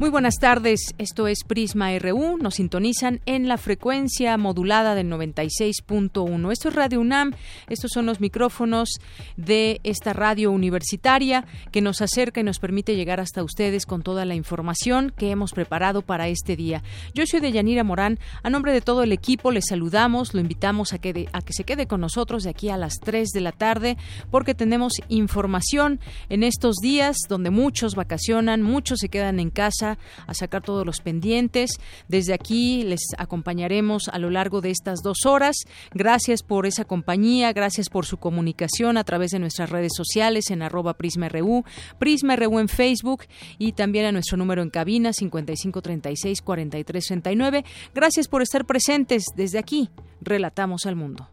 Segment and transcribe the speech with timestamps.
[0.00, 6.52] Muy buenas tardes, esto es Prisma RU, nos sintonizan en la frecuencia modulada del 96.1.
[6.52, 7.34] Esto es Radio UNAM,
[7.68, 9.00] estos son los micrófonos
[9.36, 14.24] de esta radio universitaria que nos acerca y nos permite llegar hasta ustedes con toda
[14.24, 16.84] la información que hemos preparado para este día.
[17.12, 20.98] Yo soy Deyanira Morán, a nombre de todo el equipo les saludamos, lo invitamos a
[20.98, 23.96] que, a que se quede con nosotros de aquí a las 3 de la tarde
[24.30, 29.87] porque tenemos información en estos días donde muchos vacacionan, muchos se quedan en casa
[30.26, 31.70] a sacar todos los pendientes.
[32.08, 35.56] Desde aquí les acompañaremos a lo largo de estas dos horas.
[35.94, 40.62] Gracias por esa compañía, gracias por su comunicación a través de nuestras redes sociales en
[40.62, 41.64] arroba PrismaRU,
[41.98, 43.24] PrismaRU en Facebook
[43.58, 47.64] y también a nuestro número en cabina 5536-4339.
[47.94, 49.90] Gracias por estar presentes desde aquí.
[50.20, 51.28] Relatamos al mundo.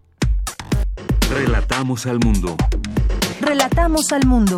[1.29, 2.55] Relatamos al mundo.
[3.41, 4.57] Relatamos al mundo.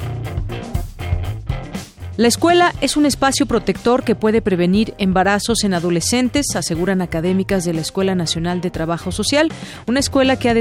[2.17, 7.73] La escuela es un espacio protector que puede prevenir embarazos en adolescentes, aseguran académicas de
[7.73, 9.49] la Escuela Nacional de Trabajo Social,
[9.87, 10.53] una escuela que ha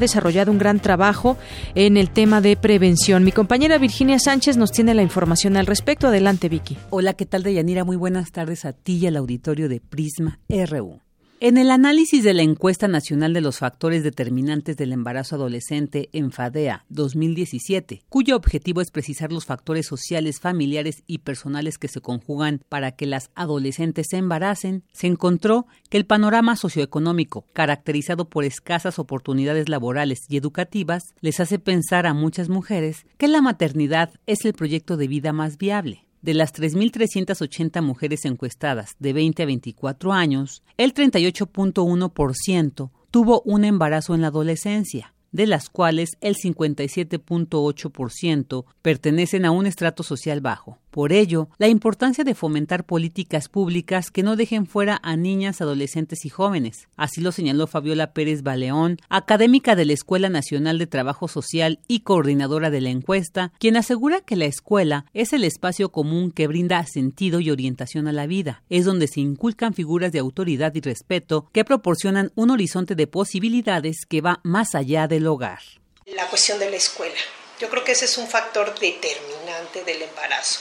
[0.00, 1.36] desarrollado un gran trabajo
[1.74, 3.24] en el tema de prevención.
[3.24, 6.06] Mi compañera Virginia Sánchez nos tiene la información al respecto.
[6.06, 6.78] Adelante, Vicky.
[6.90, 7.84] Hola, ¿qué tal, Deyanira?
[7.84, 11.00] Muy buenas tardes a ti y al auditorio de Prisma RU.
[11.44, 16.30] En el análisis de la encuesta nacional de los factores determinantes del embarazo adolescente en
[16.30, 22.60] FADEA 2017, cuyo objetivo es precisar los factores sociales, familiares y personales que se conjugan
[22.68, 29.00] para que las adolescentes se embaracen, se encontró que el panorama socioeconómico, caracterizado por escasas
[29.00, 34.52] oportunidades laborales y educativas, les hace pensar a muchas mujeres que la maternidad es el
[34.52, 36.06] proyecto de vida más viable.
[36.22, 44.14] De las 3.380 mujeres encuestadas de 20 a 24 años, el 38.1% tuvo un embarazo
[44.14, 50.78] en la adolescencia, de las cuales el 57.8% pertenecen a un estrato social bajo.
[50.92, 56.26] Por ello, la importancia de fomentar políticas públicas que no dejen fuera a niñas, adolescentes
[56.26, 56.86] y jóvenes.
[56.98, 62.00] Así lo señaló Fabiola Pérez Baleón, académica de la Escuela Nacional de Trabajo Social y
[62.00, 66.84] coordinadora de la encuesta, quien asegura que la escuela es el espacio común que brinda
[66.84, 68.62] sentido y orientación a la vida.
[68.68, 74.04] Es donde se inculcan figuras de autoridad y respeto que proporcionan un horizonte de posibilidades
[74.06, 75.60] que va más allá del hogar.
[76.04, 77.14] La cuestión de la escuela
[77.62, 80.58] yo creo que ese es un factor determinante del embarazo.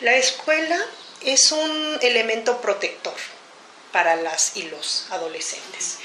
[0.00, 0.78] La escuela
[1.24, 3.16] es un elemento protector
[3.90, 5.98] para las y los adolescentes.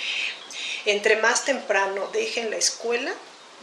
[0.85, 3.13] Entre más temprano dejen la escuela,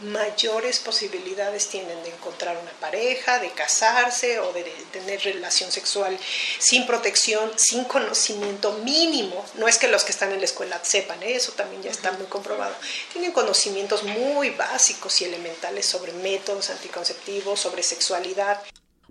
[0.01, 6.17] mayores posibilidades tienen de encontrar una pareja, de casarse o de tener relación sexual
[6.59, 9.45] sin protección, sin conocimiento mínimo.
[9.55, 11.35] No es que los que están en la escuela sepan, ¿eh?
[11.35, 12.75] eso también ya está muy comprobado.
[13.11, 18.61] Tienen conocimientos muy básicos y elementales sobre métodos anticonceptivos, sobre sexualidad.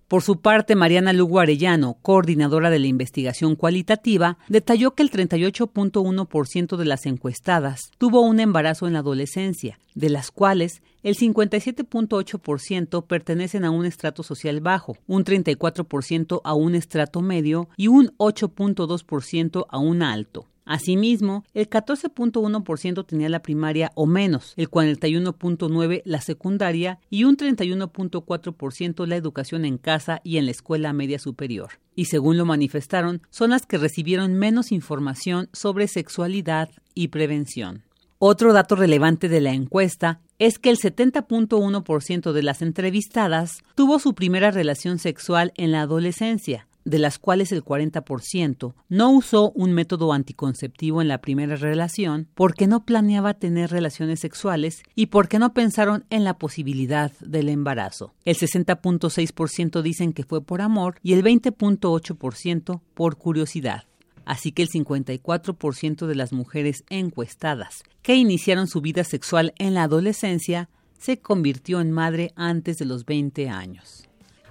[0.09, 6.77] Por su parte, Mariana Lugo Arellano, coordinadora de la investigación cualitativa, detalló que el 38.1%
[6.79, 13.67] de las encuestadas tuvo un embarazo en la adolescencia, de las cuales el 57.8% pertenecen
[13.67, 19.79] a un estrato social bajo, un 34% a un estrato medio y un 8.2% a
[19.79, 20.47] un alto.
[20.69, 29.07] Asimismo, el 14.1% tenía la primaria o menos, el 41.9% la secundaria y un 31.4%
[29.07, 31.81] la educación en casa y en la escuela media superior.
[31.95, 37.85] Y según lo manifestaron, son las que recibieron menos información sobre sexualidad y prevención.
[38.19, 44.15] Otro dato relevante de la encuesta es que el 70.1% de las entrevistadas tuvo su
[44.15, 50.15] primera relación sexual en la adolescencia, de las cuales el 40% no usó un método
[50.15, 56.07] anticonceptivo en la primera relación porque no planeaba tener relaciones sexuales y porque no pensaron
[56.09, 58.15] en la posibilidad del embarazo.
[58.25, 63.85] El 60.6% dicen que fue por amor y el 20.8% por curiosidad.
[64.25, 69.83] Así que el 54% de las mujeres encuestadas que iniciaron su vida sexual en la
[69.83, 74.08] adolescencia se convirtió en madre antes de los 20 años.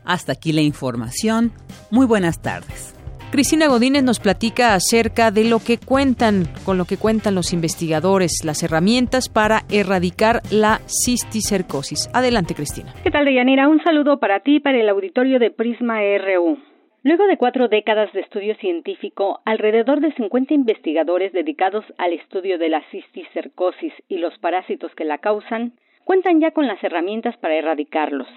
[0.07, 1.51] Hasta aquí la información.
[1.91, 2.95] Muy buenas tardes.
[3.29, 8.45] Cristina Godínez nos platica acerca de lo que cuentan, con lo que cuentan los investigadores,
[8.45, 12.09] las herramientas para erradicar la cisticercosis.
[12.13, 12.93] Adelante, Cristina.
[13.03, 13.67] ¿Qué tal, Deyanira?
[13.67, 16.57] Un saludo para ti y para el auditorio de Prisma RU.
[17.03, 22.69] Luego de cuatro décadas de estudio científico, alrededor de 50 investigadores dedicados al estudio de
[22.69, 25.73] la cisticercosis y los parásitos que la causan,
[26.05, 28.27] cuentan ya con las herramientas para erradicarlos.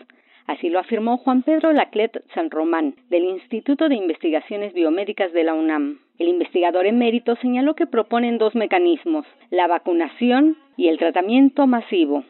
[0.51, 5.55] Así lo afirmó Juan Pedro Laclet San Román, del Instituto de Investigaciones Biomédicas de la
[5.55, 6.01] UNAM.
[6.19, 12.25] El investigador emérito señaló que proponen dos mecanismos, la vacunación y el tratamiento masivo.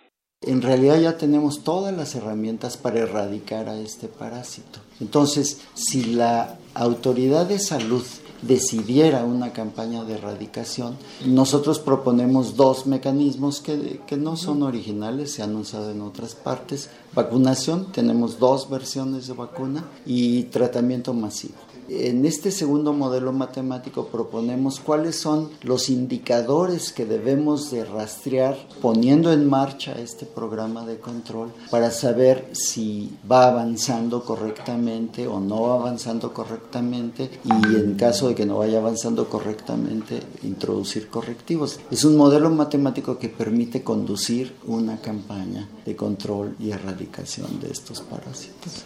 [0.46, 4.80] En realidad ya tenemos todas las herramientas para erradicar a este parásito.
[5.00, 8.04] Entonces, si la autoridad de salud
[8.42, 15.42] decidiera una campaña de erradicación, nosotros proponemos dos mecanismos que, que, no son originales, se
[15.42, 16.90] han usado en otras partes.
[17.14, 21.69] Vacunación, tenemos dos versiones de vacuna y tratamiento masivo.
[21.92, 29.32] En este segundo modelo matemático proponemos cuáles son los indicadores que debemos de rastrear poniendo
[29.32, 35.74] en marcha este programa de control para saber si va avanzando correctamente o no va
[35.74, 41.80] avanzando correctamente y en caso de que no vaya avanzando correctamente introducir correctivos.
[41.90, 48.00] Es un modelo matemático que permite conducir una campaña de control y erradicación de estos
[48.02, 48.84] parásitos.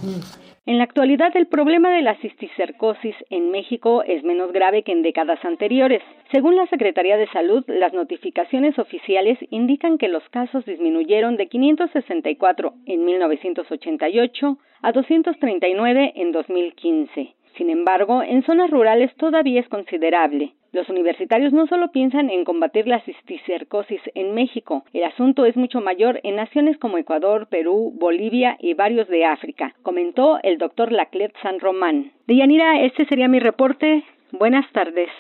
[0.67, 5.03] En la actualidad, el problema de la cisticercosis en México es menos grave que en
[5.03, 6.03] décadas anteriores.
[6.33, 12.73] Según la Secretaría de Salud, las notificaciones oficiales indican que los casos disminuyeron de 564
[12.87, 17.35] en 1988 a 239 en 2015.
[17.59, 20.55] Sin embargo, en zonas rurales todavía es considerable.
[20.75, 25.81] Los universitarios no solo piensan en combatir la cisticercosis en México, el asunto es mucho
[25.81, 31.33] mayor en naciones como Ecuador, Perú, Bolivia y varios de África, comentó el doctor Laclet
[31.45, 32.11] San Román.
[32.27, 34.03] Deyanira, este sería mi reporte.
[34.33, 35.11] Buenas tardes.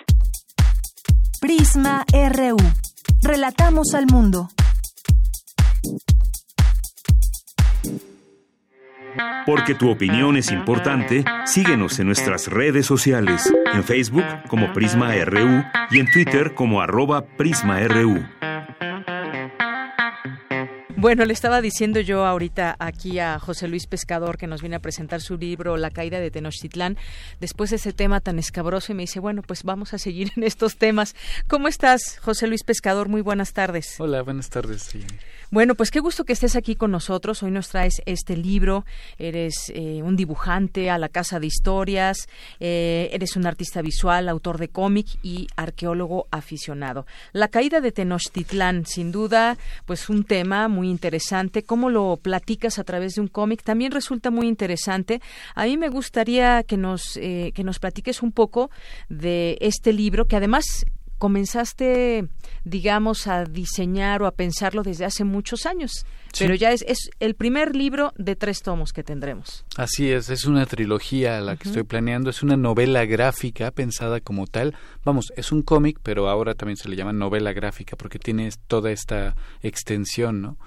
[1.40, 2.56] Prisma RU.
[3.22, 4.48] Relatamos al mundo.
[9.46, 15.64] Porque tu opinión es importante, síguenos en nuestras redes sociales, en Facebook como Prisma RU
[15.90, 18.24] y en Twitter como arroba PrismaRU.
[21.04, 24.78] Bueno, le estaba diciendo yo ahorita aquí a José Luis Pescador que nos viene a
[24.78, 26.96] presentar su libro La caída de Tenochtitlán,
[27.40, 30.44] después de ese tema tan escabroso y me dice, bueno, pues vamos a seguir en
[30.44, 31.14] estos temas.
[31.46, 33.10] ¿Cómo estás, José Luis Pescador?
[33.10, 33.96] Muy buenas tardes.
[33.98, 34.96] Hola, buenas tardes.
[35.54, 37.44] Bueno, pues qué gusto que estés aquí con nosotros.
[37.44, 38.84] Hoy nos traes este libro.
[39.18, 42.28] Eres eh, un dibujante a la Casa de Historias,
[42.58, 47.06] eh, eres un artista visual, autor de cómic y arqueólogo aficionado.
[47.32, 49.56] La caída de Tenochtitlán, sin duda,
[49.86, 51.62] pues un tema muy interesante.
[51.62, 53.62] ¿Cómo lo platicas a través de un cómic?
[53.62, 55.20] También resulta muy interesante.
[55.54, 58.72] A mí me gustaría que nos, eh, que nos platiques un poco
[59.08, 60.84] de este libro, que además
[61.24, 62.28] comenzaste,
[62.64, 66.04] digamos, a diseñar o a pensarlo desde hace muchos años.
[66.38, 69.64] Pero ya es, es, el primer libro de tres tomos que tendremos.
[69.76, 74.46] Así es, es una trilogía la que estoy planeando, es una novela gráfica pensada como
[74.46, 74.74] tal.
[75.04, 78.90] Vamos, es un cómic, pero ahora también se le llama novela gráfica porque tiene toda
[78.90, 80.58] esta extensión, ¿no?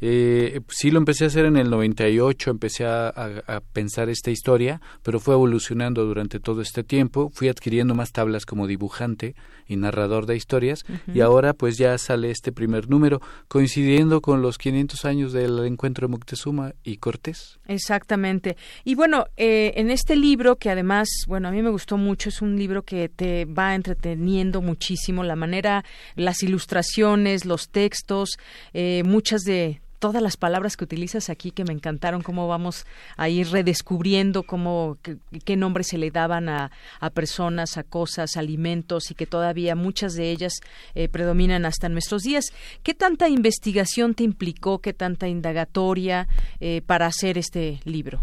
[0.00, 4.30] eh, sí lo empecé a hacer en el 98, empecé a, a, a pensar esta
[4.30, 7.30] historia, pero fue evolucionando durante todo este tiempo.
[7.34, 9.34] Fui adquiriendo más tablas como dibujante
[9.66, 10.84] y narrador de historias
[11.14, 16.06] y ahora pues ya sale este primer número coincidiendo con los 500 años del encuentro
[16.06, 17.58] de Moctezuma y Cortés.
[17.66, 18.56] Exactamente.
[18.84, 22.40] Y bueno, eh, en este libro que además, bueno, a mí me gustó mucho, es
[22.42, 28.38] un libro que te va entreteniendo muchísimo, la manera, las ilustraciones, los textos,
[28.72, 33.28] eh, muchas de todas las palabras que utilizas aquí que me encantaron, cómo vamos a
[33.28, 39.10] ir redescubriendo cómo, qué, qué nombres se le daban a, a, personas, a cosas, alimentos
[39.10, 40.54] y que todavía muchas de ellas
[40.94, 42.46] eh, predominan hasta nuestros días.
[42.82, 46.26] ¿Qué tanta investigación te implicó, qué tanta indagatoria
[46.60, 48.20] eh, para hacer este libro?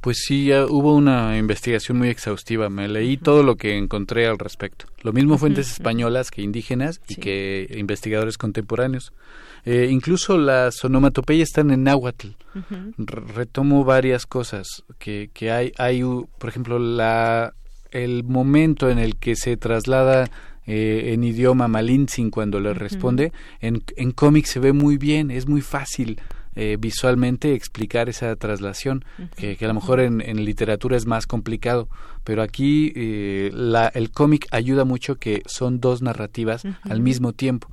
[0.00, 2.70] Pues sí, ya hubo una investigación muy exhaustiva.
[2.70, 3.22] Me leí uh -huh.
[3.22, 4.86] todo lo que encontré al respecto.
[5.02, 5.72] Lo mismo fuentes uh -huh.
[5.74, 7.20] españolas que indígenas y sí.
[7.20, 9.12] que investigadores contemporáneos.
[9.64, 12.28] Eh, incluso las onomatopeyas están en náhuatl.
[12.54, 13.26] Uh -huh.
[13.34, 17.52] Retomo varias cosas que, que hay, hay, por ejemplo, la
[17.90, 20.28] el momento en el que se traslada
[20.66, 25.48] eh, en idioma malintzin cuando le responde, en, en cómic se ve muy bien, es
[25.48, 26.20] muy fácil
[26.60, 29.04] eh, visualmente explicar esa traslación,
[29.36, 31.88] que, a lo mejor en, literatura es más complicado,
[32.24, 37.68] pero aquí eh, la, el cómic ayuda mucho que son dos narrativas al mismo tiempo.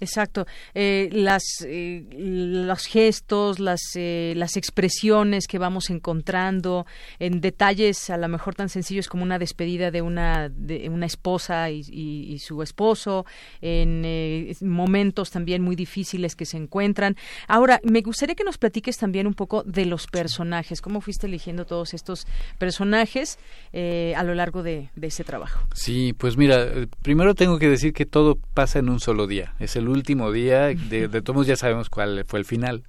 [0.00, 0.46] Exacto.
[0.74, 6.86] Eh, las, eh, los gestos, las, eh, las expresiones que vamos encontrando
[7.18, 11.70] en detalles a lo mejor tan sencillos como una despedida de una, de una esposa
[11.70, 13.26] y, y, su esposo,
[13.60, 17.16] en eh, momentos también muy difíciles que se encuentran.
[17.46, 20.80] Ahora, me gustaría que nos platiques también un poco de los personajes.
[20.80, 22.26] ¿Cómo fuiste eligiendo todos estos
[22.58, 23.38] personajes
[23.74, 25.66] a lo largo de, de ese trabajo?
[25.74, 26.66] Sí, pues mira,
[27.02, 29.54] primero tengo que decir que todo pasa en un solo día.
[29.58, 32.84] Es el último día, de, de todos ya sabemos cuál fue el final.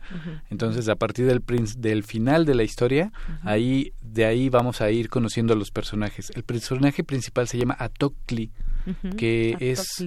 [0.50, 1.44] Entonces, a partir del,
[1.78, 3.12] del final de la historia,
[3.44, 6.32] ahí de ahí vamos a ir conociendo a los personajes.
[6.36, 8.52] El personaje principal se llama Atokli,
[9.18, 10.04] que es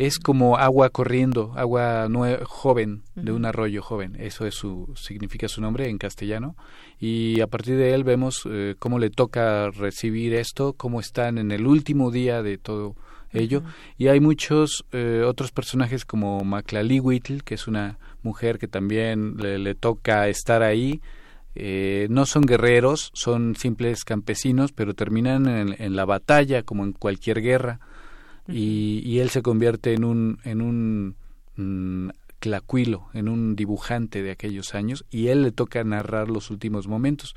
[0.00, 2.08] es como agua corriendo, agua
[2.44, 4.16] joven de un arroyo joven.
[4.18, 6.56] Eso es su significa su nombre en castellano.
[6.98, 11.50] Y a partir de él vemos eh, cómo le toca recibir esto, cómo están en
[11.50, 12.96] el último día de todo
[13.32, 13.62] ello.
[13.98, 19.74] Y hay muchos eh, otros personajes como Maclaliwitl, que es una mujer que también le,
[19.74, 21.00] toca estar ahí.
[21.54, 27.40] Eh, no son guerreros, son simples campesinos, pero terminan en, la batalla como en cualquier
[27.40, 27.80] guerra.
[28.48, 31.16] y, él se convierte en un, en un
[31.56, 32.10] mm,
[32.40, 37.34] clacuilo, en un dibujante de aquellos años, y él le toca narrar los últimos momentos.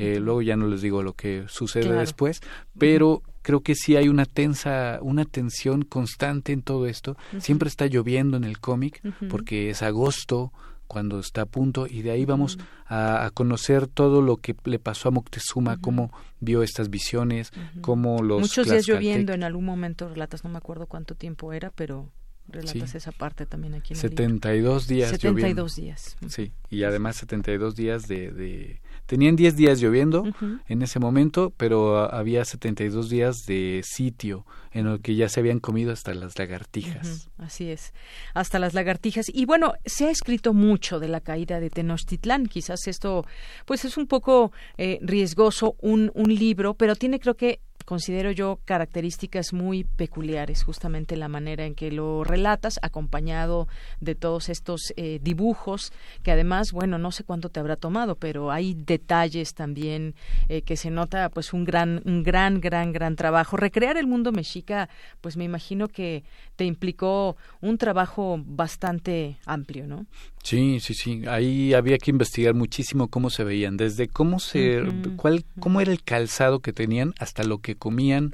[0.00, 2.40] Eh, luego ya no les digo lo que sucede después,
[2.78, 7.16] pero creo que sí hay una tensa, una tensión constante en todo esto.
[7.38, 10.52] Siempre está lloviendo en el cómic porque es agosto
[10.86, 15.08] cuando está a punto y de ahí vamos a, conocer todo lo que le pasó
[15.08, 20.42] a Moctezuma, cómo vio estas visiones, cómo los muchos días lloviendo en algún momento relatas,
[20.42, 22.10] no me acuerdo cuánto tiempo era, pero
[22.48, 26.16] relatas esa parte también aquí en 72 días 72 días.
[26.26, 28.80] Sí, y además 72 días de, de
[29.10, 30.22] Tenían 10 días lloviendo
[30.68, 35.58] en ese momento, pero había 72 días de sitio en el que ya se habían
[35.58, 37.28] comido hasta las lagartijas.
[37.36, 37.92] Así es,
[38.34, 39.28] hasta las lagartijas.
[39.28, 42.46] Y bueno, se ha escrito mucho de la caída de Tenochtitlán.
[42.46, 43.26] Quizás esto,
[43.64, 47.58] pues es un poco eh, riesgoso un, un libro, pero tiene creo que
[47.90, 53.66] considero yo características muy peculiares, justamente la manera en que lo relatas, acompañado
[53.98, 55.92] de todos estos eh, dibujos,
[56.22, 60.14] que además, bueno, no sé cuánto te habrá tomado, pero hay detalles también
[60.48, 63.56] eh, que se nota, pues un gran, un gran, gran, gran trabajo.
[63.56, 64.88] Recrear el mundo mexica,
[65.20, 66.22] pues me imagino que
[66.54, 70.06] te implicó un trabajo bastante amplio, ¿no?
[70.44, 71.22] Sí, sí, sí.
[71.26, 74.80] Ahí había que investigar muchísimo cómo se veían, desde cómo se,
[75.16, 78.32] cuál, cómo era el calzado que tenían hasta lo que comían,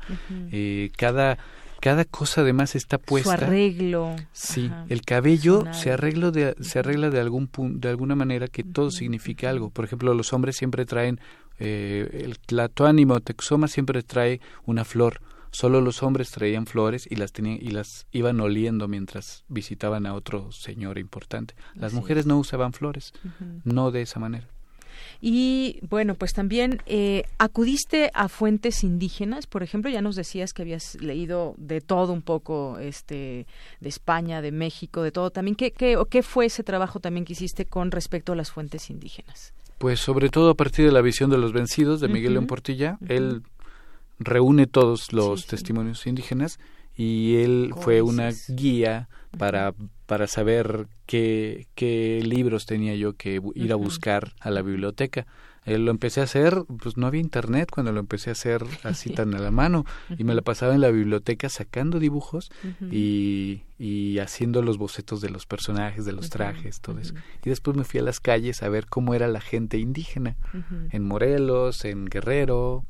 [0.52, 1.38] eh, cada
[1.80, 3.36] cada cosa además está puesta.
[3.36, 4.16] Su arreglo.
[4.32, 7.48] Sí, el cabello se arregla de se arregla de algún
[7.80, 9.70] de alguna manera que todo significa algo.
[9.70, 11.20] Por ejemplo, los hombres siempre traen
[11.58, 15.20] eh, el tlatoánimo texoma siempre trae una flor.
[15.50, 20.14] Solo los hombres traían flores y las tenían y las iban oliendo mientras visitaban a
[20.14, 21.54] otro señor importante.
[21.74, 23.12] Las mujeres no usaban flores,
[23.64, 24.48] no de esa manera.
[25.20, 30.62] Y bueno, pues también eh, acudiste a fuentes indígenas, por ejemplo, ya nos decías que
[30.62, 33.46] habías leído de todo un poco, este,
[33.80, 35.30] de España, de México, de todo.
[35.30, 38.90] También, ¿qué, qué, qué fue ese trabajo también que hiciste con respecto a las fuentes
[38.90, 39.52] indígenas?
[39.78, 42.98] Pues sobre todo a partir de la visión de los vencidos de Miguel León Portilla,
[43.08, 43.42] él
[44.18, 46.58] reúne todos los testimonios indígenas
[46.96, 49.74] y él fue una guía para,
[50.06, 55.26] para saber qué, qué libros tenía yo que ir a buscar a la biblioteca.
[55.66, 59.10] Eh, lo empecé a hacer, pues no había internet cuando lo empecé a hacer así
[59.14, 59.84] tan a la mano
[60.16, 62.52] y me la pasaba en la biblioteca sacando dibujos
[62.92, 67.14] y, y haciendo los bocetos de los personajes, de los trajes, todo eso.
[67.44, 70.36] Y después me fui a las calles a ver cómo era la gente indígena,
[70.90, 72.84] en Morelos, en Guerrero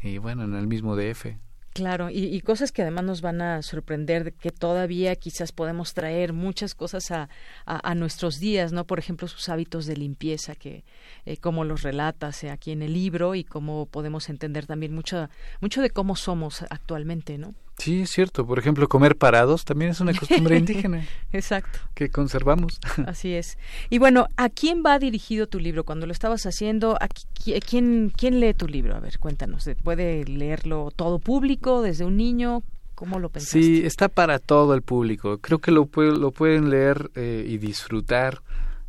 [0.00, 1.36] y bueno, en el mismo DF.
[1.76, 6.32] Claro, y, cosas que además nos van a sorprender, de que todavía quizás podemos traer
[6.32, 7.28] muchas cosas a,
[7.66, 8.86] a, nuestros días, ¿no?
[8.86, 10.84] Por ejemplo, sus hábitos de limpieza, que
[11.26, 15.28] eh, como los relatas eh, aquí en el libro y cómo podemos entender también mucho,
[15.60, 17.54] mucho de cómo somos actualmente, ¿no?
[17.78, 18.46] Sí, es cierto.
[18.46, 21.06] Por ejemplo, comer parados también es una costumbre indígena.
[21.32, 21.78] Exacto.
[21.94, 22.80] Que conservamos.
[23.06, 23.58] Así es.
[23.90, 25.84] Y bueno, ¿a quién va dirigido tu libro?
[25.84, 27.08] Cuando lo estabas haciendo, ¿a
[27.44, 28.96] quién, quién lee tu libro?
[28.96, 29.68] A ver, cuéntanos.
[29.82, 32.62] ¿Puede leerlo todo público, desde un niño?
[32.94, 33.60] ¿Cómo lo pensaste?
[33.60, 35.38] Sí, está para todo el público.
[35.38, 38.40] Creo que lo, lo pueden leer eh, y disfrutar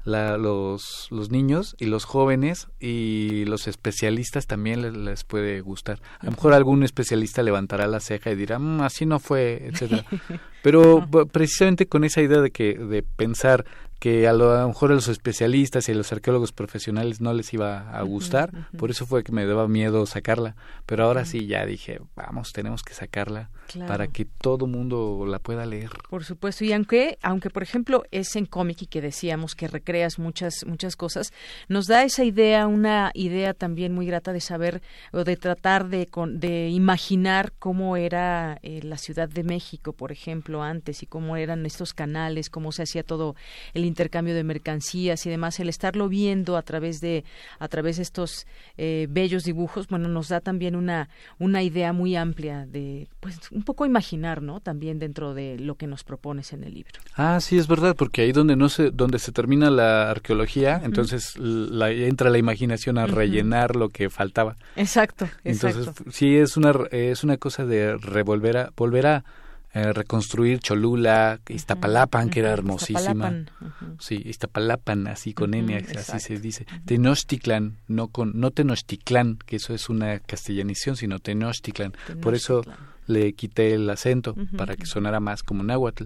[0.08, 6.00] la, los, los niños y los jóvenes y los especialistas también les, puede gustar.
[6.20, 10.06] A lo mejor algún especialista levantará la ceja y dirá, mm, así no fue, etcétera.
[10.64, 13.66] Pero precisamente con esa idea de que de pensar
[14.00, 17.90] que a lo, mejor a los especialistas y a los arqueólogos profesionales no les iba
[17.92, 22.00] a gustar, por eso fue que me daba miedo sacarla, pero ahora sí ya dije,
[22.16, 23.50] vamos, tenemos que sacarla
[23.88, 25.90] para que todo mundo la pueda leer.
[26.10, 30.20] Por supuesto, y aunque aunque por ejemplo es en cómic y que decíamos que recreas
[30.20, 31.34] muchas muchas cosas,
[31.68, 36.08] nos da esa idea, una idea también muy grata de saber o de tratar de
[36.32, 41.66] de imaginar cómo era eh, la Ciudad de México, por ejemplo, antes y cómo eran
[41.66, 43.36] estos canales, cómo se hacía todo
[43.74, 47.24] el intercambio de mercancías y demás, el estarlo viendo a través de
[47.60, 48.46] a través de estos
[48.78, 53.64] eh, bellos dibujos, bueno, nos da también una una idea muy amplia de pues un
[53.64, 54.60] poco imaginar, ¿no?
[54.60, 57.00] También dentro de lo que nos propones en el libro.
[57.16, 61.38] Ah, sí, es verdad, porque ahí donde no se donde se termina la arqueología, entonces
[61.38, 64.56] la, entra la imaginación a rellenar lo que faltaba.
[64.76, 69.24] Exacto, Entonces, sí es una es una cosa de revolver a volver a
[69.78, 73.46] eh, reconstruir Cholula, Iztapalapan, que era hermosísima.
[74.00, 76.66] Sí, Iztapalapan, así con N, así se dice.
[76.86, 81.94] Tenochtitlan, no con no Tenochtitlan, que eso es una castellanización, sino Tenochtitlan.
[82.22, 82.64] Por eso
[83.06, 86.06] le quité el acento para que sonara más como náhuatl.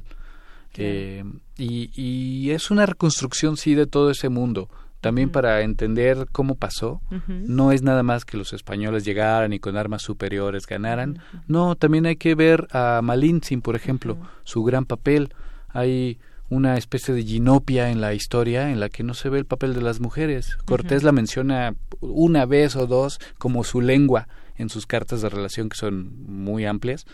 [0.75, 1.23] Eh,
[1.57, 4.69] y, y es una reconstrucción, sí, de todo ese mundo
[5.01, 7.01] también para entender cómo pasó.
[7.27, 11.19] No es nada más que los españoles llegaran y con armas superiores ganaran.
[11.47, 15.33] No, también hay que ver a Malintzin, por ejemplo, su gran papel.
[15.69, 19.45] Hay una especie de ginopia en la historia en la que no se ve el
[19.45, 20.55] papel de las mujeres.
[20.65, 24.27] Cortés la menciona una vez o dos como su lengua
[24.57, 27.05] en sus cartas de relación que son muy amplias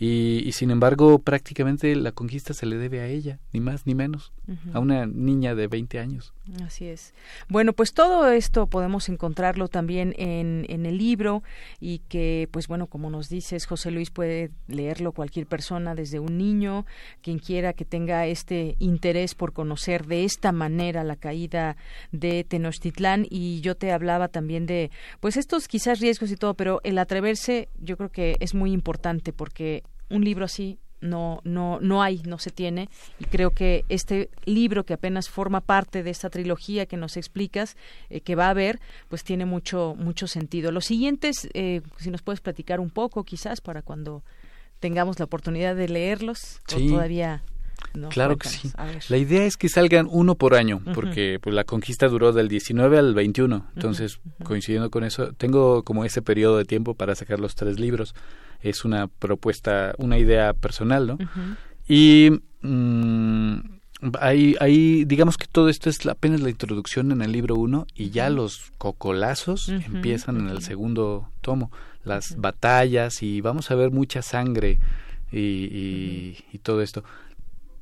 [0.00, 4.32] y, sin embargo, prácticamente la conquista se le debe a ella, ni más ni menos,
[4.72, 6.32] a una niña de 20 años.
[6.64, 7.14] Así es.
[7.48, 11.42] Bueno, pues todo esto podemos encontrarlo también en, en el libro
[11.80, 16.38] y que, pues bueno, como nos dices, José Luis puede leerlo cualquier persona, desde un
[16.38, 16.86] niño,
[17.20, 21.76] quien quiera que tenga este interés por conocer de esta manera la caída
[22.12, 23.26] de Tenochtitlán.
[23.28, 27.68] Y yo te hablaba también de, pues estos quizás riesgos y todo, pero el atreverse
[27.80, 32.38] yo creo que es muy importante porque un libro así no no no hay no
[32.38, 32.88] se tiene
[33.20, 37.76] y creo que este libro que apenas forma parte de esta trilogía que nos explicas
[38.10, 42.22] eh, que va a haber pues tiene mucho mucho sentido los siguientes eh, si nos
[42.22, 44.24] puedes platicar un poco quizás para cuando
[44.80, 46.88] tengamos la oportunidad de leerlos sí.
[46.88, 47.42] todavía
[48.10, 48.70] claro que sí.
[49.08, 52.98] La idea es que salgan uno por año, porque pues, la conquista duró del 19
[52.98, 53.66] al 21.
[53.74, 58.14] Entonces, coincidiendo con eso, tengo como ese periodo de tiempo para sacar los tres libros.
[58.60, 61.18] Es una propuesta, una idea personal, ¿no?
[61.88, 62.30] Y
[62.62, 63.58] mm,
[64.20, 68.30] ahí, digamos que todo esto es apenas la introducción en el libro uno y ya
[68.30, 71.70] los cocolazos empiezan en el segundo tomo,
[72.04, 74.78] las batallas y vamos a ver mucha sangre
[75.32, 77.04] y, y, todo esto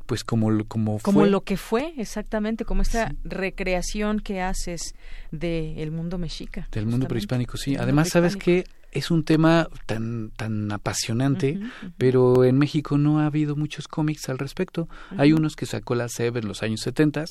[0.07, 4.95] pues como como como lo que fue exactamente como esta recreación que haces
[5.31, 7.77] del mundo mexica del mundo prehispánico sí.
[7.77, 8.64] además sabes que
[8.96, 11.61] es un tema tan tan apasionante,
[11.98, 14.88] pero en México no ha habido muchos cómics al respecto.
[15.16, 17.24] Hay unos que sacó la SEB en los años 70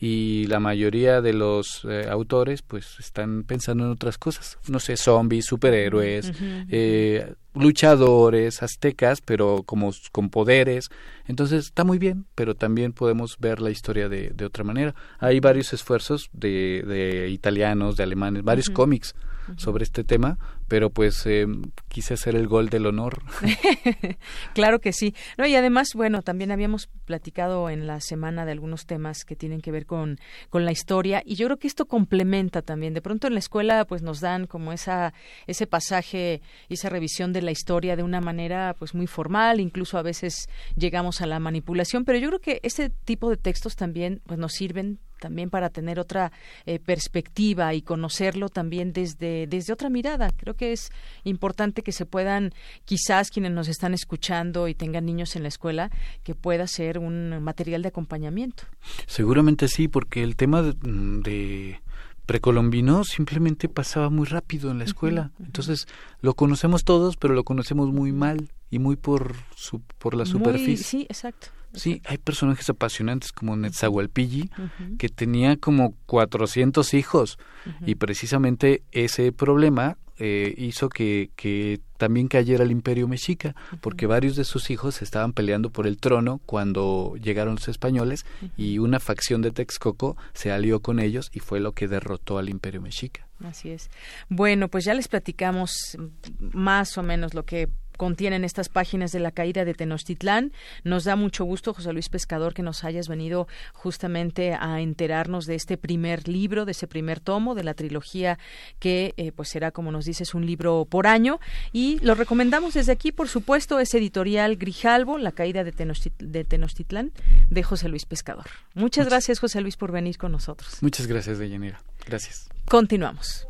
[0.00, 4.58] y la mayoría de los eh, autores pues están pensando en otras cosas.
[4.68, 6.32] No sé, zombies, superhéroes,
[6.68, 10.88] eh, luchadores, aztecas, pero como con poderes.
[11.26, 14.94] Entonces está muy bien, pero también podemos ver la historia de, de otra manera.
[15.18, 19.14] Hay varios esfuerzos de, de italianos, de alemanes, varios cómics
[19.56, 20.38] sobre este tema,
[20.70, 21.48] pero pues eh,
[21.88, 23.24] quise hacer el gol del honor.
[24.54, 25.16] claro que sí.
[25.36, 29.62] No, y además, bueno, también habíamos platicado en la semana de algunos temas que tienen
[29.62, 32.94] que ver con, con la historia y yo creo que esto complementa también.
[32.94, 35.12] De pronto en la escuela pues nos dan como esa,
[35.48, 40.02] ese pasaje, esa revisión de la historia de una manera pues muy formal, incluso a
[40.02, 44.38] veces llegamos a la manipulación, pero yo creo que ese tipo de textos también pues
[44.38, 46.32] nos sirven también para tener otra
[46.66, 50.30] eh, perspectiva y conocerlo también desde, desde otra mirada.
[50.36, 50.90] Creo que es
[51.24, 52.52] importante que se puedan,
[52.84, 55.90] quizás quienes nos están escuchando y tengan niños en la escuela,
[56.24, 58.64] que pueda ser un material de acompañamiento.
[59.06, 61.80] Seguramente sí, porque el tema de,
[62.26, 65.30] precolombino simplemente pasaba muy rápido en la escuela.
[65.40, 65.86] Entonces,
[66.20, 70.84] lo conocemos todos, pero lo conocemos muy mal y muy por su, por la superficie.
[70.84, 71.48] sí, exacto.
[71.72, 74.50] Sí, hay personajes apasionantes como Netzahualpilli,
[74.98, 77.38] que tenía como 400 hijos,
[77.86, 84.36] y precisamente ese problema eh, hizo que, que también cayera el imperio mexica, porque varios
[84.36, 89.40] de sus hijos estaban peleando por el trono cuando llegaron los españoles y una facción
[89.40, 93.28] de Texcoco se alió con ellos y fue lo que derrotó al imperio mexica.
[93.44, 93.90] Así es.
[94.28, 95.96] Bueno, pues ya les platicamos
[96.38, 100.54] más o menos lo que contienen estas páginas de la caída de Tenochtitlán.
[100.84, 105.54] Nos da mucho gusto, José Luis Pescador, que nos hayas venido justamente a enterarnos de
[105.54, 108.38] este primer libro, de ese primer tomo de la trilogía
[108.78, 111.40] que eh, pues será, como nos dices, un libro por año.
[111.74, 117.12] Y lo recomendamos desde aquí, por supuesto, es editorial Grijalvo, La caída de, Tenochtitlán,
[117.50, 118.46] de José Luis Pescador.
[118.72, 120.78] Muchas, gracias, José Luis, por venir con nosotros.
[120.80, 121.82] Muchas gracias, Deyanira.
[122.06, 122.48] Gracias.
[122.64, 123.49] Continuamos.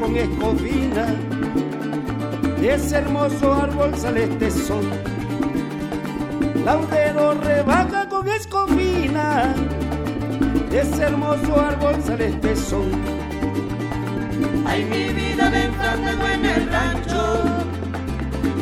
[0.00, 1.06] Con escobina
[2.62, 4.84] ese hermoso árbol sale este sol.
[6.64, 9.54] Laudero rebaja con escobina
[10.72, 12.90] ese hermoso árbol sale este sol.
[14.66, 17.44] Ay, mi vida, ven fandango en el rancho,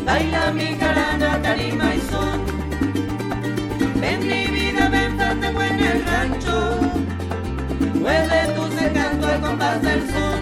[0.04, 2.40] baila mi carana, tarima y son.
[4.00, 6.80] Ven mi vida, ven en el rancho,
[7.94, 10.41] mueve tu encanto al compás del son.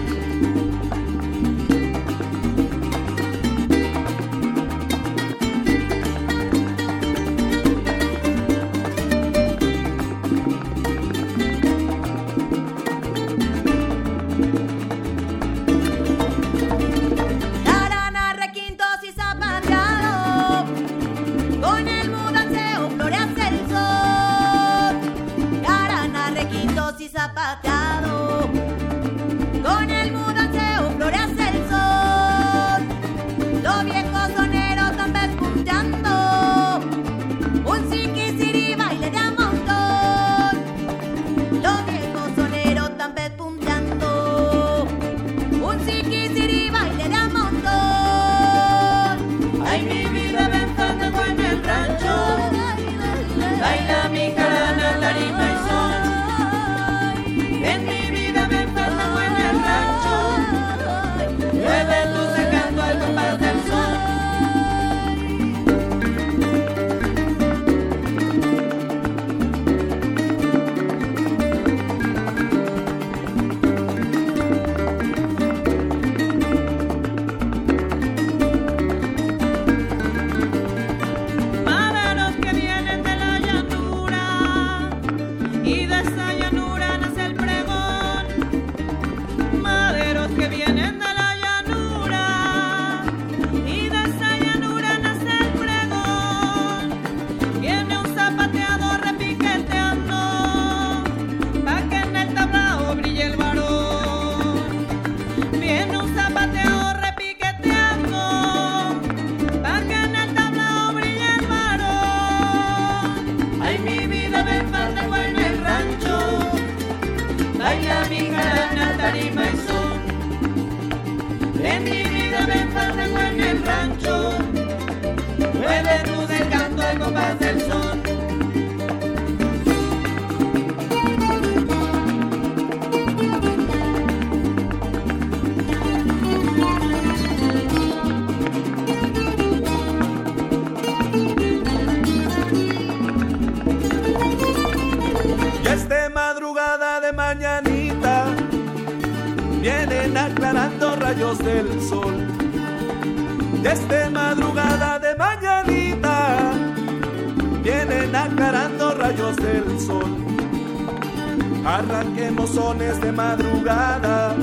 [161.81, 164.35] Arranquemos sones de madrugada,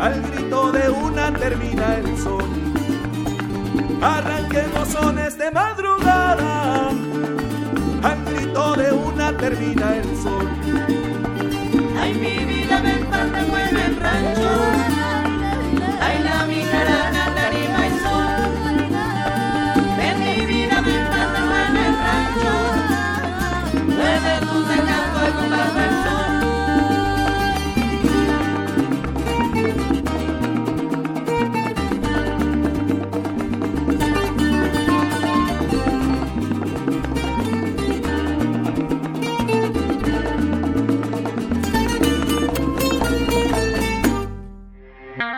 [0.00, 2.42] al grito de una termina el sol.
[4.00, 6.88] Arranquemos sones de madrugada,
[8.02, 10.48] al grito de una termina el sol.
[12.00, 12.55] Ay, mi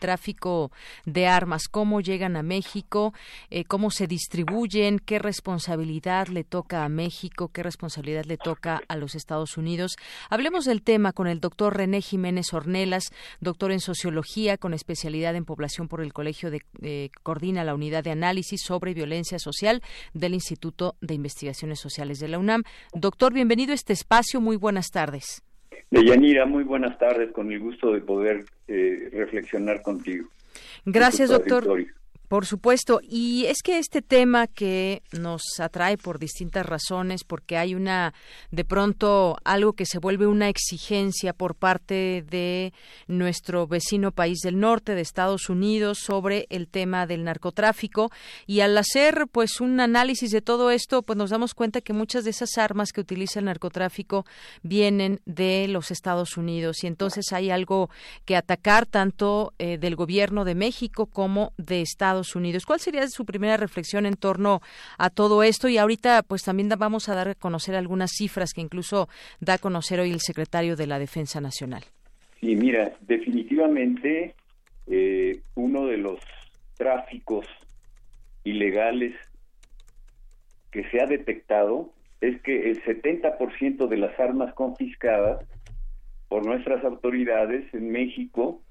[0.00, 0.72] tráfico
[1.04, 3.14] de armas, cómo llegan a México,
[3.50, 8.96] eh, cómo se distribuyen, qué responsabilidad le toca a México, qué responsabilidad le toca a
[8.96, 9.96] los Estados Unidos.
[10.28, 15.44] Hablemos del tema con el doctor René Jiménez Ornelas, doctor en sociología con especialidad en
[15.44, 19.82] población por el Colegio de eh, coordina la unidad de análisis sobre violencia social
[20.14, 22.64] del Instituto de Investigaciones Sociales de la UNAM.
[22.94, 24.40] Doctor, bienvenido a este espacio.
[24.40, 25.42] Muy buenas tardes.
[25.90, 30.28] Deyanira, muy buenas tardes, con el gusto de poder eh, reflexionar contigo.
[30.84, 31.66] Gracias, doctor.
[32.30, 37.74] Por supuesto, y es que este tema que nos atrae por distintas razones, porque hay
[37.74, 38.14] una,
[38.52, 42.72] de pronto, algo que se vuelve una exigencia por parte de
[43.08, 48.12] nuestro vecino país del norte, de Estados Unidos, sobre el tema del narcotráfico,
[48.46, 52.22] y al hacer, pues, un análisis de todo esto, pues nos damos cuenta que muchas
[52.22, 54.24] de esas armas que utiliza el narcotráfico
[54.62, 57.90] vienen de los Estados Unidos, y entonces hay algo
[58.24, 62.66] que atacar tanto eh, del gobierno de México como de Estados Unidos.
[62.66, 64.60] ¿Cuál sería su primera reflexión en torno
[64.98, 65.68] a todo esto?
[65.68, 69.08] Y ahorita, pues también vamos a dar a conocer algunas cifras que incluso
[69.40, 71.84] da a conocer hoy el secretario de la Defensa Nacional.
[72.40, 74.34] Sí, mira, definitivamente
[74.86, 76.20] eh, uno de los
[76.76, 77.46] tráficos
[78.44, 79.14] ilegales
[80.70, 85.44] que se ha detectado es que el 70% de las armas confiscadas
[86.28, 88.62] por nuestras autoridades en México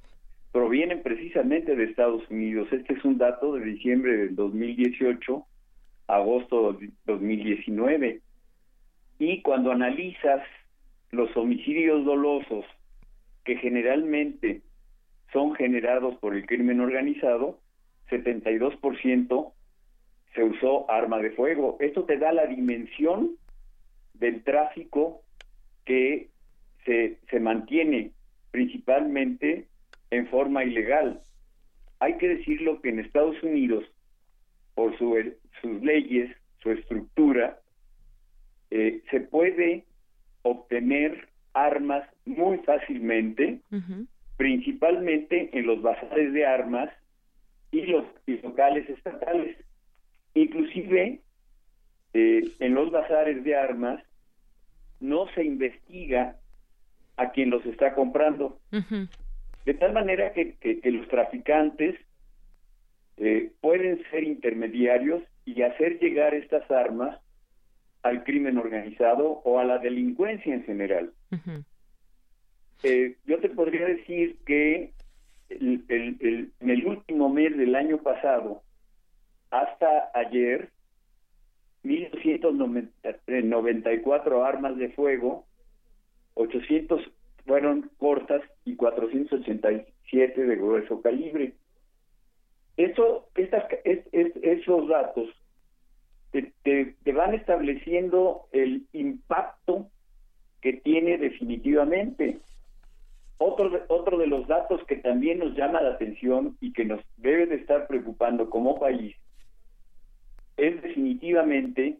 [0.51, 2.67] provienen precisamente de Estados Unidos.
[2.71, 5.45] Este es un dato de diciembre del 2018,
[6.07, 8.21] agosto de 2019.
[9.19, 10.41] Y cuando analizas
[11.11, 12.65] los homicidios dolosos
[13.43, 14.61] que generalmente
[15.31, 17.59] son generados por el crimen organizado,
[18.09, 19.53] 72%
[20.33, 21.77] se usó arma de fuego.
[21.79, 23.31] Esto te da la dimensión
[24.13, 25.21] del tráfico
[25.85, 26.29] que
[26.85, 28.11] se, se mantiene
[28.51, 29.67] principalmente
[30.11, 31.21] en forma ilegal.
[31.99, 33.83] Hay que decirlo que en Estados Unidos,
[34.73, 35.15] por su,
[35.61, 37.59] sus leyes, su estructura,
[38.71, 39.85] eh, se puede
[40.43, 43.61] obtener armas muy fácilmente,
[44.37, 46.89] principalmente en los bazares de armas
[47.71, 48.05] y los
[48.43, 49.57] locales estatales.
[50.33, 51.19] Inclusive
[52.13, 54.01] eh, en los bazares de armas
[54.99, 56.37] no se investiga
[57.17, 58.59] a quien los está comprando.
[59.65, 61.95] De tal manera que, los traficantes
[63.17, 67.19] eh, pueden ser intermediarios y hacer llegar estas armas
[68.01, 71.11] al crimen organizado o a la delincuencia en general.
[72.83, 74.93] Eh, yo te podría decir que
[75.49, 78.61] en el último mes del año pasado,
[79.49, 80.69] hasta ayer,
[81.83, 85.47] 1.294 armas de fuego,
[86.35, 87.01] 800
[87.45, 91.53] fueron cortas y 487 de grueso calibre.
[92.77, 95.29] Eso, estas, esos datos
[96.31, 99.87] te, van estableciendo el impacto
[100.61, 102.39] que tiene definitivamente.
[103.37, 107.45] Otro, otro de los datos que también nos llama la atención y que nos debe
[107.45, 109.15] de estar preocupando como país
[110.59, 111.97] es definitivamente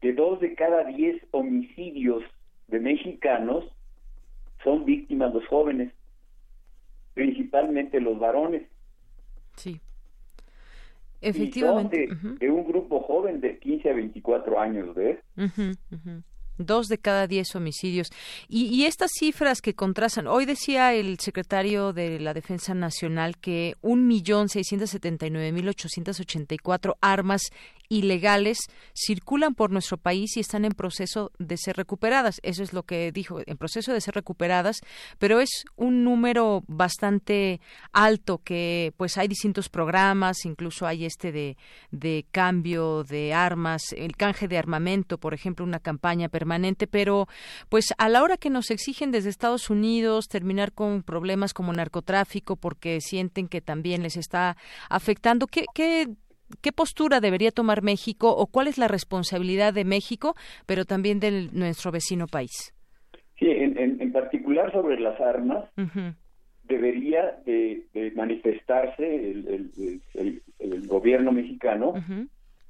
[0.00, 2.22] que dos de cada diez homicidios
[2.68, 3.64] de mexicanos
[4.66, 5.92] son víctimas los jóvenes,
[7.14, 8.66] principalmente los varones.
[9.54, 9.80] Sí.
[11.20, 12.08] Efectivamente.
[12.40, 15.18] de, un grupo joven de 15 a 24 años, ¿ves?
[16.58, 18.08] Dos de cada diez homicidios.
[18.48, 24.08] Y, estas cifras que contrastan, hoy decía el secretario de la Defensa Nacional que un
[24.08, 27.50] millón seiscientos setenta y nueve mil ochocientos ochenta y cuatro armas
[27.88, 28.58] ilegales
[28.94, 32.40] circulan por nuestro país y están en proceso de ser recuperadas.
[32.42, 34.80] Eso es lo que dijo, en proceso de ser recuperadas,
[35.18, 37.60] pero es un número bastante
[37.92, 41.56] alto que pues hay distintos programas, incluso hay este de,
[41.90, 47.28] de cambio de armas, el canje de armamento, por ejemplo, una campaña permanente, pero
[47.68, 52.56] pues a la hora que nos exigen desde Estados Unidos terminar con problemas como narcotráfico
[52.56, 54.56] porque sienten que también les está
[54.88, 56.08] afectando, ¿qué, qué
[56.60, 60.34] ¿Qué postura debería tomar México o cuál es la responsabilidad de México,
[60.66, 62.72] pero también de nuestro vecino país?
[63.38, 65.68] Sí, en, particular sobre las armas,
[66.64, 71.94] debería de, manifestarse el, gobierno mexicano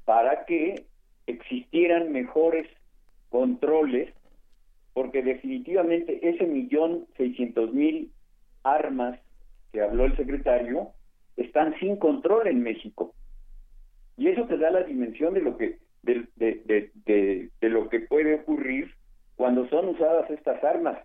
[0.04, 0.86] para que
[1.26, 2.66] existieran mejores
[3.28, 4.12] controles,
[4.92, 8.10] porque definitivamente ese millón seiscientos mil
[8.64, 9.18] armas
[9.72, 10.88] que habló el secretario
[11.36, 13.14] están sin control en México.
[14.16, 18.00] Y eso te da la dimensión de lo que de, de, de, de, lo que
[18.00, 18.94] puede ocurrir
[19.34, 20.98] cuando son usadas estas armas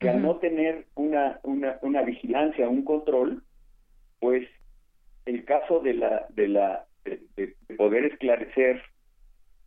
[0.00, 3.42] que al no tener una, una, una vigilancia, un control,
[4.18, 4.46] pues
[5.24, 8.82] el caso de la de la de, poder esclarecer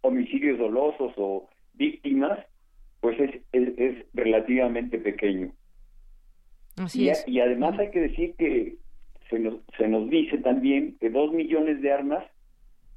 [0.02, 2.40] homicidios dolosos o víctimas,
[3.00, 5.54] pues es, es, relativamente pequeño.
[6.76, 7.28] Así y, es.
[7.28, 8.76] y además hay que decir que
[9.30, 12.24] se nos, se nos dice también que dos millones de armas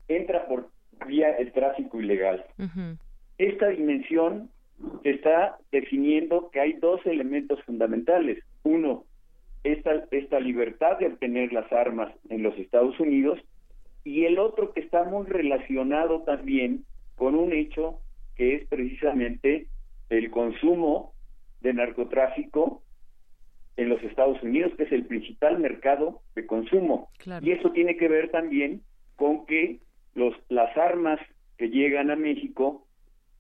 [0.09, 0.71] entra por
[1.07, 2.45] vía el tráfico ilegal.
[3.39, 4.51] Esta dimensión
[5.05, 8.43] está definiendo que hay dos elementos fundamentales.
[8.63, 9.05] Uno,
[9.65, 13.39] esta, esta libertad de obtener las armas en los Estados Unidos
[14.05, 16.85] y el otro que está muy relacionado también
[17.17, 18.01] con un hecho
[18.37, 19.67] que es precisamente
[20.09, 21.13] el consumo
[21.61, 22.83] de narcotráfico
[23.81, 27.09] en los Estados Unidos, que es el principal mercado de consumo.
[27.41, 28.83] Y eso tiene que ver también
[29.17, 29.81] con que
[30.15, 31.19] los, las armas
[31.57, 32.87] que llegan a México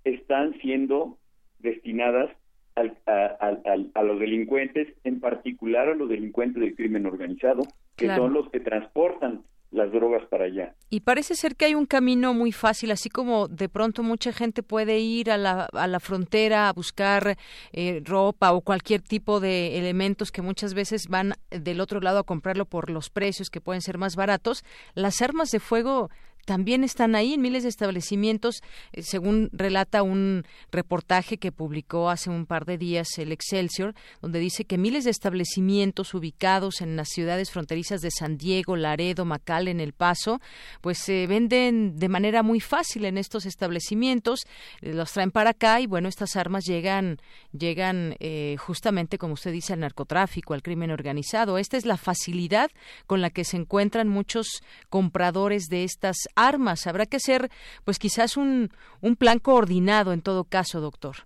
[0.02, 1.18] están siendo
[1.58, 2.30] destinadas
[2.74, 7.64] al, a, los delincuentes, en particular a los delincuentes del crimen organizado,
[7.96, 10.74] que son los que transportan las drogas para allá.
[10.88, 14.62] Y parece ser que hay un camino muy fácil, así como de pronto mucha gente
[14.62, 17.36] puede ir a la, a la frontera a buscar
[17.72, 22.24] eh, ropa o cualquier tipo de elementos que muchas veces van del otro lado a
[22.24, 24.64] comprarlo por los precios que pueden ser más baratos.
[24.94, 26.10] Las armas de fuego
[26.50, 28.60] también están ahí en miles de establecimientos,
[28.90, 34.40] eh, según relata un reportaje que publicó hace un par de días el Excelsior, donde
[34.40, 39.78] dice que miles de establecimientos ubicados en las ciudades fronterizas de San Diego, Laredo, en
[39.78, 40.40] El Paso,
[40.80, 44.40] pues se venden de manera muy fácil en estos establecimientos,
[44.80, 47.18] eh, los traen para acá y bueno, estas armas llegan,
[47.52, 51.58] llegan eh, justamente, como usted dice, al narcotráfico, al crimen organizado.
[51.58, 52.72] Esta es la facilidad
[53.06, 56.39] con la que se encuentran muchos compradores de estas armas.
[56.86, 57.48] Habrá que hacer,
[57.84, 61.16] pues quizás un, un plan coordinado en todo caso, doctor.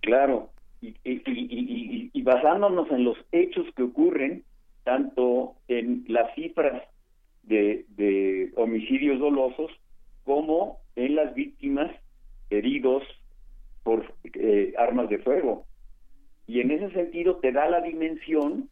[0.00, 0.50] Claro,
[0.80, 4.44] y, y, basándonos en los hechos que ocurren,
[4.84, 6.82] tanto en las cifras
[7.42, 9.70] de, de homicidios dolosos
[10.24, 11.90] como en las víctimas
[12.50, 13.02] heridos
[13.82, 15.64] por eh, armas de fuego.
[16.46, 18.68] Y en ese sentido te da la dimensión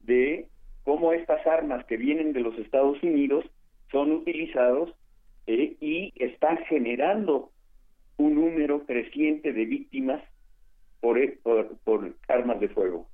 [0.00, 0.48] de
[0.84, 3.44] cómo estas armas que vienen de los Estados Unidos
[3.90, 4.94] son utilizados
[5.46, 7.50] eh, y están generando
[8.16, 10.22] un número creciente de víctimas
[11.00, 13.08] por, e, por, por armas de fuego.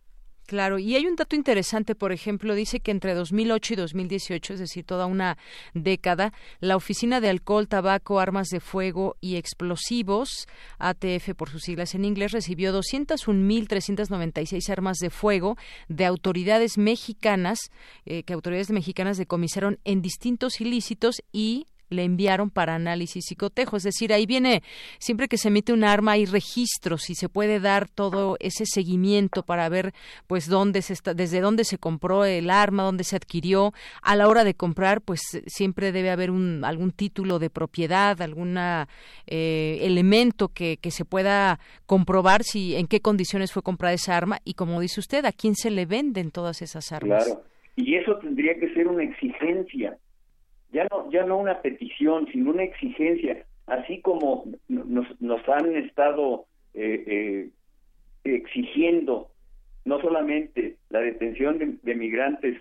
[0.51, 4.59] Claro, y hay un dato interesante, por ejemplo, dice que entre 2008 y 2018, es
[4.59, 5.39] decir, toda una
[5.75, 10.49] década, la Oficina de Alcohol, Tabaco, Armas de Fuego y Explosivos,
[10.81, 15.57] ATF por sus siglas en inglés, recibió 201.396 armas de fuego
[15.89, 17.71] de autoridades mexicanas,
[18.05, 23.77] eh, que autoridades mexicanas decomisaron en distintos ilícitos y le enviaron para análisis y cotejo.
[23.77, 24.63] Es decir, ahí viene,
[24.99, 29.43] siempre que se emite un arma hay registros y se puede dar todo ese seguimiento
[29.43, 29.93] para ver
[30.27, 33.73] pues dónde se está, desde dónde se compró el arma, dónde se adquirió.
[34.03, 38.57] A la hora de comprar, pues siempre debe haber un, algún título de propiedad, algún
[38.59, 44.39] eh, elemento que, que se pueda comprobar si en qué condiciones fue comprada esa arma
[44.45, 47.25] y como dice usted, a quién se le venden todas esas armas.
[47.25, 47.43] Claro.
[47.77, 49.97] Y eso tendría que ser una exigencia
[50.73, 56.47] ya no, ya no una petición, sino una exigencia, así como nos, nos han estado
[56.75, 57.51] eh, eh,
[58.25, 59.31] exigiendo
[59.85, 62.61] no solamente la detención de, migrantes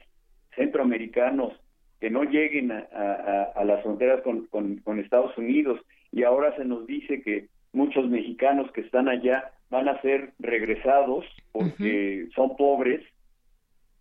[0.55, 1.53] centroamericanos
[1.99, 5.79] que no lleguen a, las fronteras con, Estados Unidos
[6.11, 11.25] y ahora se nos dice que muchos mexicanos que están allá van a ser regresados
[11.51, 13.01] porque son pobres.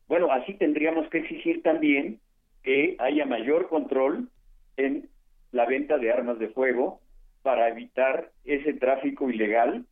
[0.07, 2.21] Bueno, así tendríamos que exigir también
[2.63, 4.29] que haya mayor control
[4.77, 5.09] en
[5.53, 7.01] la venta de armas de fuego
[7.43, 9.87] para evitar ese tráfico ilegal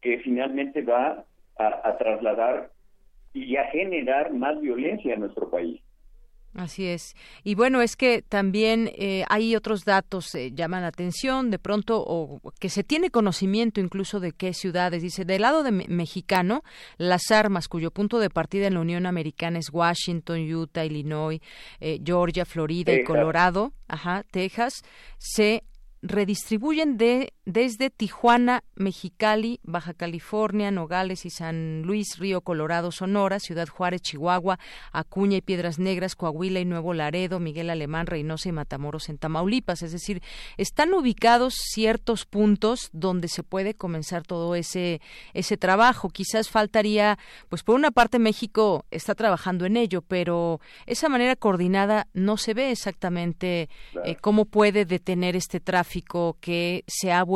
[0.00, 1.24] que finalmente va
[1.58, 2.70] a trasladar
[3.32, 5.80] y a generar más violencia en nuestro país.
[6.56, 7.14] Así es.
[7.44, 12.02] Y bueno, es que también eh, hay otros datos que llaman la atención, de pronto,
[12.04, 15.02] o que se tiene conocimiento incluso de qué ciudades.
[15.02, 16.62] Dice, del lado de mexicano,
[16.96, 21.40] las armas cuyo punto de partida en la Unión Americana es Washington, Utah, Illinois,
[21.80, 24.82] eh, Georgia, Florida y Colorado, ajá, Texas,
[25.18, 25.62] se
[26.00, 33.68] redistribuyen de, desde Tijuana, Mexicali, Baja California, Nogales y San Luis, Río Colorado, Sonora, Ciudad
[33.68, 34.58] Juárez, Chihuahua,
[34.92, 39.82] Acuña y Piedras Negras, Coahuila y Nuevo Laredo, Miguel Alemán, Reynosa y Matamoros en Tamaulipas.
[39.82, 40.22] Es decir,
[40.56, 45.00] están ubicados ciertos puntos donde se puede comenzar todo ese,
[45.32, 46.08] ese trabajo.
[46.08, 47.16] Quizás faltaría,
[47.48, 52.54] pues por una parte México está trabajando en ello, pero esa manera coordinada no se
[52.54, 53.68] ve exactamente
[54.04, 57.35] eh, cómo puede detener este tráfico que se ha vuelto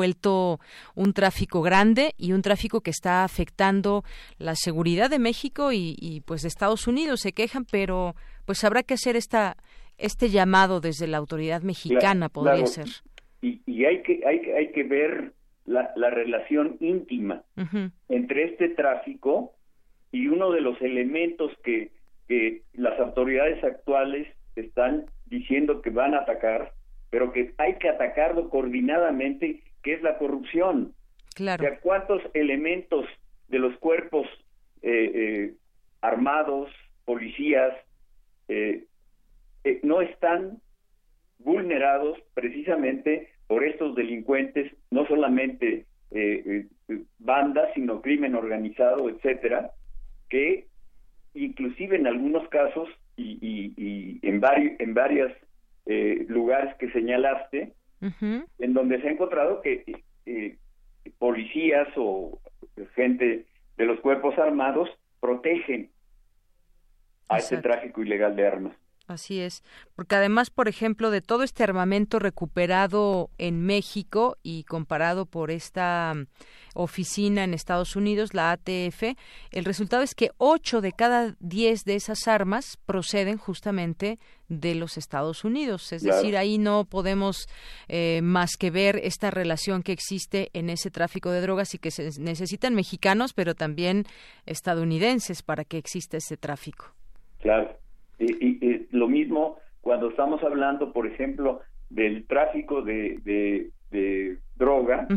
[0.94, 4.02] un tráfico grande y un tráfico que está afectando
[4.38, 8.14] la seguridad de México y, pues de Estados Unidos se quejan, pero
[8.46, 9.56] pues habrá que hacer esta
[9.98, 12.86] este llamado desde la autoridad mexicana podría ser.
[13.42, 15.34] Y, y, hay que hay, hay que ver
[15.66, 17.42] la, la relación íntima
[18.08, 19.52] entre este tráfico
[20.10, 21.92] y uno de los elementos que,
[22.28, 24.26] que las autoridades actuales
[24.56, 26.72] están diciendo que van a atacar
[27.10, 30.94] pero que hay que atacarlo coordinadamente, que es la corrupción.
[31.34, 31.64] Claro.
[31.82, 33.06] ¿Cuántos elementos
[33.48, 34.26] de los cuerpos
[34.82, 35.54] eh, eh,
[36.00, 36.70] armados,
[37.04, 37.74] policías,
[38.48, 38.84] eh,
[39.82, 40.58] no están
[41.38, 45.86] vulnerados precisamente por estos delincuentes, no solamente
[47.18, 49.70] bandas, sino crimen organizado, etcétera,
[50.28, 50.66] que
[51.34, 54.40] inclusive en algunos casos y, y, y en,
[54.78, 55.32] en varias
[55.86, 59.84] eh, lugares que señalaste, en donde se ha encontrado que
[60.26, 60.56] eh,
[61.18, 62.40] policías o
[62.94, 63.46] gente
[63.76, 64.88] de los cuerpos armados
[65.20, 65.90] protegen
[67.28, 68.76] a ese tráfico ilegal de armas.
[69.10, 69.64] Así es,
[69.96, 76.14] porque además, por ejemplo, de todo este armamento recuperado en México y comparado por esta
[76.14, 76.26] mm,
[76.74, 79.16] oficina en Estados Unidos, la ATF,
[79.50, 84.96] el resultado es que ocho de cada diez de esas armas proceden justamente de los
[84.96, 85.92] Estados Unidos.
[85.92, 87.48] Es decir, ahí no podemos
[87.88, 91.90] eh, más que ver esta relación que existe en ese tráfico de drogas y que
[91.90, 94.04] se necesitan mexicanos, pero también
[94.46, 96.94] estadounidenses para que exista ese tráfico.
[97.40, 97.79] Claro.
[98.20, 105.08] Y, lo mismo cuando estamos hablando, por ejemplo, del tráfico de, de, droga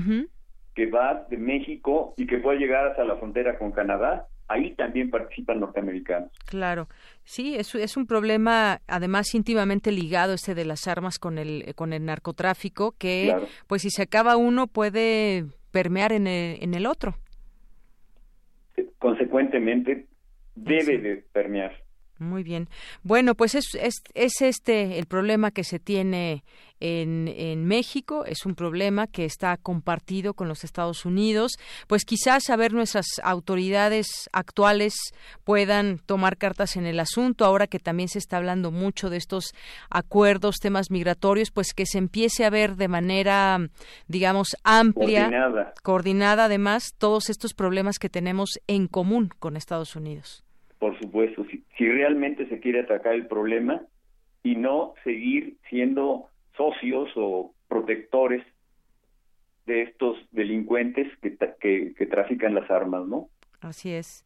[0.74, 4.28] que va de México y que puede llegar hasta la frontera con Canadá.
[4.48, 6.32] Ahí también participan norteamericanos.
[6.48, 6.88] Claro,
[7.24, 11.94] sí, es, es un problema además íntimamente ligado este de las armas con el, con
[11.94, 13.34] el narcotráfico, que
[13.68, 17.16] pues si se acaba uno puede permear en el, en el otro.
[19.00, 20.08] Consecuentemente,
[20.56, 21.74] debe de permear.
[22.20, 22.70] Muy bien.
[23.02, 26.44] Bueno, pues es, es, es, este el problema que se tiene
[26.80, 31.54] en, en, México, es un problema que está compartido con los Estados Unidos.
[31.88, 34.94] Pues quizás a ver nuestras autoridades actuales
[35.44, 39.54] puedan tomar cartas en el asunto, ahora que también se está hablando mucho de estos
[39.90, 43.58] acuerdos, temas migratorios, pues que se empiece a ver de manera,
[44.08, 50.44] digamos, amplia, coordinada, coordinada además, todos estos problemas que tenemos en común con Estados Unidos
[50.84, 53.82] por supuesto, si, si realmente se quiere atacar el problema
[54.44, 58.46] y no seguir siendo socios o protectores
[59.66, 63.30] de estos delincuentes que, que, trafican las armas, ¿no?
[63.62, 64.26] Así es.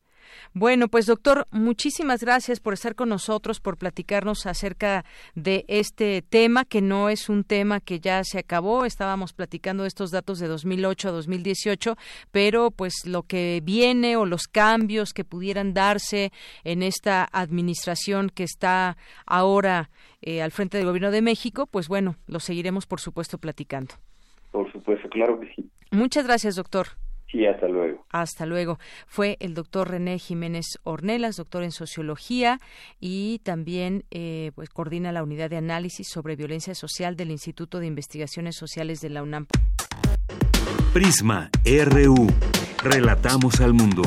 [0.53, 5.05] Bueno, pues doctor, muchísimas gracias por estar con nosotros, por platicarnos acerca
[5.35, 8.85] de este tema, que no es un tema que ya se acabó.
[8.85, 11.95] Estábamos platicando estos datos de 2008 a 2018,
[12.31, 16.31] pero pues lo que viene o los cambios que pudieran darse
[16.63, 19.89] en esta administración que está ahora
[20.21, 23.95] eh, al frente del Gobierno de México, pues bueno, lo seguiremos por supuesto platicando.
[24.51, 25.69] Por supuesto, claro que sí.
[25.91, 26.87] Muchas gracias, doctor.
[27.31, 27.96] Sí, hasta luego.
[28.21, 28.79] Hasta luego.
[29.07, 32.59] Fue el doctor René Jiménez Ornelas, doctor en sociología
[32.99, 37.87] y también eh, pues, coordina la unidad de análisis sobre violencia social del Instituto de
[37.87, 39.47] Investigaciones Sociales de la UNAM.
[40.93, 42.27] Prisma RU.
[42.83, 44.03] Relatamos al mundo.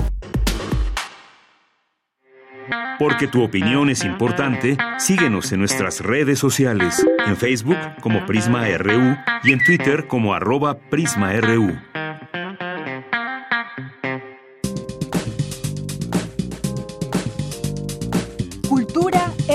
[2.98, 9.16] Porque tu opinión es importante, síguenos en nuestras redes sociales, en Facebook como Prisma RU
[9.42, 11.78] y en Twitter como arroba PrismaRU.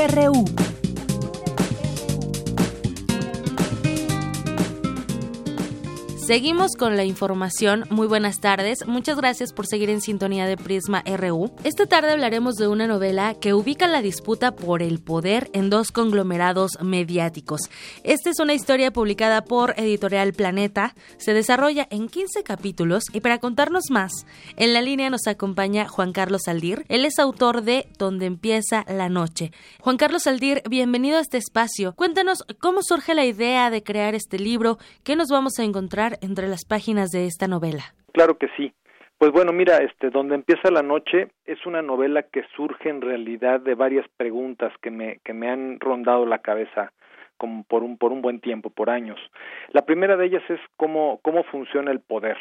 [0.08, 0.65] RU.
[6.26, 7.86] Seguimos con la información.
[7.92, 8.88] Muy buenas tardes.
[8.88, 11.52] Muchas gracias por seguir en sintonía de Prisma RU.
[11.64, 15.92] Esta tarde hablaremos de una novela que ubica la disputa por el poder en dos
[15.92, 17.70] conglomerados mediáticos.
[18.04, 20.96] Esta es una historia publicada por Editorial Planeta.
[21.18, 24.12] Se desarrolla en 15 capítulos y para contarnos más,
[24.56, 26.86] en la línea nos acompaña Juan Carlos Aldir.
[26.90, 29.52] Él es autor de Donde empieza la noche.
[29.80, 31.94] Juan Carlos Aldir, bienvenido a este espacio.
[31.94, 36.48] Cuéntanos cómo surge la idea de crear este libro, qué nos vamos a encontrar entre
[36.48, 37.84] las páginas de esta novela?
[38.14, 38.74] Claro que sí.
[39.18, 43.62] Pues bueno, mira, este, donde empieza la noche es una novela que surge en realidad
[43.62, 46.92] de varias preguntas que me que me han rondado la cabeza
[47.38, 49.20] como por un por un buen tiempo, por años.
[49.72, 52.38] La primera de ellas es cómo cómo funciona el poder.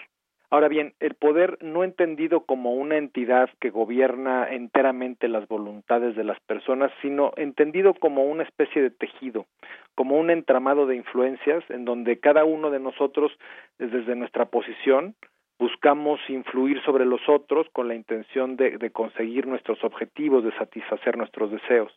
[0.51, 6.25] Ahora bien, el poder no entendido como una entidad que gobierna enteramente las voluntades de
[6.25, 9.47] las personas, sino entendido como una especie de tejido,
[9.95, 13.33] como un entramado de influencias en donde cada uno de nosotros,
[13.79, 15.15] desde nuestra posición,
[15.59, 21.51] buscamos influir sobre los otros con la intención de, conseguir nuestros objetivos, de satisfacer nuestros
[21.51, 21.93] deseos.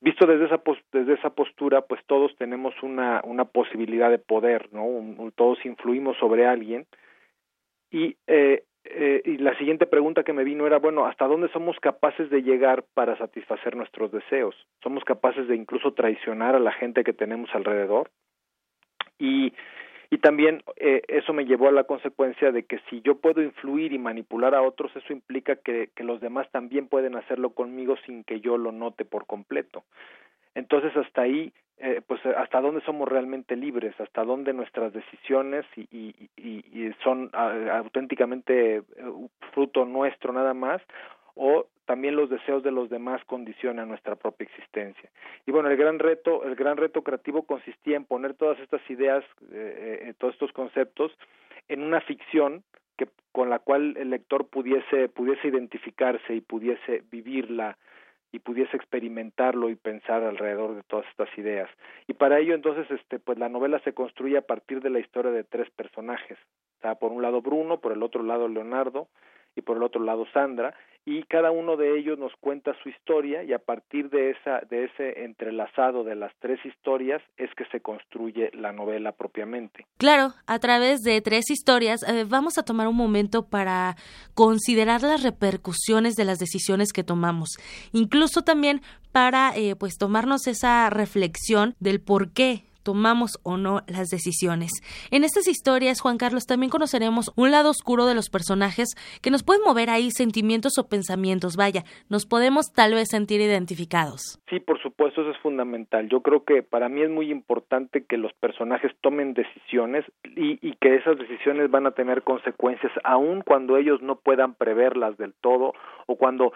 [0.00, 0.60] Visto desde esa,
[0.92, 4.84] desde esa postura, pues todos tenemos una, una posibilidad de poder, ¿no?
[5.36, 6.86] todos influimos sobre alguien
[7.92, 11.78] y, eh, eh, y la siguiente pregunta que me vino era, bueno, ¿hasta dónde somos
[11.78, 14.56] capaces de llegar para satisfacer nuestros deseos?
[14.82, 18.10] ¿Somos capaces de incluso traicionar a la gente que tenemos alrededor?
[19.18, 19.52] Y,
[20.10, 23.92] y también eh, eso me llevó a la consecuencia de que si yo puedo influir
[23.92, 28.24] y manipular a otros, eso implica que, que los demás también pueden hacerlo conmigo sin
[28.24, 29.84] que yo lo note por completo.
[30.54, 31.52] Entonces hasta ahí
[31.84, 36.92] eh, pues eh, hasta dónde somos realmente libres, hasta dónde nuestras decisiones y, y, y,
[37.02, 38.84] son ah, auténticamente eh,
[39.52, 40.80] fruto nuestro nada más,
[41.34, 45.10] o también los deseos de los demás condicionan nuestra propia existencia.
[45.44, 49.24] Y bueno, el gran reto, el gran reto creativo consistía en poner todas estas ideas,
[49.50, 51.10] eh, todos estos conceptos
[51.68, 52.62] en una ficción
[52.96, 57.76] que con la cual el lector pudiese pudiese identificarse y pudiese vivirla
[58.32, 61.68] y pudiese experimentarlo y pensar alrededor de todas estas ideas.
[62.08, 65.30] Y para ello entonces este pues la novela se construye a partir de la historia
[65.30, 66.38] de tres personajes.
[66.82, 69.08] O por un lado Bruno, por el otro lado Leonardo
[69.54, 70.74] y por el otro lado Sandra
[71.04, 74.84] y cada uno de ellos nos cuenta su historia y a partir de esa de
[74.84, 79.86] ese entrelazado de las tres historias es que se construye la novela propiamente.
[79.98, 83.96] Claro, a través de tres historias eh, vamos a tomar un momento para
[84.34, 87.58] considerar las repercusiones de las decisiones que tomamos,
[87.92, 88.80] incluso también
[89.10, 94.70] para eh, pues tomarnos esa reflexión del por qué tomamos o no las decisiones.
[95.10, 98.88] En estas historias, Juan Carlos, también conoceremos un lado oscuro de los personajes
[99.22, 101.56] que nos pueden mover ahí sentimientos o pensamientos.
[101.56, 104.40] Vaya, nos podemos tal vez sentir identificados.
[104.48, 106.08] Sí, por supuesto, eso es fundamental.
[106.08, 110.04] Yo creo que para mí es muy importante que los personajes tomen decisiones
[110.36, 115.34] y, que esas decisiones van a tener consecuencias, aun cuando ellos no puedan preverlas del
[115.34, 115.74] todo
[116.06, 116.52] o cuando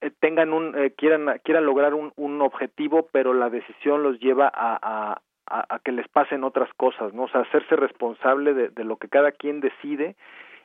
[0.00, 4.50] eh, tengan un eh, quieran quieran lograr un, un objetivo pero la decisión los lleva
[4.52, 5.20] a,
[5.84, 7.24] que les pasen otras cosas, ¿no?
[7.24, 10.16] O sea, hacerse responsable de, de, lo que cada quien decide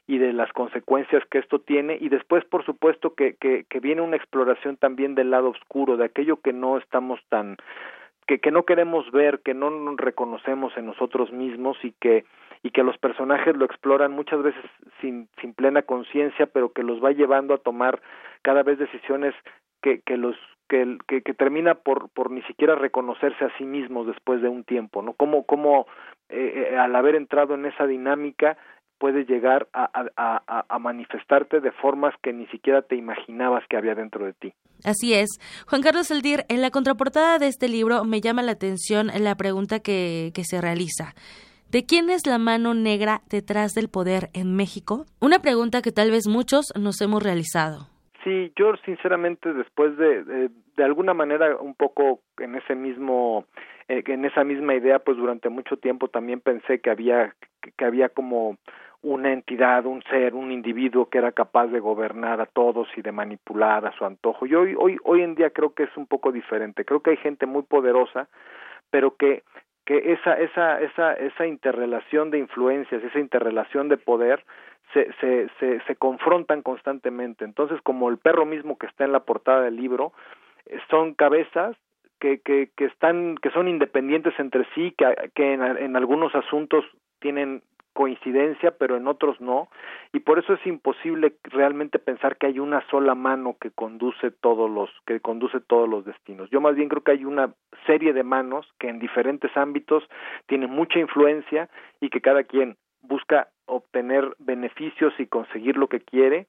[0.08, 4.02] y de las consecuencias que esto tiene y después por supuesto que, que, que viene
[4.02, 7.58] una exploración también del lado oscuro, de aquello que no estamos tan
[8.28, 12.26] que, que no queremos ver, que no nos reconocemos en nosotros mismos y que
[12.66, 14.64] y que los personajes lo exploran muchas veces
[15.02, 18.02] sin, sin plena conciencia, pero que los va llevando a tomar
[18.42, 19.36] cada vez decisiones
[19.82, 20.38] que, que los
[21.08, 25.02] que, que, termina por, por ni siquiera reconocerse a sí mismos después de un tiempo,
[25.02, 25.14] ¿no?
[25.14, 25.86] Cómo, cómo
[26.30, 28.58] eh, eh, al haber entrado en esa dinámica
[28.98, 33.96] puedes llegar a, a, a, manifestarte de formas que ni siquiera te imaginabas que había
[33.96, 34.54] dentro de ti.
[34.86, 35.30] Así es.
[35.68, 39.80] Juan Carlos Eldir, en la contraportada de este libro me llama la atención la pregunta
[39.80, 41.14] que, que se realiza.
[41.70, 45.06] ¿De quién es la mano negra detrás del poder en México?
[45.20, 47.94] Una pregunta que tal vez muchos nos hemos realizado.
[48.24, 53.46] Sí, yo sinceramente después de, de, alguna manera un poco en ese mismo
[53.88, 57.36] eh, en esa misma idea pues durante mucho tiempo también pensé que había
[57.78, 58.58] que había como
[59.04, 63.12] una entidad, un ser, un individuo que era capaz de gobernar a todos y de
[63.12, 64.46] manipular a su antojo.
[64.46, 66.86] Y hoy hoy hoy en día creo que es un poco diferente.
[66.86, 68.30] Creo que hay gente muy poderosa,
[68.90, 69.44] pero que
[69.86, 74.46] que esa, esa, esa, esa interrelación de influencias, esa interrelación de poder
[74.94, 77.44] se, se, se, se confrontan constantemente.
[77.44, 80.14] Entonces, como el perro mismo que está en la portada del libro,
[80.90, 81.76] son cabezas
[82.20, 86.86] que, que, que están que son independientes entre sí que, que en, en algunos asuntos
[87.20, 89.70] tienen coincidencia, pero en otros no,
[90.12, 94.70] y por eso es imposible realmente pensar que hay una sola mano que conduce todos
[94.70, 96.50] los que conduce todos los destinos.
[96.50, 97.54] Yo más bien creo que hay una
[97.86, 100.04] serie de manos que en diferentes ámbitos
[100.48, 101.70] tienen mucha influencia
[102.02, 106.48] y que cada quien busca obtener beneficios y conseguir lo que quiere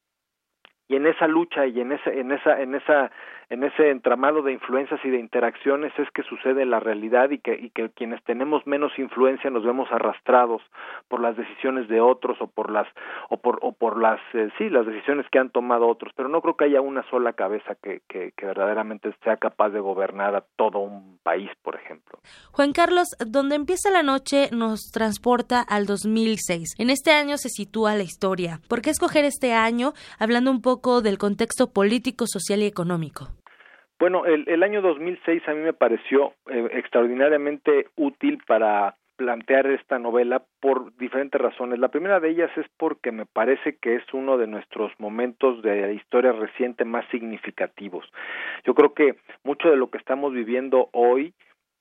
[0.88, 3.10] y en esa lucha y en esa en esa en esa
[3.50, 7.54] en ese entramado de influencias y de interacciones es que sucede la realidad y que,
[7.54, 10.62] y que quienes tenemos menos influencia nos vemos arrastrados
[11.08, 12.88] por las decisiones de otros o por las
[13.28, 16.12] o por o por las eh, sí las decisiones que han tomado otros.
[16.16, 19.80] Pero no creo que haya una sola cabeza que, que, que verdaderamente sea capaz de
[19.80, 22.18] gobernar a todo un país por ejemplo.
[22.52, 27.94] Juan Carlos donde empieza la noche nos transporta al 2006 en este año se sitúa
[27.94, 28.60] la historia.
[28.68, 33.28] ¿por qué escoger este año hablando un poco del contexto político social y económico
[34.04, 39.98] bueno, el, el año 2006 a mí me pareció eh, extraordinariamente útil para plantear esta
[39.98, 41.78] novela por diferentes razones.
[41.78, 45.94] La primera de ellas es porque me parece que es uno de nuestros momentos de
[45.94, 48.04] historia reciente más significativos.
[48.64, 49.14] Yo creo que
[49.44, 51.32] mucho de lo que estamos viviendo hoy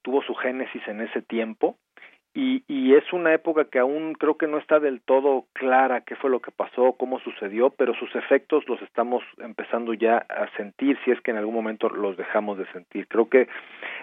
[0.04, 1.78] tuvo su génesis en ese tiempo
[2.36, 6.16] y, y es una época que aún creo que no está del todo clara qué
[6.16, 10.98] fue lo que pasó, cómo sucedió, pero sus efectos los estamos empezando ya a sentir
[11.06, 13.08] si es que en algún momento los dejamos de sentir.
[13.08, 13.48] Creo que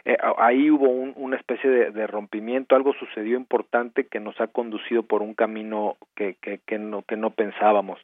[0.04, 5.02] eh, ahí hubo un, una especie de, rompimiento, algo sucedió importante que nos ha conducido
[5.02, 7.98] por un camino que, que, que, no, que no pensábamos.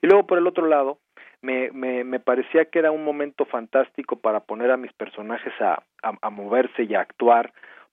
[0.00, 0.98] Y luego por el otro lado,
[1.40, 5.82] me, me, me parecía que era un momento fantástico para poner a mis personajes a,
[6.04, 7.52] a, a moverse y a actuar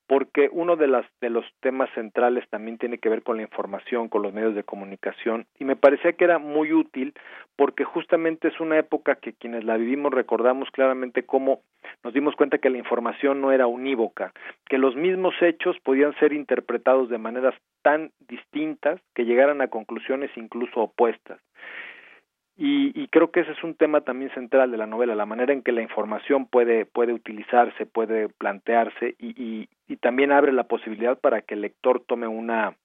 [0.10, 4.10] porque uno de, las, de los temas centrales también tiene que ver con la información,
[4.10, 7.14] con los medios de comunicación, y me parecía que era muy útil
[7.56, 11.62] porque justamente es una época que quienes la vivimos recordamos claramente cómo
[12.04, 14.34] nos dimos cuenta que la información no era unívoca,
[14.66, 17.54] que los mismos hechos podían ser interpretados de maneras
[17.84, 21.40] tan distintas que llegaran a conclusiones incluso opuestas.
[22.62, 25.54] Y, y, creo que ese es un tema también central de la novela, la manera
[25.54, 29.70] en que la información puede, puede utilizarse, puede plantearse y,
[30.02, 32.76] también abre la posibilidad para que el lector tome una,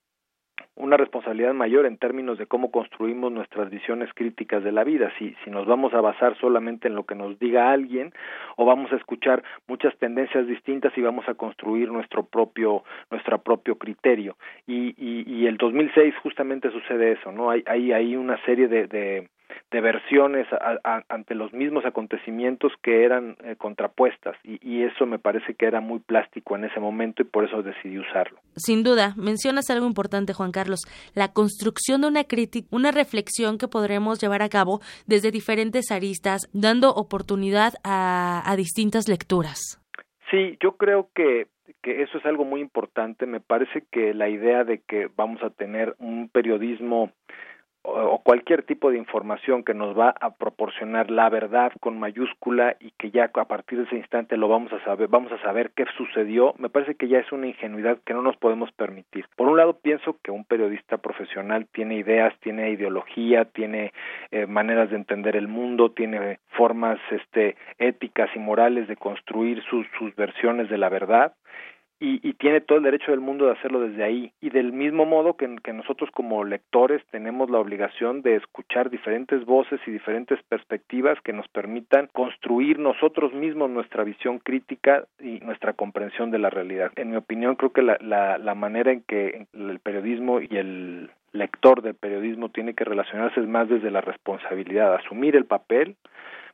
[0.76, 5.34] una responsabilidad mayor en términos de cómo construimos nuestras visiones críticas de la vida, si,
[5.44, 8.12] si nos vamos a basar solamente en lo que nos diga alguien
[8.56, 13.76] o vamos a escuchar muchas tendencias distintas y vamos a construir nuestro propio, nuestro propio
[13.76, 14.36] criterio.
[14.68, 17.50] Y, y, y el 2006 justamente sucede eso, ¿no?
[17.50, 19.28] Hay, hay, hay una serie de, de
[19.70, 25.06] de versiones a, a, ante los mismos acontecimientos que eran eh, contrapuestas y, y, eso
[25.06, 28.38] me parece que era muy plástico en ese momento y por eso decidí usarlo.
[28.56, 30.80] Sin duda, mencionas algo importante Juan Carlos,
[31.14, 36.48] la construcción de una crítica, una reflexión que podremos llevar a cabo desde diferentes aristas,
[36.52, 39.80] dando oportunidad a, a distintas lecturas.
[40.30, 41.48] Sí, yo creo que
[41.82, 43.26] que eso es algo muy importante.
[43.26, 47.12] Me parece que la idea de que vamos a tener un periodismo
[47.86, 52.92] o cualquier tipo de información que nos va a proporcionar la verdad con mayúscula y
[52.92, 55.84] que ya a partir de ese instante lo vamos a saber, vamos a saber qué
[55.96, 59.26] sucedió, me parece que ya es una ingenuidad que no nos podemos permitir.
[59.36, 63.92] Por un lado pienso que un periodista profesional tiene ideas, tiene ideología, tiene
[64.30, 69.86] eh, maneras de entender el mundo, tiene formas este éticas y morales de construir sus
[69.98, 71.34] sus versiones de la verdad
[72.04, 74.30] y, y, tiene todo el derecho del mundo de hacerlo desde ahí.
[74.42, 79.46] Y del mismo modo que, que, nosotros como lectores tenemos la obligación de escuchar diferentes
[79.46, 85.72] voces y diferentes perspectivas que nos permitan construir nosotros mismos nuestra visión crítica y nuestra
[85.72, 86.92] comprensión de la realidad.
[86.96, 91.10] En mi opinión, creo que la, la, la manera en que el periodismo y el
[91.32, 95.96] lector del periodismo tiene que relacionarse más desde la responsabilidad, asumir el papel,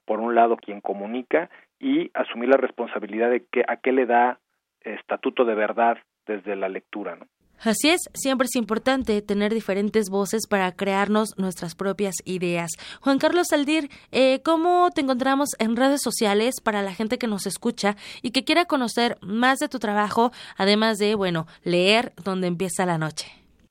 [0.05, 4.39] por un lado, quien comunica, y asumir la responsabilidad de que a qué le da
[4.83, 7.17] estatuto de verdad desde la lectura.
[7.17, 7.27] ¿no?
[7.63, 12.71] Así es, siempre es importante tener diferentes voces para crearnos nuestras propias ideas.
[13.03, 17.47] Juan Carlos Aldir, eh, ¿cómo te encontramos en redes sociales para la gente que nos
[17.47, 22.87] escucha y que quiera conocer más de tu trabajo, además de, bueno, leer donde empieza
[22.87, 23.27] la noche?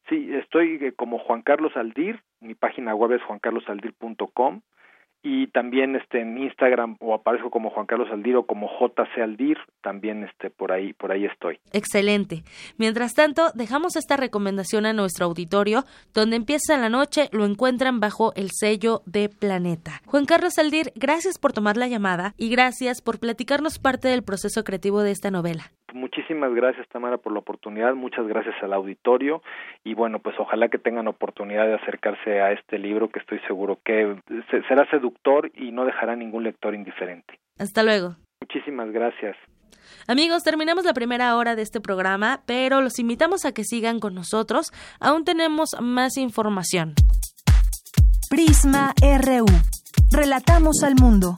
[0.07, 4.62] Sí, estoy eh, como Juan Carlos Aldir, mi página web es juancarlosaldir.com
[5.22, 9.57] y también este en Instagram o aparezco como Juan Carlos Aldir o como JC Aldir,
[9.82, 11.59] también este por ahí por ahí estoy.
[11.74, 12.43] Excelente.
[12.78, 18.34] Mientras tanto, dejamos esta recomendación a nuestro auditorio, donde empieza la noche lo encuentran bajo
[18.36, 20.01] el sello de Planeta.
[20.05, 24.63] Juan Carlos Aldir, gracias por tomar la llamada y gracias por platicarnos parte del proceso
[24.63, 25.72] creativo de esta novela.
[25.91, 29.41] Muchísimas gracias Tamara por la oportunidad, muchas gracias al auditorio
[29.84, 33.80] y bueno, pues ojalá que tengan oportunidad de acercarse a este libro que estoy seguro
[33.84, 34.15] que
[34.67, 35.09] será seductor
[35.55, 37.39] y no dejará ningún lector indiferente.
[37.57, 38.16] Hasta luego.
[38.41, 39.36] Muchísimas gracias.
[40.07, 44.16] Amigos, terminamos la primera hora de este programa, pero los invitamos a que sigan con
[44.16, 44.72] nosotros.
[44.99, 46.93] Aún tenemos más información.
[48.30, 49.45] Prisma RU.
[50.12, 51.38] Relatamos al mundo.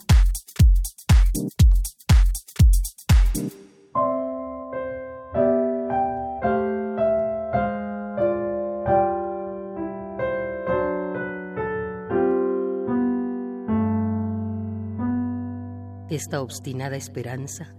[16.22, 17.74] Esta obstinada esperanza.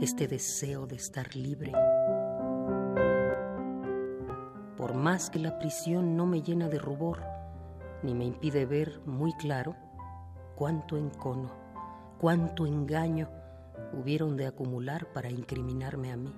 [0.00, 1.70] Este deseo de estar libre.
[4.78, 7.20] Por más que la prisión no me llena de rubor,
[8.02, 9.76] ni me impide ver muy claro
[10.56, 11.50] cuánto encono,
[12.18, 13.28] cuánto engaño
[13.92, 16.34] hubieron de acumular para incriminarme a mí.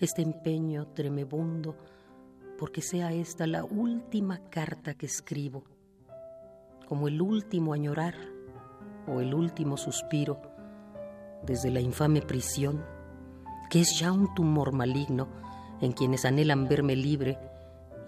[0.00, 1.76] Este empeño tremebundo
[2.58, 5.64] porque sea esta la última carta que escribo,
[6.88, 8.14] como el último añorar
[9.06, 10.42] o el último suspiro
[11.46, 12.84] desde la infame prisión,
[13.70, 15.28] que es ya un tumor maligno
[15.80, 17.38] en quienes anhelan verme libre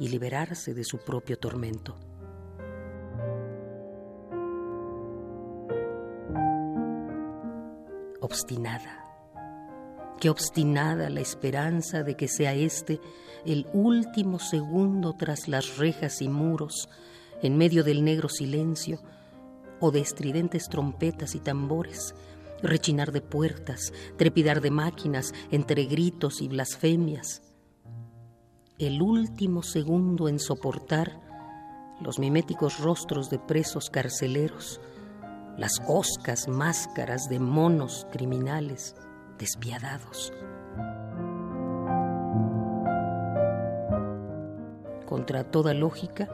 [0.01, 1.97] y liberarse de su propio tormento.
[8.21, 9.10] Obstinada
[10.21, 13.01] Qué obstinada la esperanza de que sea este
[13.47, 16.91] el último segundo tras las rejas y muros,
[17.43, 19.01] en medio del negro silencio,
[19.81, 22.15] o de estridentes trompetas y tambores,
[22.63, 27.41] rechinar de puertas, trepidar de máquinas entre gritos y blasfemias.
[28.79, 31.19] El último segundo en soportar
[32.03, 34.83] los miméticos rostros de presos carceleros,
[35.57, 38.95] las oscas máscaras de monos criminales
[39.41, 40.33] despiadados.
[45.07, 46.29] Contra toda lógica,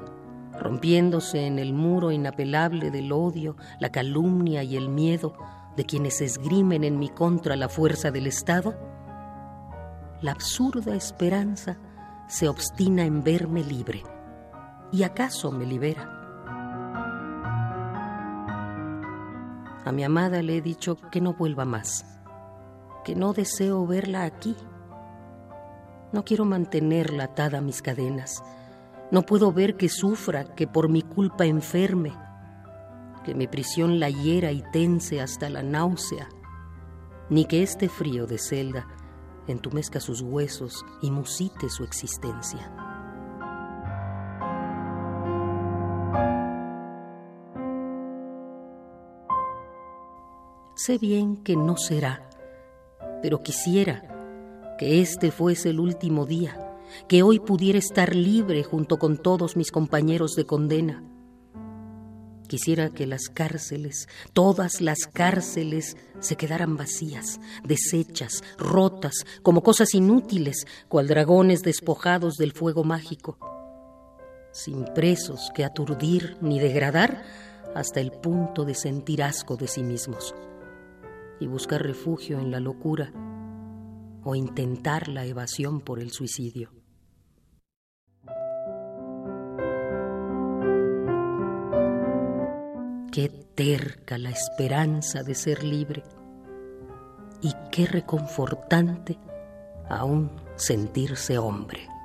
[0.60, 5.34] rompiéndose en el muro inapelable del odio, la calumnia y el miedo
[5.76, 8.74] de quienes esgrimen en mi contra la fuerza del Estado,
[10.20, 11.78] la absurda esperanza
[12.26, 14.02] se obstina en verme libre
[14.90, 16.12] y acaso me libera.
[19.84, 22.15] A mi amada le he dicho que no vuelva más
[23.06, 24.56] que no deseo verla aquí.
[26.12, 28.42] No quiero mantenerla atada a mis cadenas.
[29.12, 32.12] No puedo ver que sufra, que por mi culpa enferme,
[33.24, 36.28] que mi prisión la hiera y tense hasta la náusea,
[37.30, 38.88] ni que este frío de celda
[39.46, 42.72] entumezca sus huesos y musite su existencia.
[50.74, 52.28] Sé bien que no será
[53.26, 59.16] pero quisiera que este fuese el último día, que hoy pudiera estar libre junto con
[59.18, 61.02] todos mis compañeros de condena.
[62.46, 70.64] Quisiera que las cárceles, todas las cárceles, se quedaran vacías, deshechas, rotas, como cosas inútiles,
[70.86, 73.38] cual dragones despojados del fuego mágico,
[74.52, 77.24] sin presos que aturdir ni degradar
[77.74, 80.32] hasta el punto de sentir asco de sí mismos
[81.40, 83.12] y buscar refugio en la locura
[84.24, 86.70] o intentar la evasión por el suicidio.
[93.12, 96.02] Qué terca la esperanza de ser libre
[97.40, 99.18] y qué reconfortante
[99.88, 101.95] aún sentirse hombre.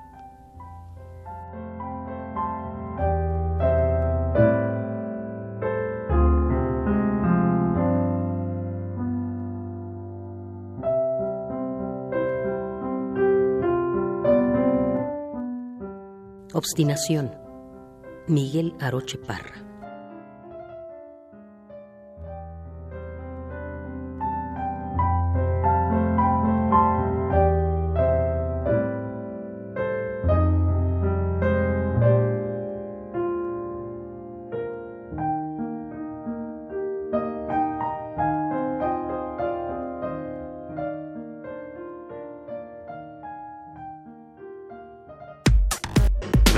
[16.61, 17.31] Obstinación.
[18.27, 19.70] Miguel Aroche Parra.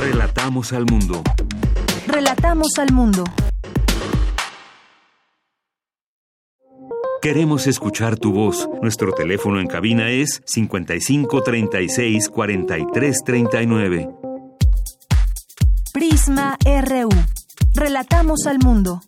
[0.03, 1.23] Relatamos al mundo.
[2.07, 3.23] Relatamos al mundo.
[7.21, 8.67] Queremos escuchar tu voz.
[8.81, 14.09] Nuestro teléfono en cabina es 55 36 43 39.
[15.93, 17.09] Prisma RU.
[17.73, 18.99] Relatamos al mundo.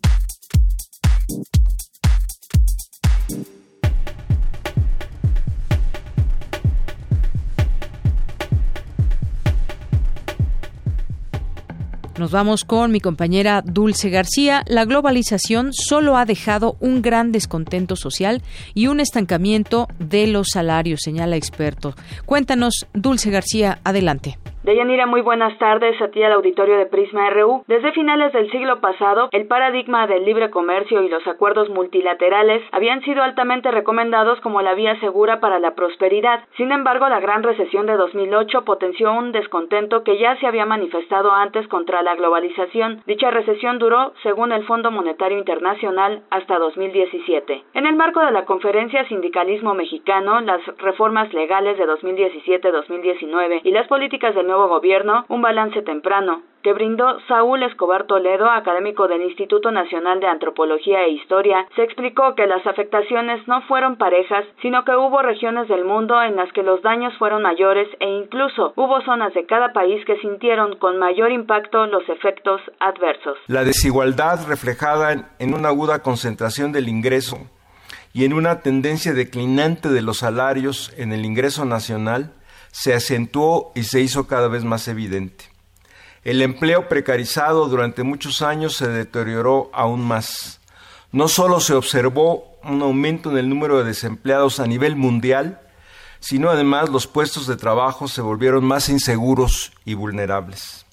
[12.18, 14.64] Nos vamos con mi compañera Dulce García.
[14.66, 18.42] La globalización solo ha dejado un gran descontento social
[18.72, 21.94] y un estancamiento de los salarios, señala experto.
[22.24, 24.38] Cuéntanos, Dulce García, adelante.
[24.66, 27.62] Deyanira, muy buenas tardes a ti al auditorio de Prisma RU.
[27.68, 33.00] Desde finales del siglo pasado, el paradigma del libre comercio y los acuerdos multilaterales habían
[33.02, 36.40] sido altamente recomendados como la vía segura para la prosperidad.
[36.56, 41.30] Sin embargo, la gran recesión de 2008 potenció un descontento que ya se había manifestado
[41.30, 43.02] antes contra la globalización.
[43.06, 47.62] Dicha recesión duró, según el Fondo Monetario Internacional, hasta 2017.
[47.74, 53.86] En el marco de la conferencia Sindicalismo Mexicano, las reformas legales de 2017-2019 y las
[53.86, 59.70] políticas del nuevo gobierno un balance temprano, que brindó Saúl Escobar Toledo, académico del Instituto
[59.70, 64.96] Nacional de Antropología e Historia, se explicó que las afectaciones no fueron parejas, sino que
[64.96, 69.32] hubo regiones del mundo en las que los daños fueron mayores e incluso hubo zonas
[69.34, 73.38] de cada país que sintieron con mayor impacto los efectos adversos.
[73.46, 77.36] La desigualdad reflejada en una aguda concentración del ingreso
[78.12, 82.32] y en una tendencia declinante de los salarios en el ingreso nacional
[82.78, 85.46] se acentuó y se hizo cada vez más evidente.
[86.24, 90.60] El empleo precarizado durante muchos años se deterioró aún más.
[91.10, 95.62] No solo se observó un aumento en el número de desempleados a nivel mundial,
[96.20, 100.84] sino además los puestos de trabajo se volvieron más inseguros y vulnerables.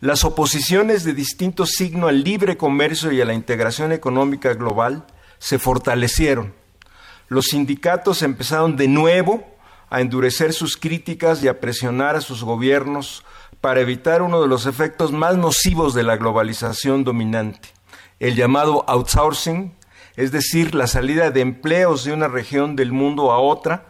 [0.00, 5.06] Las oposiciones de distinto signo al libre comercio y a la integración económica global
[5.38, 6.52] se fortalecieron.
[7.28, 9.50] Los sindicatos empezaron de nuevo
[9.90, 13.24] a endurecer sus críticas y a presionar a sus gobiernos
[13.60, 17.68] para evitar uno de los efectos más nocivos de la globalización dominante,
[18.20, 19.74] el llamado outsourcing,
[20.16, 23.89] es decir, la salida de empleos de una región del mundo a otra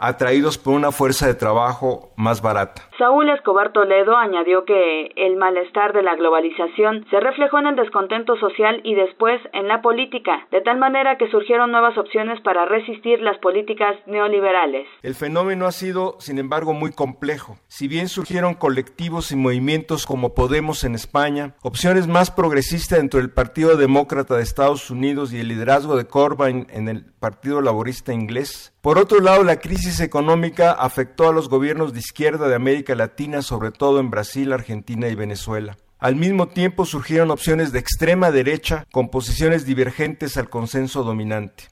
[0.00, 2.82] atraídos por una fuerza de trabajo más barata.
[2.98, 8.36] Saúl Escobar Toledo añadió que el malestar de la globalización se reflejó en el descontento
[8.36, 13.20] social y después en la política, de tal manera que surgieron nuevas opciones para resistir
[13.20, 14.86] las políticas neoliberales.
[15.02, 17.58] El fenómeno ha sido, sin embargo, muy complejo.
[17.68, 23.30] Si bien surgieron colectivos y movimientos como Podemos en España, opciones más progresistas dentro del
[23.30, 28.74] Partido Demócrata de Estados Unidos y el liderazgo de Corbyn en el Partido Laborista inglés,
[28.80, 33.42] por otro lado, la crisis económica afectó a los gobiernos de izquierda de América Latina,
[33.42, 35.76] sobre todo en Brasil, Argentina y Venezuela.
[35.98, 41.64] Al mismo tiempo surgieron opciones de extrema derecha con posiciones divergentes al consenso dominante.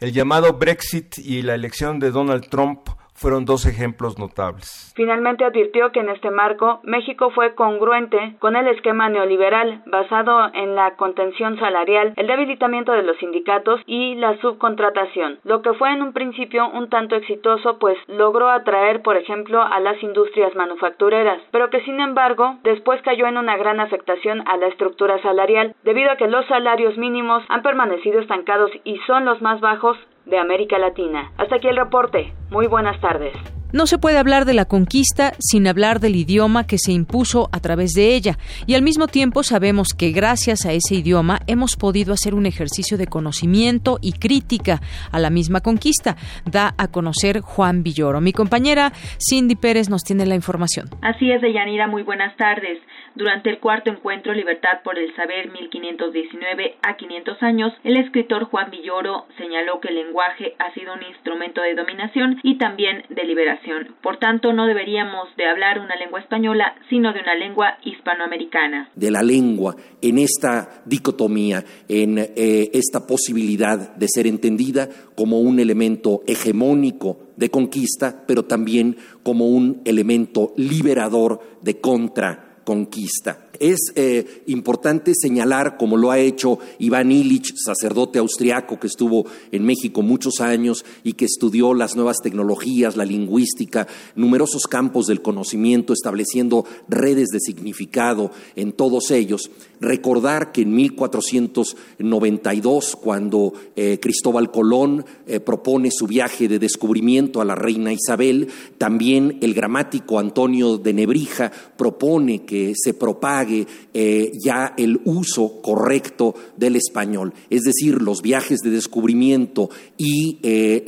[0.00, 4.92] El llamado Brexit y la elección de Donald Trump fueron dos ejemplos notables.
[4.96, 10.74] Finalmente advirtió que en este marco México fue congruente con el esquema neoliberal basado en
[10.74, 16.02] la contención salarial, el debilitamiento de los sindicatos y la subcontratación, lo que fue en
[16.02, 21.70] un principio un tanto exitoso pues logró atraer por ejemplo a las industrias manufactureras, pero
[21.70, 26.16] que sin embargo después cayó en una gran afectación a la estructura salarial debido a
[26.16, 29.96] que los salarios mínimos han permanecido estancados y son los más bajos
[30.26, 31.32] de América Latina.
[31.36, 32.32] Hasta aquí el reporte.
[32.50, 33.34] Muy buenas tardes.
[33.74, 37.58] No se puede hablar de la conquista sin hablar del idioma que se impuso a
[37.58, 42.12] través de ella, y al mismo tiempo sabemos que gracias a ese idioma hemos podido
[42.12, 44.78] hacer un ejercicio de conocimiento y crítica
[45.10, 46.14] a la misma conquista,
[46.48, 48.20] da a conocer Juan Villoro.
[48.20, 50.86] Mi compañera Cindy Pérez nos tiene la información.
[51.02, 52.78] Así es, Deyanira, muy buenas tardes.
[53.16, 58.70] Durante el cuarto encuentro Libertad por el Saber 1519 a 500 años, el escritor Juan
[58.70, 63.63] Villoro señaló que el lenguaje ha sido un instrumento de dominación y también de liberación.
[64.02, 68.90] Por tanto, no deberíamos de hablar una lengua española, sino de una lengua hispanoamericana.
[68.94, 75.58] De la lengua en esta dicotomía, en eh, esta posibilidad de ser entendida como un
[75.58, 83.43] elemento hegemónico de conquista, pero también como un elemento liberador de contra conquista.
[83.60, 89.64] Es eh, importante señalar, como lo ha hecho Iván Illich, sacerdote austriaco que estuvo en
[89.64, 93.86] México muchos años y que estudió las nuevas tecnologías, la lingüística,
[94.16, 99.50] numerosos campos del conocimiento, estableciendo redes de significado en todos ellos.
[99.80, 107.44] Recordar que en 1492, cuando eh, Cristóbal Colón eh, propone su viaje de descubrimiento a
[107.44, 108.48] la reina Isabel,
[108.78, 116.34] también el gramático Antonio de Nebrija propone que se propague eh, ya el uso correcto
[116.56, 120.38] del español, es decir, los viajes de descubrimiento y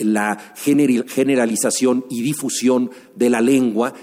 [0.05, 3.95] la generalización y difusión de la lengua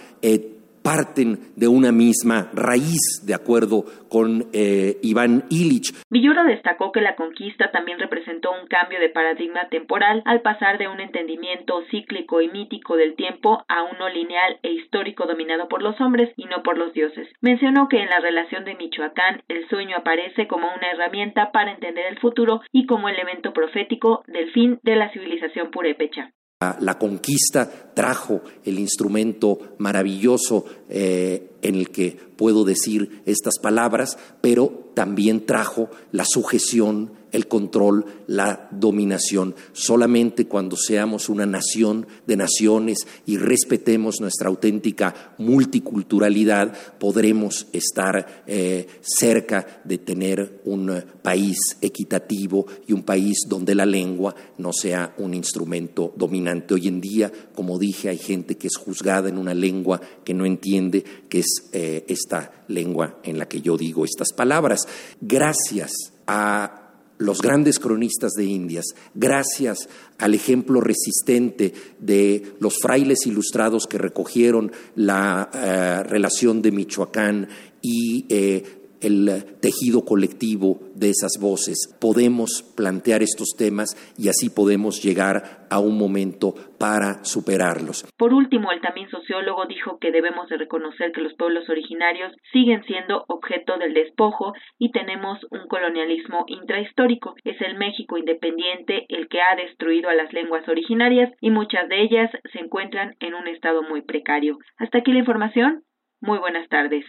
[0.83, 5.93] parten de una misma raíz, de acuerdo con eh, Iván Illich.
[6.11, 10.87] Villura destacó que la conquista también representó un cambio de paradigma temporal al pasar de
[10.87, 15.99] un entendimiento cíclico y mítico del tiempo a uno lineal e histórico dominado por los
[16.01, 17.27] hombres y no por los dioses.
[17.41, 22.05] Mencionó que en la relación de Michoacán el sueño aparece como una herramienta para entender
[22.07, 26.31] el futuro y como elemento profético del fin de la civilización purépecha.
[26.79, 34.91] La conquista trajo el instrumento maravilloso eh, en el que puedo decir estas palabras, pero
[34.93, 39.55] también trajo la sujeción, el control, la dominación.
[39.73, 48.87] Solamente cuando seamos una nación de naciones y respetemos nuestra auténtica multiculturalidad, podremos estar eh,
[49.01, 55.33] cerca de tener un país equitativo y un país donde la lengua no sea un
[55.33, 56.75] instrumento dominante.
[56.75, 60.45] Hoy en día, como dije, hay gente que es juzgada en una lengua que no
[60.45, 64.87] entiende, que es eh, esta lengua en la que yo digo estas palabras.
[65.19, 65.91] Gracias
[66.27, 66.82] a
[67.23, 74.71] los grandes cronistas de Indias, gracias al ejemplo resistente de los frailes ilustrados que recogieron
[74.95, 77.47] la eh, relación de Michoacán
[77.81, 81.95] y eh, el tejido colectivo de esas voces.
[81.99, 88.05] Podemos plantear estos temas y así podemos llegar a un momento para superarlos.
[88.17, 92.83] Por último, el también sociólogo dijo que debemos de reconocer que los pueblos originarios siguen
[92.83, 97.35] siendo objeto del despojo y tenemos un colonialismo intrahistórico.
[97.43, 102.01] Es el México independiente el que ha destruido a las lenguas originarias y muchas de
[102.01, 104.57] ellas se encuentran en un estado muy precario.
[104.77, 105.83] Hasta aquí la información.
[106.21, 107.05] Muy buenas tardes.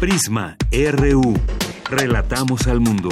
[0.00, 1.38] Prisma RU.
[1.90, 3.10] Relatamos al mundo.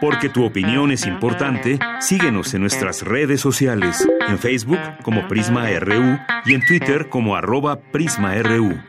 [0.00, 6.18] Porque tu opinión es importante, síguenos en nuestras redes sociales, en Facebook como Prisma RU
[6.46, 8.80] y en Twitter como arroba PrismaRU.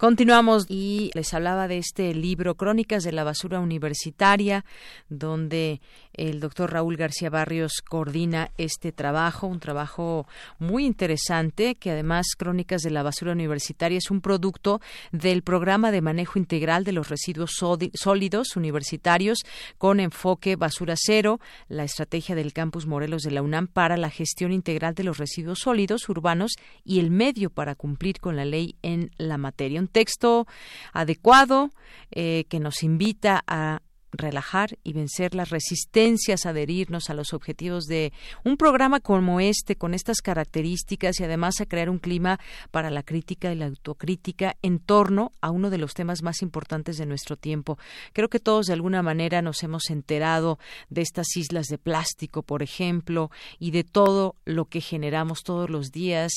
[0.00, 4.64] Continuamos y les hablaba de este libro Crónicas de la Basura Universitaria,
[5.10, 5.82] donde
[6.12, 10.26] el doctor Raúl García Barrios coordina este trabajo, un trabajo
[10.58, 14.80] muy interesante, que además Crónicas de la Basura Universitaria es un producto
[15.12, 17.52] del programa de manejo integral de los residuos
[17.94, 19.38] sólidos universitarios
[19.78, 24.52] con enfoque basura cero, la estrategia del campus Morelos de la UNAM para la gestión
[24.52, 26.52] integral de los residuos sólidos urbanos
[26.84, 29.80] y el medio para cumplir con la ley en la materia.
[29.90, 30.46] Texto
[30.92, 31.70] adecuado
[32.10, 33.80] eh, que nos invita a
[34.12, 38.12] relajar y vencer las resistencias, adherirnos a los objetivos de
[38.44, 42.40] un programa como este, con estas características y además a crear un clima
[42.70, 46.98] para la crítica y la autocrítica en torno a uno de los temas más importantes
[46.98, 47.78] de nuestro tiempo.
[48.12, 50.58] Creo que todos de alguna manera nos hemos enterado
[50.88, 55.92] de estas islas de plástico, por ejemplo, y de todo lo que generamos todos los
[55.92, 56.32] días,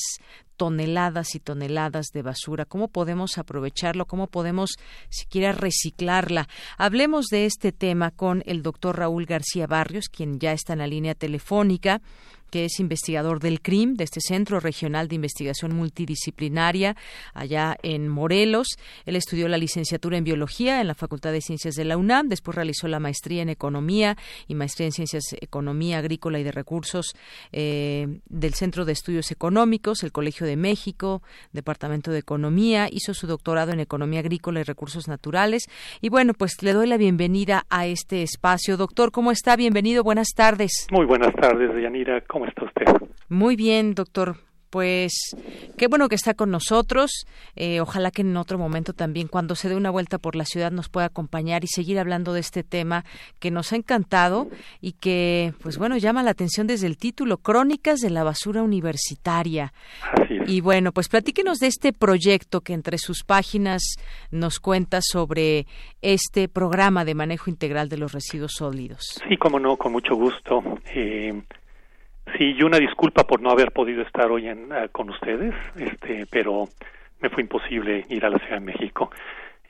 [0.56, 2.64] toneladas y toneladas de basura.
[2.64, 4.06] ¿Cómo podemos aprovecharlo?
[4.06, 4.70] ¿Cómo podemos
[5.08, 6.48] siquiera reciclarla?
[6.78, 10.86] Hablemos de este tema con el doctor Raúl García Barrios, quien ya está en la
[10.86, 12.00] línea telefónica
[12.54, 16.94] que es investigador del CRIM, de este Centro Regional de Investigación Multidisciplinaria,
[17.32, 18.68] allá en Morelos.
[19.06, 22.54] Él estudió la licenciatura en Biología en la Facultad de Ciencias de la UNAM, después
[22.54, 27.16] realizó la maestría en Economía y maestría en Ciencias Economía Agrícola y de Recursos
[27.50, 33.26] eh, del Centro de Estudios Económicos, el Colegio de México, Departamento de Economía, hizo su
[33.26, 35.64] doctorado en Economía Agrícola y Recursos Naturales.
[36.00, 38.76] Y bueno, pues le doy la bienvenida a este espacio.
[38.76, 39.56] Doctor, ¿cómo está?
[39.56, 40.86] Bienvenido, buenas tardes.
[40.92, 42.20] Muy buenas tardes, Yanira.
[42.28, 43.08] ¿Cómo está usted?
[43.28, 44.36] Muy bien, doctor.
[44.74, 45.36] Pues
[45.78, 47.26] qué bueno que está con nosotros.
[47.54, 50.72] Eh, ojalá que en otro momento también, cuando se dé una vuelta por la ciudad,
[50.72, 53.04] nos pueda acompañar y seguir hablando de este tema
[53.38, 54.48] que nos ha encantado
[54.80, 59.72] y que, pues bueno, llama la atención desde el título, Crónicas de la Basura Universitaria.
[60.48, 63.94] Y bueno, pues platíquenos de este proyecto que entre sus páginas
[64.32, 65.68] nos cuenta sobre
[66.02, 69.20] este programa de manejo integral de los residuos sólidos.
[69.28, 70.64] Sí, como no, con mucho gusto.
[70.96, 71.44] Eh,
[72.38, 76.26] Sí, y una disculpa por no haber podido estar hoy en, ah, con ustedes, este,
[76.30, 76.68] pero
[77.20, 79.10] me fue imposible ir a la Ciudad de México.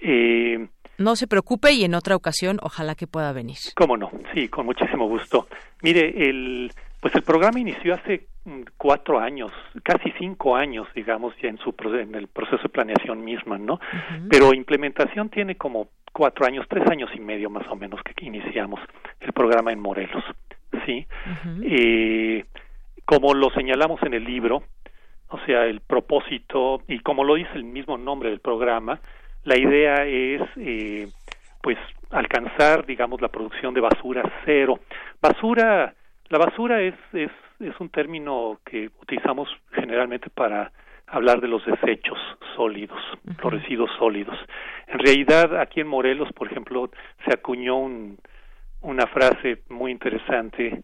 [0.00, 0.66] Eh,
[0.98, 3.56] no se preocupe y en otra ocasión ojalá que pueda venir.
[3.74, 5.48] Cómo no, sí, con muchísimo gusto.
[5.82, 9.50] Mire, el, pues el programa inició hace mm, cuatro años,
[9.82, 13.80] casi cinco años, digamos, ya en, su, en el proceso de planeación misma, ¿no?
[14.30, 18.80] Pero implementación tiene como cuatro años, tres años y medio más o menos que iniciamos
[19.20, 20.24] el programa en Morelos,
[20.86, 21.06] ¿sí?
[21.62, 22.44] eh,
[23.04, 24.62] como lo señalamos en el libro,
[25.28, 29.00] o sea, el propósito, y como lo dice el mismo nombre del programa,
[29.44, 31.08] la idea es, eh,
[31.62, 31.78] pues,
[32.10, 34.80] alcanzar, digamos, la producción de basura cero.
[35.20, 35.94] Basura,
[36.28, 40.72] la basura es, es, es un término que utilizamos generalmente para
[41.06, 42.18] hablar de los desechos
[42.56, 43.00] sólidos,
[43.42, 44.36] los residuos sólidos.
[44.86, 46.90] En realidad, aquí en Morelos, por ejemplo,
[47.26, 48.18] se acuñó un,
[48.84, 50.82] una frase muy interesante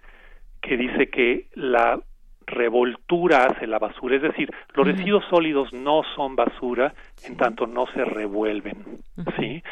[0.61, 2.01] que dice que la
[2.47, 6.93] revoltura hace la basura, es decir, los residuos sólidos no son basura
[7.25, 9.01] en tanto no se revuelven,
[9.39, 9.63] ¿sí?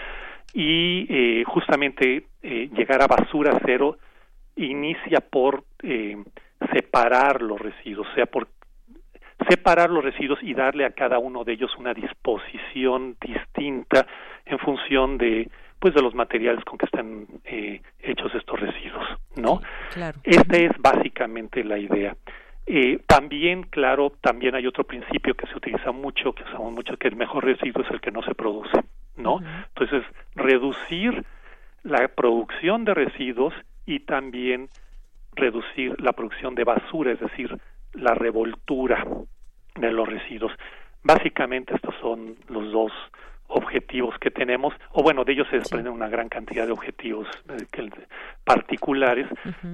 [0.54, 3.98] Y eh, justamente eh, llegar a basura cero
[4.56, 6.16] inicia por eh,
[6.72, 8.48] separar los residuos, o sea, por
[9.48, 14.06] separar los residuos y darle a cada uno de ellos una disposición distinta
[14.46, 15.48] en función de
[15.78, 19.06] pues de los materiales con que están eh, hechos estos residuos,
[19.36, 19.60] ¿no?
[19.92, 20.18] claro.
[20.24, 22.16] Esta es básicamente la idea.
[22.66, 27.08] Eh, también, claro, también hay otro principio que se utiliza mucho, que usamos mucho, que
[27.08, 28.82] el mejor residuo es el que no se produce,
[29.16, 29.40] ¿no?
[29.68, 30.04] Entonces,
[30.34, 31.24] reducir
[31.82, 33.54] la producción de residuos
[33.86, 34.68] y también
[35.34, 37.56] reducir la producción de basura, es decir,
[37.94, 39.06] la revoltura
[39.76, 40.52] de los residuos.
[41.02, 42.92] Básicamente estos son los dos
[43.48, 47.26] objetivos que tenemos, o bueno, de ellos se desprenden una gran cantidad de objetivos
[48.44, 49.26] particulares,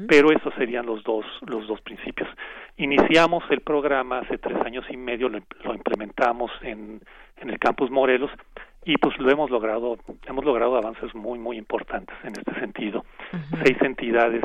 [0.08, 2.28] pero esos serían los dos, los dos principios.
[2.76, 7.00] Iniciamos el programa hace tres años y medio, lo, implementamos en,
[7.36, 8.30] en el campus Morelos
[8.84, 13.04] y pues lo hemos logrado, hemos logrado avances muy, muy importantes en este sentido.
[13.62, 14.44] Seis entidades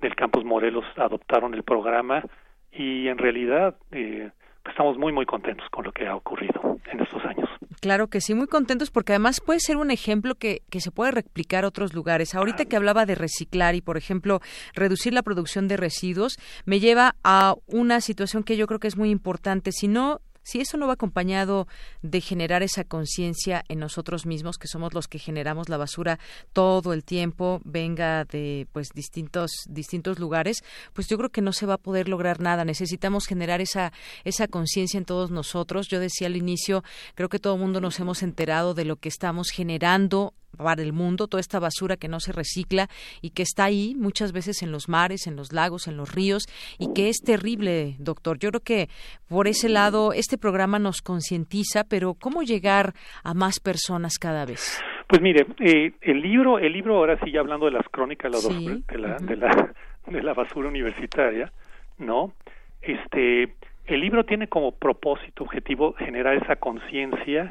[0.00, 2.22] del campus Morelos adoptaron el programa
[2.70, 4.30] y en realidad eh,
[4.68, 7.48] estamos muy muy contentos con lo que ha ocurrido en estos años.
[7.82, 11.10] Claro que sí, muy contentos porque además puede ser un ejemplo que, que se puede
[11.10, 12.32] replicar a otros lugares.
[12.32, 14.40] Ahorita que hablaba de reciclar y, por ejemplo,
[14.72, 18.96] reducir la producción de residuos, me lleva a una situación que yo creo que es
[18.96, 19.72] muy importante.
[19.72, 21.66] Si no si eso no va acompañado
[22.02, 26.18] de generar esa conciencia en nosotros mismos, que somos los que generamos la basura
[26.52, 30.62] todo el tiempo, venga de pues distintos distintos lugares,
[30.92, 32.64] pues yo creo que no se va a poder lograr nada.
[32.64, 33.92] Necesitamos generar esa
[34.24, 35.88] esa conciencia en todos nosotros.
[35.88, 36.82] Yo decía al inicio,
[37.14, 40.92] creo que todo el mundo nos hemos enterado de lo que estamos generando para el
[40.92, 42.88] mundo, toda esta basura que no se recicla
[43.20, 46.46] y que está ahí muchas veces en los mares, en los lagos, en los ríos
[46.78, 48.38] y que es terrible, doctor.
[48.38, 48.88] Yo creo que
[49.28, 52.94] por ese lado este programa nos concientiza, pero ¿cómo llegar
[53.24, 54.80] a más personas cada vez?
[55.06, 58.98] Pues mire, eh, el libro, el libro ahora sí ya hablando de las crónicas de,
[58.98, 59.74] la, de, la,
[60.06, 61.52] de la basura universitaria,
[61.98, 62.32] ¿no?
[62.80, 63.54] Este,
[63.86, 67.50] el libro tiene como propósito, objetivo, generar esa conciencia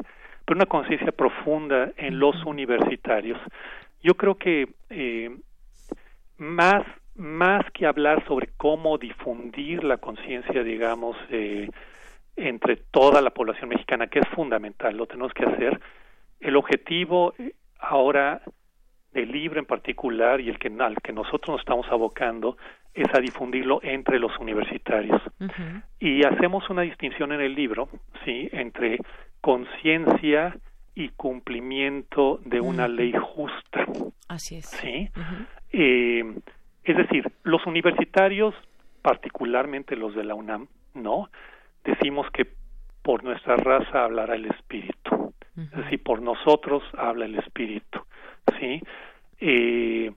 [0.51, 3.39] pero una conciencia profunda en los universitarios.
[4.03, 5.33] Yo creo que eh,
[6.37, 6.83] más
[7.15, 11.69] más que hablar sobre cómo difundir la conciencia, digamos, eh,
[12.35, 15.79] entre toda la población mexicana, que es fundamental, lo tenemos que hacer,
[16.41, 18.41] el objetivo eh, ahora
[19.13, 22.57] del libro en particular y el que, al que nosotros nos estamos abocando
[22.93, 25.21] es a difundirlo entre los universitarios.
[25.97, 27.87] Y hacemos una distinción en el libro,
[28.25, 28.99] ¿sí?, entre
[29.41, 30.55] conciencia
[30.95, 33.85] y cumplimiento de una ley justa.
[34.27, 34.67] Así es.
[34.67, 35.09] ¿Sí?
[35.71, 36.23] Eh,
[36.83, 38.53] es decir, los universitarios,
[39.01, 41.29] particularmente los de la UNAM, ¿no?
[41.83, 42.47] Decimos que
[43.01, 45.33] por nuestra raza hablará el espíritu.
[45.57, 47.99] Es decir, por nosotros habla el espíritu.
[48.59, 48.81] ¿Sí?
[49.39, 50.11] Eh,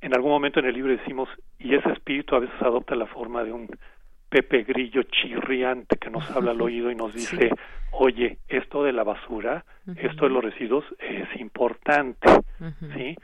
[0.00, 1.28] en algún momento en el libro decimos,
[1.58, 3.68] y ese espíritu a veces adopta la forma de un
[4.28, 7.50] Pepe Grillo chirriante que nos habla al oído y nos dice,
[7.92, 9.64] oye, esto de la basura,
[9.96, 12.28] esto de los residuos es importante,
[12.94, 13.16] ¿sí?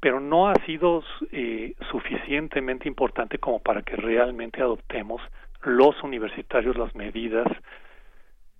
[0.00, 5.20] Pero no ha sido eh, suficientemente importante como para que realmente adoptemos
[5.62, 7.46] los universitarios las medidas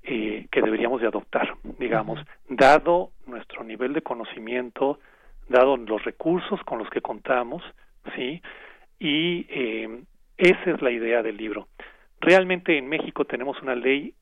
[0.02, 2.18] eh, que deberíamos de adoptar, digamos,
[2.48, 4.98] dado nuestro nivel de conocimiento,
[5.48, 7.62] dado los recursos con los que contamos,
[8.16, 8.42] ¿sí?
[8.98, 10.02] Y eh,
[10.38, 11.68] esa es la idea del libro.
[12.20, 14.14] Realmente en México tenemos una ley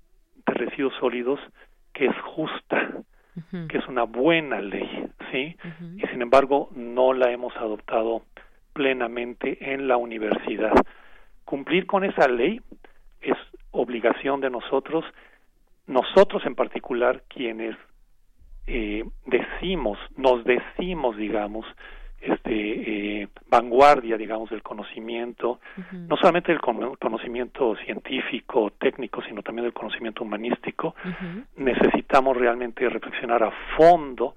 [0.47, 1.40] de residuos sólidos
[1.93, 2.93] que es justa,
[3.68, 5.56] que es una buena ley, ¿sí?
[5.97, 8.23] Y sin embargo no la hemos adoptado
[8.73, 10.73] plenamente en la universidad.
[11.44, 12.60] cumplir con esa ley
[13.20, 13.36] es
[13.70, 15.05] obligación de nosotros,
[15.86, 17.77] nosotros en particular quienes
[18.66, 21.64] eh, decimos, nos decimos, digamos,
[22.26, 25.60] este eh, vanguardia, digamos, del conocimiento,
[25.92, 30.94] no solamente del conocimiento científico, técnico, sino también del conocimiento humanístico,
[31.56, 34.34] necesitamos realmente reflexionar a fondo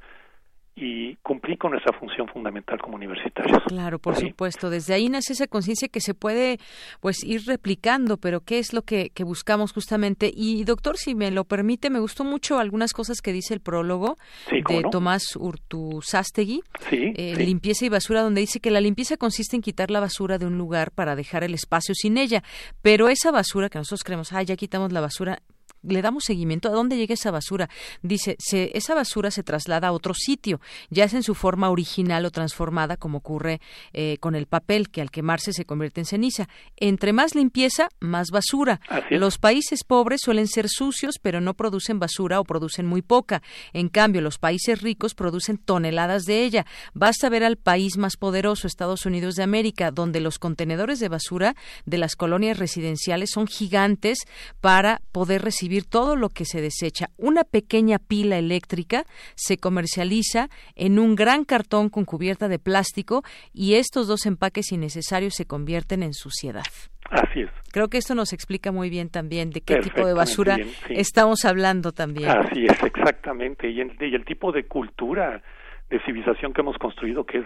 [0.76, 3.62] y cumplir con nuestra función fundamental como universitarios.
[3.68, 4.70] Claro, por supuesto.
[4.70, 6.58] Desde ahí nace esa conciencia que se puede
[7.02, 10.32] pues ir replicando, pero ¿qué es lo que, buscamos justamente?
[10.34, 14.18] Y doctor, si me lo permite, me gustó mucho algunas cosas que dice el prólogo
[14.52, 19.92] de Tomás Urtuzástegui, eh, Limpieza y Basura, donde dice que la limpieza consiste en quitar
[19.92, 22.44] la basura de un lugar para dejar el espacio sin ella,
[22.82, 25.40] pero esa basura que nosotros creemos, ah, ya quitamos la basura,
[25.84, 27.70] le damos seguimiento a dónde llega esa basura.
[28.02, 32.26] Dice, se, esa basura se traslada a otro sitio, ya es en su forma original
[32.26, 33.62] o transformada, como ocurre
[33.94, 36.50] eh, con el papel, que al quemarse se convierte en ceniza.
[36.78, 38.82] Entre más limpieza, más basura.
[39.10, 43.42] Los países pobres suelen ser sucios, pero no producen basura o producen muy poca.
[43.74, 46.66] En cambio, los países ricos producen toneladas de ella.
[46.94, 51.56] Basta ver al país más poderoso, Estados Unidos de América, donde los contenedores de basura
[51.86, 54.20] de las colonias residenciales son gigantes
[54.62, 57.08] para poder recibir todo lo que se desecha.
[57.18, 59.04] Una pequeña pila eléctrica
[59.36, 63.24] se comercializa en un gran cartón con cubierta de plástico
[63.54, 66.64] y estos dos empaques innecesarios se convierten en suciedad.
[67.10, 67.50] Así es.
[67.72, 70.58] Creo que esto nos explica muy bien también de qué tipo de basura
[70.90, 72.30] estamos hablando también.
[72.30, 73.70] Así es, exactamente.
[73.70, 75.42] Y el, tipo de cultura,
[75.90, 77.46] de civilización que hemos construido que es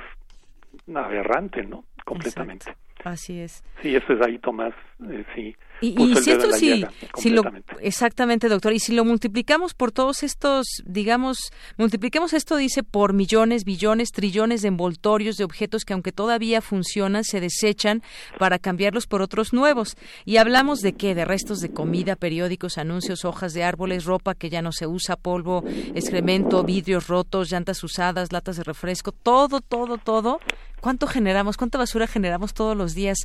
[0.95, 1.85] aberrante, ¿no?
[2.05, 2.73] Completamente.
[3.03, 3.63] Así es.
[3.81, 4.73] Sí, eso es ahí, Tomás,
[5.09, 5.55] eh, sí.
[5.81, 6.85] Y, si esto sí,
[7.17, 7.43] si lo,
[7.81, 13.65] exactamente, doctor, y si lo multiplicamos por todos estos, digamos, multipliquemos esto, dice, por millones,
[13.65, 18.01] billones, trillones de envoltorios de objetos que aunque todavía funcionan, se desechan
[18.39, 19.97] para cambiarlos por otros nuevos.
[20.23, 24.49] Y hablamos de qué, de restos de comida, periódicos, anuncios, hojas de árboles, ropa que
[24.49, 25.63] ya no se usa, polvo,
[25.95, 30.39] excremento, vidrios rotos, llantas usadas, latas de refresco, todo, todo, todo.
[30.79, 31.55] ¿Cuánto generamos?
[31.55, 33.19] ¿Cuánta basura generamos todos los días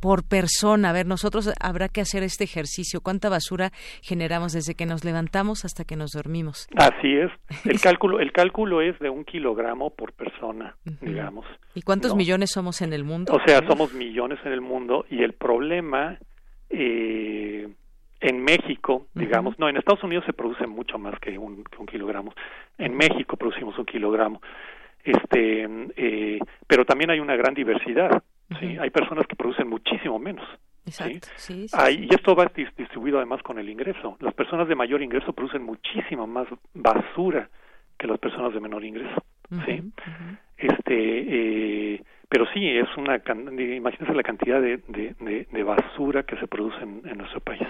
[0.00, 0.90] por persona.
[0.90, 3.00] A ver, nosotros habrá que hacer este ejercicio.
[3.00, 3.70] ¿Cuánta basura
[4.02, 6.66] generamos desde que nos levantamos hasta que nos dormimos?
[6.76, 7.30] Así es.
[7.64, 11.46] El cálculo, el cálculo es de un kilogramo por persona, digamos.
[11.74, 13.32] ¿Y cuántos millones somos en el mundo?
[13.34, 16.18] O sea, somos millones en el mundo y el problema
[16.70, 17.68] eh,
[18.20, 21.86] en México, digamos, no, en Estados Unidos se produce mucho más que un, que un
[21.86, 22.32] kilogramo.
[22.78, 24.40] En México producimos un kilogramo.
[25.04, 28.22] Este, eh, pero también hay una gran diversidad
[28.60, 28.76] ¿sí?
[28.80, 30.46] Hay personas que producen muchísimo menos.
[30.86, 31.28] Exacto.
[31.36, 31.66] ¿sí?
[31.90, 34.16] y esto va distribuido además con el ingreso.
[34.20, 37.48] Las personas de mayor ingreso producen muchísimo más basura
[37.98, 39.22] que las personas de menor ingreso.
[39.64, 39.82] ¿sí?
[40.58, 46.82] Este, eh, pero sí, es una, imagínense la cantidad de, de, basura que se produce
[46.82, 47.66] en, nuestro país.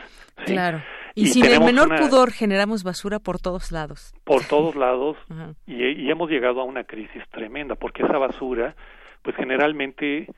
[0.47, 0.81] Claro.
[1.15, 4.15] Y, sin el menor pudor generamos basura por todos lados.
[4.25, 5.17] Por todos lados.
[5.67, 8.75] y, y hemos llegado a una crisis tremenda porque esa basura,
[9.23, 10.29] pues generalmente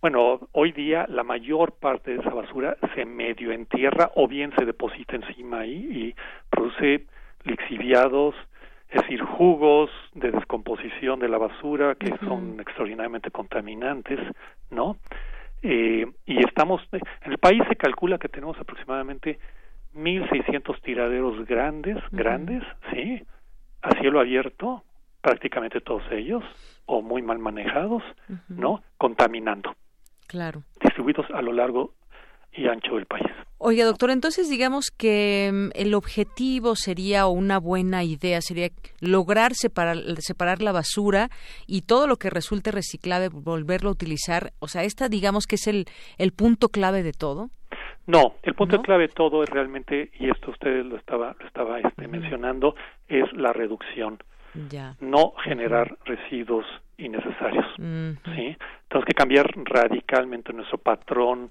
[0.00, 4.64] bueno, hoy día la mayor parte de esa basura se medio entierra o bien se
[4.64, 6.14] deposita encima ahí y
[6.50, 7.06] produce
[7.44, 8.36] lixiviados,
[8.90, 14.20] es decir, jugos de descomposición de la basura que son extraordinariamente contaminantes,
[14.70, 14.96] ¿no?
[15.62, 19.40] Eh, y estamos, en el país se calcula que tenemos aproximadamente
[19.96, 22.62] 1.600 tiraderos grandes, grandes,
[22.92, 23.20] ¿sí?
[23.82, 24.84] A cielo abierto,
[25.20, 26.44] prácticamente todos ellos,
[26.86, 28.04] o muy mal manejados,
[28.48, 28.82] ¿no?
[28.96, 29.74] Contaminando.
[30.28, 30.62] Claro.
[30.80, 31.94] Distribuidos a lo largo
[32.52, 33.26] y ancho del país.
[33.60, 38.68] Oiga, doctor, entonces digamos que mm, el objetivo sería o una buena idea sería
[39.00, 41.28] lograr separar, separar la basura
[41.66, 44.52] y todo lo que resulte reciclable volverlo a utilizar.
[44.60, 45.86] O sea, esta digamos que es el,
[46.18, 47.50] el punto clave de todo.
[48.06, 51.78] No, el punto clave de todo es realmente, y esto usted lo estaba, lo estaba
[51.78, 52.74] este, mencionando,
[53.06, 54.18] es la reducción.
[54.70, 54.94] Ya.
[55.00, 56.64] No generar residuos
[56.96, 57.66] innecesarios.
[57.76, 58.56] ¿sí?
[58.88, 61.48] Tenemos que cambiar radicalmente nuestro patrón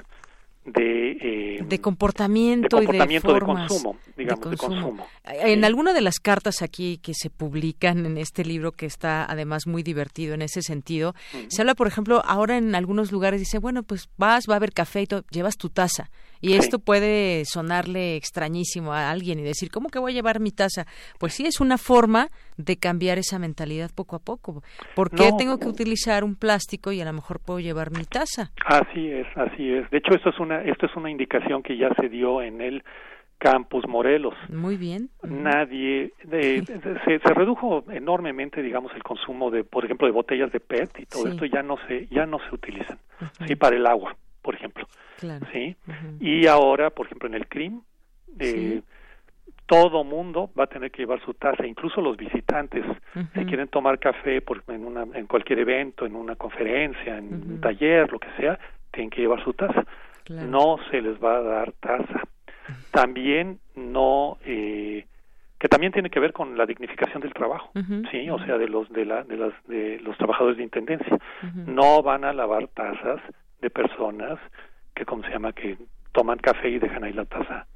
[0.67, 5.07] de, eh, de comportamiento, y de, consumo, digamos, de consumo.
[5.23, 9.65] En alguna de las cartas aquí que se publican en este libro, que está además
[9.65, 11.15] muy divertido en ese sentido,
[11.47, 14.73] se habla, por ejemplo, ahora en algunos lugares dice, bueno, pues vas, va a haber
[14.73, 16.09] café y todo, llevas tu taza.
[16.41, 20.51] Y esto puede sonarle extrañísimo a alguien y decir, ¿cómo que voy a llevar mi
[20.51, 20.85] taza?
[21.19, 22.27] Pues sí, es una forma
[22.57, 24.63] de cambiar esa mentalidad poco a poco.
[24.95, 28.51] ¿Por qué tengo que utilizar un plástico y a lo mejor puedo llevar mi taza?
[28.65, 29.89] Así es, así es.
[29.89, 32.83] De hecho, esto es una, esto es una indicación que ya se dio en el
[33.37, 34.33] Campus Morelos.
[34.49, 35.09] Muy bien.
[35.23, 40.99] Nadie se, se, redujo enormemente, digamos, el consumo de, por ejemplo, de botellas de PET
[40.99, 42.97] y todo esto ya no se ya no se utilizan.
[43.45, 44.15] Sí, para el agua,
[44.47, 44.87] por ejemplo.
[45.51, 45.75] ¿sí?
[46.21, 47.81] Y ahora, por ejemplo, en el CRIM,
[48.39, 48.81] eh,
[49.65, 52.85] todo mundo va a tener que llevar su taza, incluso los visitantes,
[53.33, 57.59] si quieren tomar café por, en, una, en cualquier evento, en una conferencia, en un
[57.59, 58.57] taller, lo que sea,
[58.89, 59.85] tienen que llevar su taza.
[60.29, 62.21] No se les va a dar taza.
[62.91, 65.05] También no, eh,
[65.59, 67.69] que también tiene que ver con la dignificación del trabajo,
[68.11, 71.17] sí, o sea, de los de la de las de los trabajadores de intendencia.
[71.65, 73.19] No van a lavar tazas
[73.61, 74.39] de personas
[74.95, 75.53] que, ¿cómo se llama?
[75.53, 75.77] Que
[76.13, 77.67] toman café y dejan ahí la taza.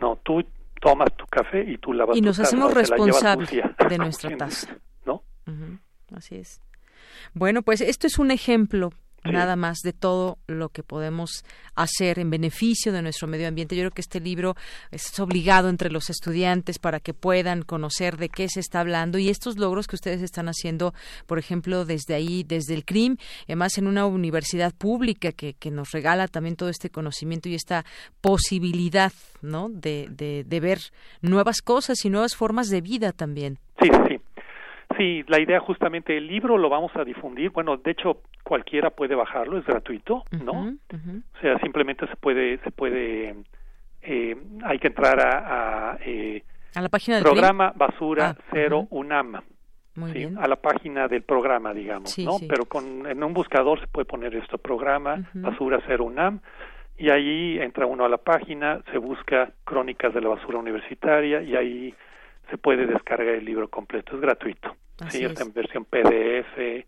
[0.00, 0.44] No, tú
[0.80, 4.76] tomas tu café y tú lavas y nos hacemos responsables de nuestra taza.
[5.04, 5.22] ¿No?
[6.14, 6.60] Así es.
[7.34, 8.90] Bueno, pues esto es un ejemplo
[9.26, 11.44] nada más de todo lo que podemos
[11.74, 13.76] hacer en beneficio de nuestro medio ambiente.
[13.76, 14.56] Yo creo que este libro
[14.90, 19.28] es obligado entre los estudiantes para que puedan conocer de qué se está hablando y
[19.28, 20.94] estos logros que ustedes están haciendo,
[21.26, 25.92] por ejemplo, desde ahí, desde el CRIM, además en una universidad pública que, que nos
[25.92, 27.84] regala también todo este conocimiento y esta
[28.20, 29.12] posibilidad,
[29.42, 29.68] ¿no?
[29.68, 30.80] De, de, de ver
[31.20, 33.58] nuevas cosas y nuevas formas de vida también.
[33.80, 34.15] Sí, sí.
[34.96, 37.50] Sí, la idea justamente el libro lo vamos a difundir.
[37.50, 40.74] Bueno, de hecho cualquiera puede bajarlo, es gratuito, ¿no?
[40.92, 43.36] O sea, simplemente se puede se puede
[44.02, 46.42] eh, hay que entrar a a, eh,
[46.74, 49.42] ¿A la página del programa Basura ah, Cero UNAM.
[49.96, 50.36] Muy bien.
[50.36, 52.36] a la página del programa, digamos, ¿no?
[52.46, 56.40] Pero con en un buscador se puede poner esto programa Basura Cero UNAM
[56.98, 61.56] y ahí entra uno a la página, se busca Crónicas de la Basura Universitaria y
[61.56, 61.94] ahí
[62.50, 64.76] se puede descargar el libro completo, es gratuito.
[65.10, 66.86] Sí, está en versión PDF,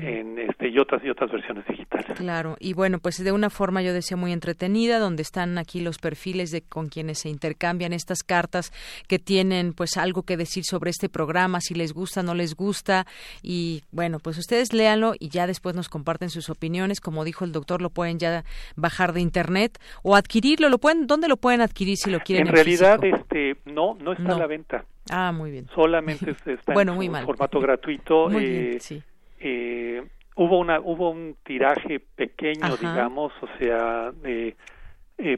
[0.00, 2.16] en este y otras y otras versiones digitales.
[2.16, 5.98] Claro, y bueno, pues de una forma yo decía muy entretenida, donde están aquí los
[5.98, 8.72] perfiles de con quienes se intercambian estas cartas
[9.08, 13.06] que tienen pues algo que decir sobre este programa, si les gusta, no les gusta
[13.42, 17.52] y bueno, pues ustedes léanlo y ya después nos comparten sus opiniones, como dijo el
[17.52, 18.44] doctor, lo pueden ya
[18.76, 22.48] bajar de internet o adquirirlo, lo pueden ¿dónde lo pueden adquirir si lo quieren?
[22.48, 24.84] En, realidad este no no está a la venta.
[25.10, 25.66] Ah, muy bien.
[25.74, 28.28] Solamente está bueno, en formato gratuito.
[28.30, 29.02] Muy bien, sí
[29.46, 30.02] eh,
[30.36, 34.56] hubo una hubo un tiraje pequeño digamos o sea eh,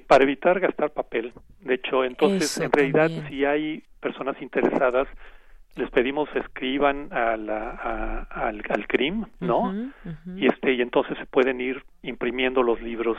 [0.06, 1.32] para evitar gastar papel.
[1.60, 5.08] De hecho entonces en realidad si hay personas interesadas
[5.74, 9.90] les pedimos escriban a la, al, al CRIM no
[10.36, 13.18] y este y entonces se pueden ir imprimiendo los libros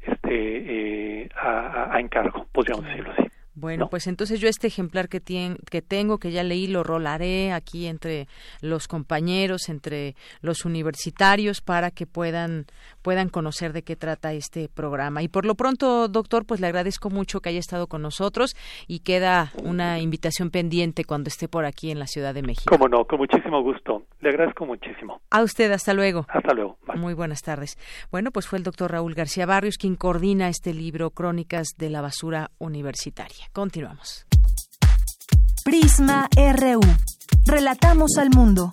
[0.00, 5.20] este eh, a, a, encargo podríamos decirlo así bueno, pues entonces yo este ejemplar que,
[5.20, 8.26] que tengo, que ya leí, lo rolaré aquí entre
[8.62, 12.66] los compañeros, entre los universitarios, para que puedan,
[13.02, 15.22] puedan conocer de qué trata este programa.
[15.22, 18.56] Y por lo pronto, doctor, pues le agradezco mucho que haya estado con nosotros
[18.86, 22.70] y queda una invitación pendiente cuando esté por aquí en la Ciudad de México.
[22.70, 24.04] Cómo no, con muchísimo gusto.
[24.20, 25.20] Le agradezco muchísimo.
[25.30, 26.26] A usted, hasta luego.
[26.28, 26.78] Hasta luego.
[26.94, 27.76] Muy buenas tardes.
[28.10, 32.00] Bueno, pues fue el doctor Raúl García Barrios quien coordina este libro, Crónicas de la
[32.00, 33.46] Basura Universitaria.
[33.52, 34.26] Continuamos.
[35.64, 36.80] Prisma RU.
[37.46, 38.72] Relatamos al mundo.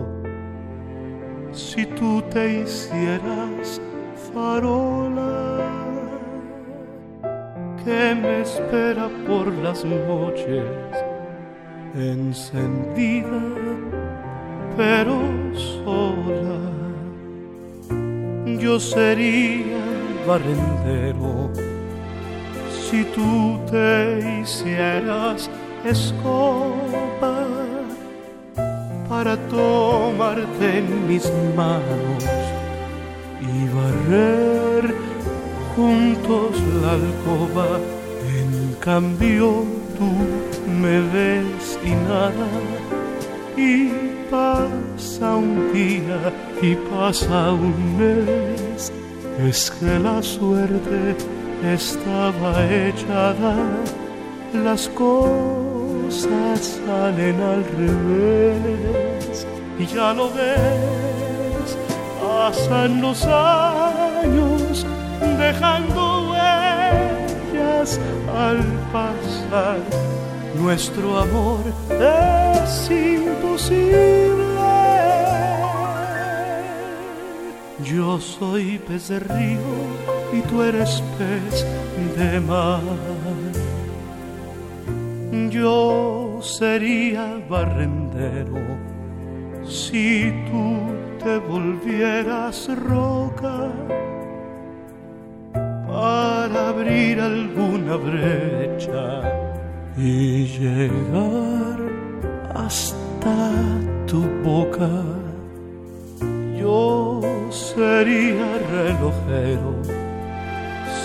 [1.51, 3.81] si tú te hicieras
[4.33, 5.59] farola
[7.83, 10.65] que me espera por las noches
[11.95, 13.41] encendida
[14.77, 15.19] pero
[15.83, 16.59] sola.
[18.59, 19.83] Yo sería
[20.27, 21.49] barrendero
[22.69, 25.49] si tú te hicieras
[25.83, 27.40] escoba
[29.23, 32.23] para tomarte en mis manos
[33.39, 34.95] y barrer
[35.75, 37.67] juntos la alcoba.
[38.39, 39.63] En cambio
[39.95, 40.09] tú
[40.81, 42.49] me ves y nada
[43.55, 43.91] y
[44.31, 46.19] pasa un día
[46.59, 48.91] y pasa un mes.
[49.39, 51.15] Es que la suerte
[51.63, 52.51] estaba
[52.87, 53.55] echada
[54.51, 55.80] las cosas
[56.11, 59.47] salen al revés
[59.79, 61.77] y ya lo ves,
[62.21, 64.85] pasan los años
[65.39, 67.99] dejando huellas
[68.37, 68.59] al
[68.91, 69.79] pasar.
[70.59, 74.51] Nuestro amor es imposible
[77.83, 79.59] Yo soy pez de río
[80.31, 81.65] y tú eres pez
[82.15, 82.79] de mar.
[85.51, 88.55] Yo sería barrendero
[89.65, 90.77] si tú
[91.21, 93.67] te volvieras roca
[95.53, 99.23] para abrir alguna brecha
[99.97, 101.79] y llegar
[102.55, 103.51] hasta
[104.07, 105.03] tu boca.
[106.57, 107.19] Yo
[107.49, 109.75] sería relojero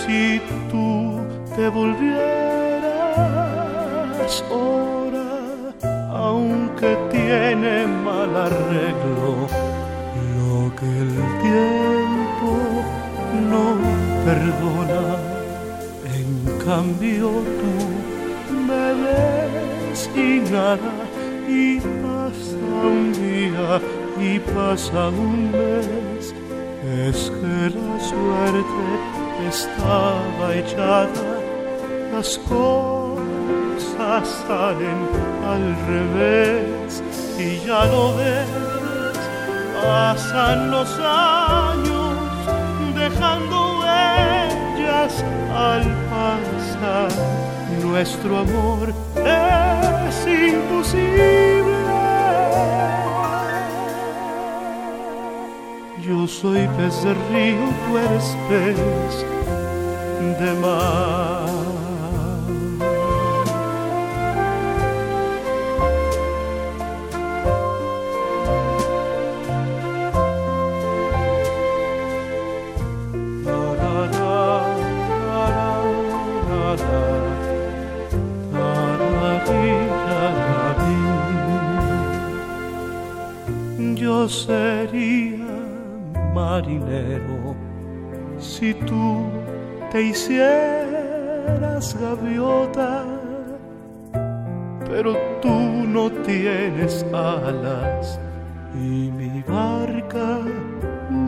[0.05, 0.41] si
[0.71, 1.19] tú
[1.57, 2.66] te volvieras
[4.51, 5.73] hora,
[6.11, 9.47] aunque tiene mal arreglo
[10.37, 11.15] lo que el
[11.47, 12.51] tiempo
[13.51, 13.65] no
[14.25, 15.05] perdona.
[16.19, 16.31] En
[16.65, 17.31] cambio
[17.61, 17.75] tú
[18.69, 20.95] me ves y nada
[21.49, 23.81] y pasa un día
[24.19, 26.35] y pasa un mes.
[27.07, 28.87] Es que la suerte
[29.49, 31.41] estaba echada,
[32.13, 32.96] las cosas
[34.25, 35.01] salen
[35.45, 37.03] al revés
[37.39, 38.47] y ya lo ves,
[39.83, 42.15] pasan los años
[42.95, 45.25] dejando huellas
[45.55, 47.11] al pasar.
[47.83, 51.77] Nuestro amor es imposible.
[56.01, 59.25] Yo soy pez de río, tú eres pez
[60.41, 61.36] de mar.
[86.57, 87.55] Marinero
[88.39, 89.27] si tú
[89.93, 93.05] te hicieras gaviota,
[94.89, 95.51] pero tú
[95.97, 98.19] no tienes alas
[98.75, 100.41] y mi barca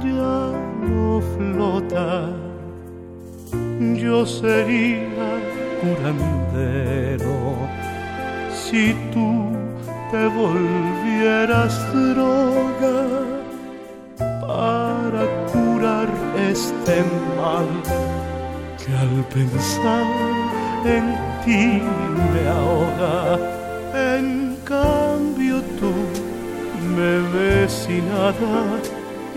[0.02, 0.38] ya
[0.88, 2.30] no flota.
[4.02, 5.28] Yo sería
[5.80, 7.38] curandero
[8.50, 9.52] si tú
[10.10, 13.38] te volvieras droga
[16.59, 17.05] este
[17.36, 17.68] mal
[18.78, 20.06] que al pensar
[20.97, 21.05] en
[21.44, 21.82] ti
[22.32, 23.39] me ahoga.
[24.16, 25.93] En cambio tú
[26.97, 28.56] me ves y nada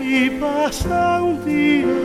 [0.00, 2.00] y pasa un día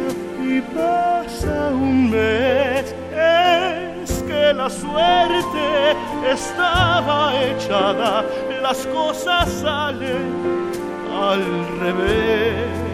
[0.52, 2.86] y pasa un mes.
[3.12, 5.68] Es que la suerte
[6.32, 7.18] estaba
[7.52, 8.24] echada,
[8.62, 10.28] las cosas salen
[11.28, 11.44] al
[11.82, 12.87] revés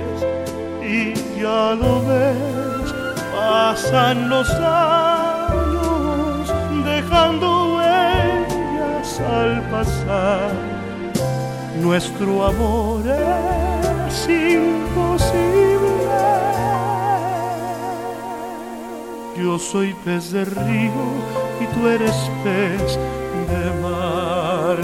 [0.93, 2.93] y ya lo ves,
[3.35, 6.53] pasan los años
[6.85, 10.51] dejando huellas al pasar.
[11.81, 13.01] Nuestro amor
[14.07, 15.89] es imposible.
[19.35, 21.05] Yo soy pez de río
[21.59, 22.99] y tú eres pez
[23.51, 24.77] de mar.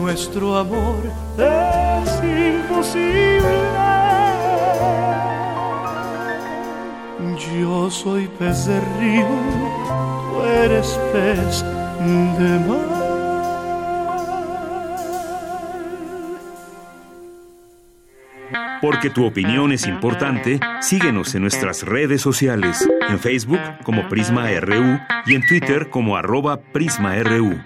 [0.00, 1.02] Nuestro amor
[1.36, 3.91] es imposible.
[7.60, 9.26] Yo soy pez de río,
[10.32, 11.64] tú eres pez
[12.38, 13.02] de mar.
[18.80, 24.98] Porque tu opinión es importante, síguenos en nuestras redes sociales, en Facebook como Prisma RU
[25.26, 27.60] y en Twitter como arroba PrismaRU.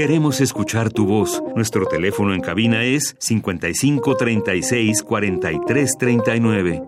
[0.00, 1.42] Queremos escuchar tu voz.
[1.54, 6.82] Nuestro teléfono en cabina es 55 36 43 39.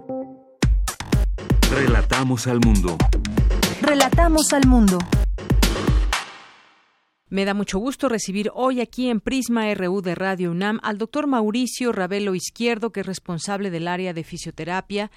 [1.70, 2.96] Relatamos al mundo.
[3.82, 4.96] Relatamos al mundo.
[7.28, 11.26] Me da mucho gusto recibir hoy aquí en Prisma RU de Radio UNAM al doctor
[11.26, 15.10] Mauricio Ravelo Izquierdo, que es responsable del área de fisioterapia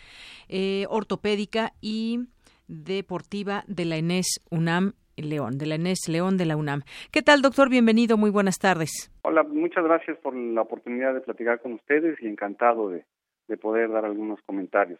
[0.49, 2.27] eh, ortopédica y
[2.67, 6.81] deportiva de la ENES UNAM León, de la ENES León de la UNAM.
[7.11, 7.69] ¿Qué tal, doctor?
[7.69, 9.11] Bienvenido, muy buenas tardes.
[9.23, 13.05] Hola, muchas gracias por la oportunidad de platicar con ustedes y encantado de,
[13.47, 14.99] de poder dar algunos comentarios.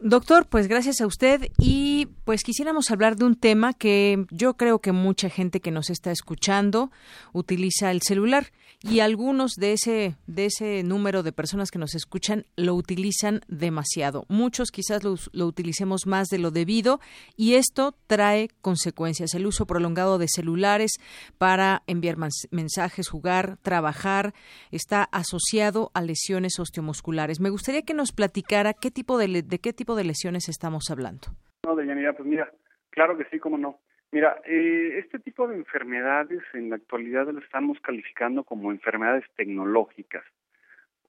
[0.00, 4.80] Doctor, pues gracias a usted y pues quisiéramos hablar de un tema que yo creo
[4.80, 6.90] que mucha gente que nos está escuchando
[7.32, 8.52] utiliza el celular
[8.82, 14.26] y algunos de ese de ese número de personas que nos escuchan lo utilizan demasiado.
[14.28, 15.16] Muchos quizás lo,
[15.46, 17.00] utilicemos más de lo debido
[17.36, 19.32] y esto trae consecuencias.
[19.34, 20.92] El uso prolongado de celulares
[21.38, 22.18] para enviar
[22.50, 24.34] mensajes, jugar, trabajar
[24.70, 27.40] está asociado a lesiones osteomusculares.
[27.40, 31.28] Me gustaría que nos platicara qué tipo de, de qué tipo de lesiones estamos hablando?
[31.66, 32.50] No, Deyanira, pues mira,
[32.90, 33.80] claro que sí, cómo no.
[34.10, 40.24] Mira, eh, este tipo de enfermedades en la actualidad lo estamos calificando como enfermedades tecnológicas,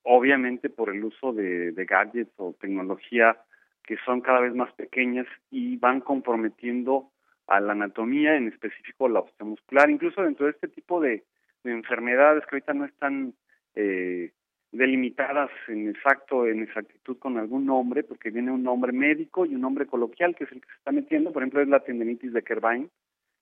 [0.03, 3.37] obviamente por el uso de, de gadgets o tecnología
[3.83, 7.11] que son cada vez más pequeñas y van comprometiendo
[7.47, 11.23] a la anatomía, en específico la osteomuscular, incluso dentro de este tipo de,
[11.63, 13.33] de enfermedades que ahorita no están
[13.75, 14.31] eh,
[14.71, 19.61] delimitadas en exacto, en exactitud con algún nombre, porque viene un nombre médico y un
[19.61, 22.43] nombre coloquial, que es el que se está metiendo, por ejemplo, es la tendinitis de
[22.43, 22.89] Kerbein,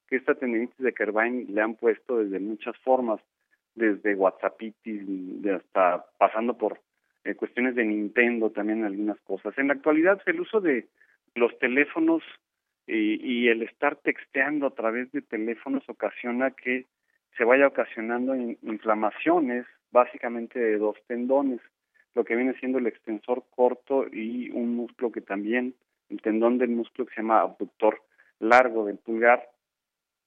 [0.08, 3.20] que esta tendinitis de Kerbein le han puesto desde muchas formas,
[3.76, 5.02] desde WhatsAppitis
[5.48, 6.80] hasta pasando por
[7.24, 9.58] eh, cuestiones de Nintendo también algunas cosas.
[9.58, 10.88] En la actualidad el uso de
[11.36, 12.22] los teléfonos
[12.86, 16.86] y, y el estar texteando a través de teléfonos ocasiona que
[17.38, 21.62] se vaya ocasionando inflamaciones básicamente de dos tendones,
[22.16, 25.76] lo que viene siendo el extensor corto y un músculo que también,
[26.10, 28.02] el tendón del músculo que se llama abductor
[28.40, 29.50] largo del pulgar.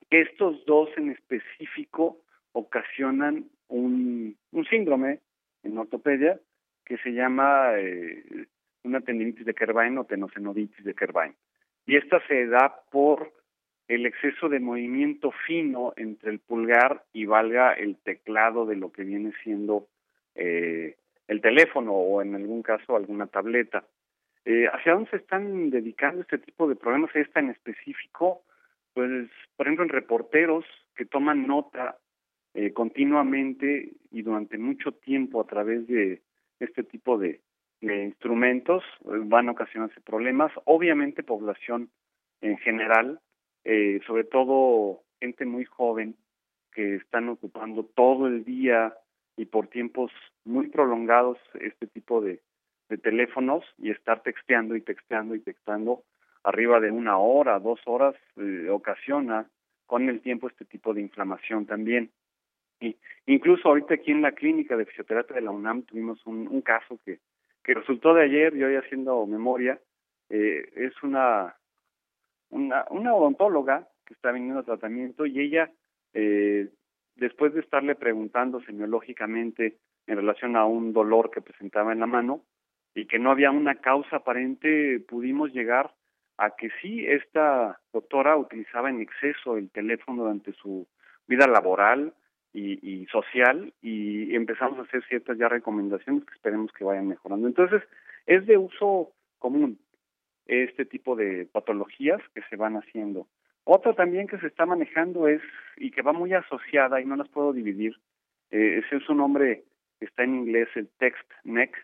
[0.09, 2.18] Estos dos en específico
[2.52, 5.20] ocasionan un, un síndrome
[5.64, 6.40] en ortopedia
[6.84, 8.47] que se llama eh,
[8.84, 11.34] una tendinitis de Kerbein o tenosenoditis de Kerbein.
[11.86, 13.32] Y esta se da por
[13.88, 19.04] el exceso de movimiento fino entre el pulgar y valga el teclado de lo que
[19.04, 19.86] viene siendo
[20.34, 20.96] eh,
[21.28, 23.84] el teléfono o en algún caso alguna tableta.
[24.44, 27.14] Eh, ¿Hacia dónde se están dedicando este tipo de problemas?
[27.14, 28.42] Esta en específico,
[28.94, 30.64] pues, por ejemplo, en reporteros
[30.94, 31.98] que toman nota
[32.54, 36.22] eh, continuamente y durante mucho tiempo a través de
[36.60, 37.40] este tipo de,
[37.80, 40.52] de instrumentos eh, van a ocasionarse problemas.
[40.64, 41.90] Obviamente, población
[42.40, 43.20] en general,
[43.68, 46.14] eh, sobre todo gente muy joven
[46.72, 48.94] que están ocupando todo el día
[49.36, 50.12] y por tiempos
[50.44, 52.40] muy prolongados este tipo de,
[53.02, 56.05] teléfonos y estar texteando y texteando y texteando
[56.44, 59.51] arriba de una hora, dos horas, eh, ocasiona
[59.86, 62.12] con el tiempo este tipo de inflamación también.
[62.78, 66.60] Y incluso ahorita aquí en la clínica de fisioterapia de la UNAM tuvimos un, un
[66.60, 67.18] caso que,
[67.64, 69.80] que resultó de ayer, yo ya haciendo memoria,
[70.30, 71.56] eh, es una
[72.51, 75.70] una, una odontóloga que está viniendo a tratamiento y ella,
[76.14, 76.68] eh,
[77.16, 82.43] después de estarle preguntando semiológicamente en relación a un dolor que presentaba en la mano
[82.94, 85.93] y que no había una causa aparente, pudimos llegar
[86.39, 90.86] a que sí, esta doctora utilizaba en exceso el teléfono durante su
[91.27, 92.14] vida laboral
[92.52, 97.48] y, y social y empezamos a hacer ciertas ya recomendaciones que esperemos que vayan mejorando.
[97.48, 97.82] Entonces,
[98.27, 99.78] es de uso común
[100.47, 103.27] este tipo de patologías que se van haciendo.
[103.64, 105.43] Otra también que se está manejando es,
[105.77, 107.97] y que va muy asociada, y no las puedo dividir,
[108.51, 109.64] eh, ese es un nombre
[109.98, 111.77] que está en inglés, el text neck,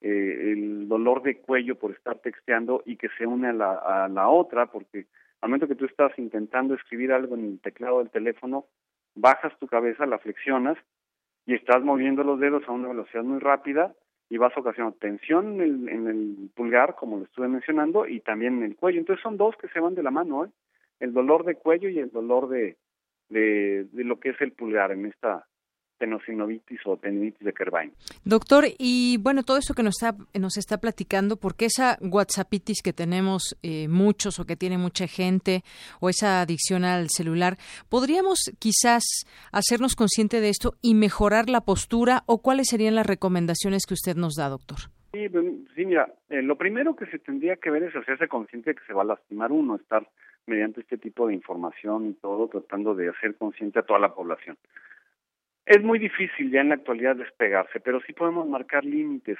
[0.00, 4.08] eh, el dolor de cuello por estar texteando y que se une a la, a
[4.08, 5.06] la otra, porque
[5.40, 8.66] al momento que tú estás intentando escribir algo en el teclado del teléfono,
[9.14, 10.78] bajas tu cabeza, la flexionas
[11.46, 13.94] y estás moviendo los dedos a una velocidad muy rápida
[14.30, 18.58] y vas ocasionando tensión en el, en el pulgar, como lo estuve mencionando, y también
[18.58, 19.00] en el cuello.
[19.00, 20.50] Entonces son dos que se van de la mano, ¿eh?
[21.00, 22.76] el dolor de cuello y el dolor de,
[23.28, 25.47] de lo que es el pulgar en esta
[25.98, 27.92] tenosinovitis o tendinitis de Kerbein.
[28.24, 32.92] Doctor, y bueno, todo eso que nos está, nos está platicando, porque esa WhatsAppitis que
[32.92, 35.62] tenemos eh, muchos o que tiene mucha gente,
[36.00, 37.56] o esa adicción al celular,
[37.88, 39.04] ¿podríamos quizás
[39.52, 44.16] hacernos consciente de esto y mejorar la postura o cuáles serían las recomendaciones que usted
[44.16, 44.78] nos da, doctor?
[45.12, 45.44] Sí, pues,
[45.74, 48.86] sí mira, eh, lo primero que se tendría que ver es hacerse consciente de que
[48.86, 50.06] se va a lastimar uno, estar
[50.46, 54.56] mediante este tipo de información y todo, tratando de hacer consciente a toda la población.
[55.68, 59.36] Es muy difícil ya en la actualidad despegarse, pero sí podemos marcar límites.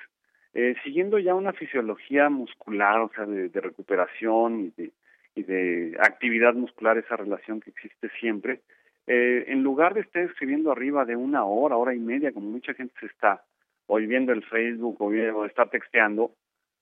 [0.53, 4.93] Eh, siguiendo ya una fisiología muscular, o sea, de, recuperación y de,
[5.35, 8.61] y de actividad muscular, esa relación que existe siempre,
[9.07, 12.75] eh, en lugar de estar escribiendo arriba de una hora, hora y media, como mucha
[12.75, 13.43] gente se está,
[13.87, 16.33] o viendo el Facebook, o, o estar texteando,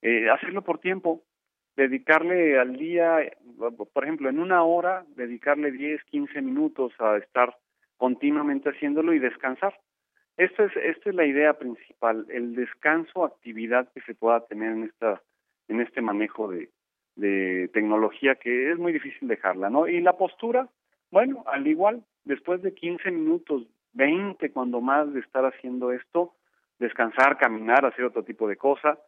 [0.01, 1.23] eh, hacerlo por tiempo,
[1.77, 3.31] dedicarle al día,
[3.93, 7.55] por ejemplo, en una hora, dedicarle 10, 15 minutos a estar
[7.97, 9.77] continuamente haciéndolo y descansar.
[10.37, 14.83] Esta es, esta es la idea principal, el descanso, actividad que se pueda tener en
[14.83, 15.21] esta
[15.67, 16.69] en este manejo de,
[17.73, 19.87] tecnología que es muy difícil dejarla, ¿no?
[19.87, 20.69] Y la postura,
[21.09, 23.63] bueno, al igual, después de 15 minutos,
[23.93, 26.35] 20 cuando más de estar haciendo esto,
[26.77, 28.99] descansar, caminar, hacer otro tipo de cosa,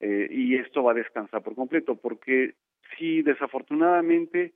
[0.00, 2.54] eh, y esto va a descansar por completo, porque
[2.96, 4.54] si desafortunadamente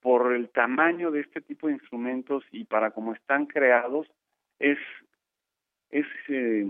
[0.00, 4.06] por el tamaño de este tipo de instrumentos y para cómo están creados,
[4.58, 4.78] es,
[5.90, 6.66] es eh,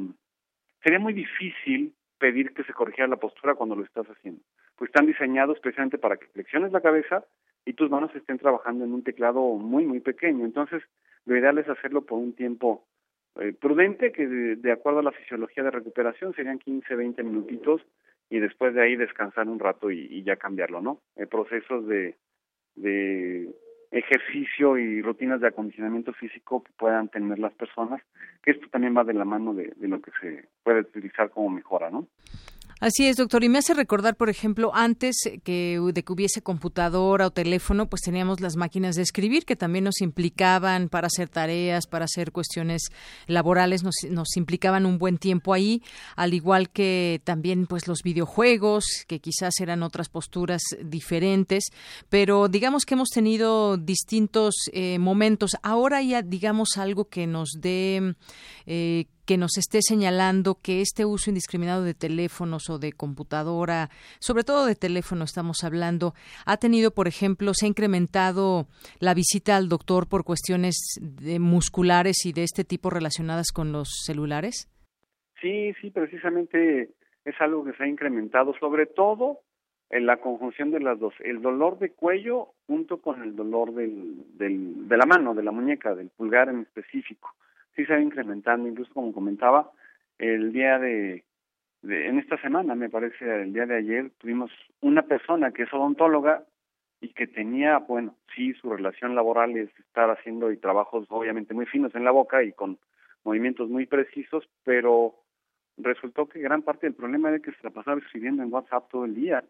[0.82, 4.42] sería muy difícil pedir que se corrigiera la postura cuando lo estás haciendo.
[4.76, 7.24] Pues están diseñados precisamente para que flexiones la cabeza
[7.64, 10.44] y tus manos estén trabajando en un teclado muy, muy pequeño.
[10.44, 10.82] Entonces,
[11.24, 12.84] lo ideal es hacerlo por un tiempo
[13.36, 17.82] eh, prudente, que de, acuerdo a la fisiología de recuperación serían 15, 20 minutitos
[18.28, 21.00] y después de ahí descansar un rato y, ya cambiarlo, ¿no?
[21.16, 22.16] Eh, procesos de,
[22.80, 23.48] de
[23.90, 28.00] ejercicio y rutinas de acondicionamiento físico que puedan tener las personas,
[28.42, 31.50] que esto también va de la mano de, de lo que se puede utilizar como
[31.50, 32.06] mejora, ¿no?
[32.80, 33.44] Así es, doctor.
[33.44, 38.00] Y me hace recordar, por ejemplo, antes que de que hubiese computadora o teléfono, pues
[38.00, 42.84] teníamos las máquinas de escribir que también nos implicaban para hacer tareas, para hacer cuestiones
[43.26, 45.82] laborales, nos, nos implicaban un buen tiempo ahí,
[46.16, 51.64] al igual que también pues los videojuegos, que quizás eran otras posturas diferentes,
[52.08, 55.54] pero digamos que hemos tenido distintos eh, momentos.
[55.62, 58.14] Ahora ya digamos algo que nos dé
[58.64, 63.88] eh, que nos esté señalando que este uso indiscriminado de teléfonos o de computadora,
[64.18, 66.14] sobre todo de teléfono estamos hablando,
[66.46, 68.66] ha tenido, por ejemplo, se ha incrementado
[68.98, 70.98] la visita al doctor por cuestiones
[71.38, 74.68] musculares y de este tipo relacionadas con los celulares?
[75.40, 76.90] Sí, sí, precisamente
[77.24, 79.42] es algo que se ha incrementado, sobre todo
[79.90, 84.24] en la conjunción de las dos, el dolor de cuello junto con el dolor del,
[84.36, 87.30] del, de la mano, de la muñeca, del pulgar en específico
[87.76, 89.70] sí se va incrementando, incluso como comentaba,
[90.18, 91.24] el día de,
[91.82, 96.44] en esta semana, me parece, el día de ayer, tuvimos una persona que es odontóloga
[97.00, 101.66] y que tenía, bueno, sí, su relación laboral es estar haciendo y trabajos obviamente muy
[101.66, 102.78] finos en la boca y con
[103.24, 105.14] movimientos muy precisos, pero
[105.78, 109.06] resultó que gran parte del problema era que se la pasaba escribiendo en WhatsApp todo
[109.06, 109.42] el día.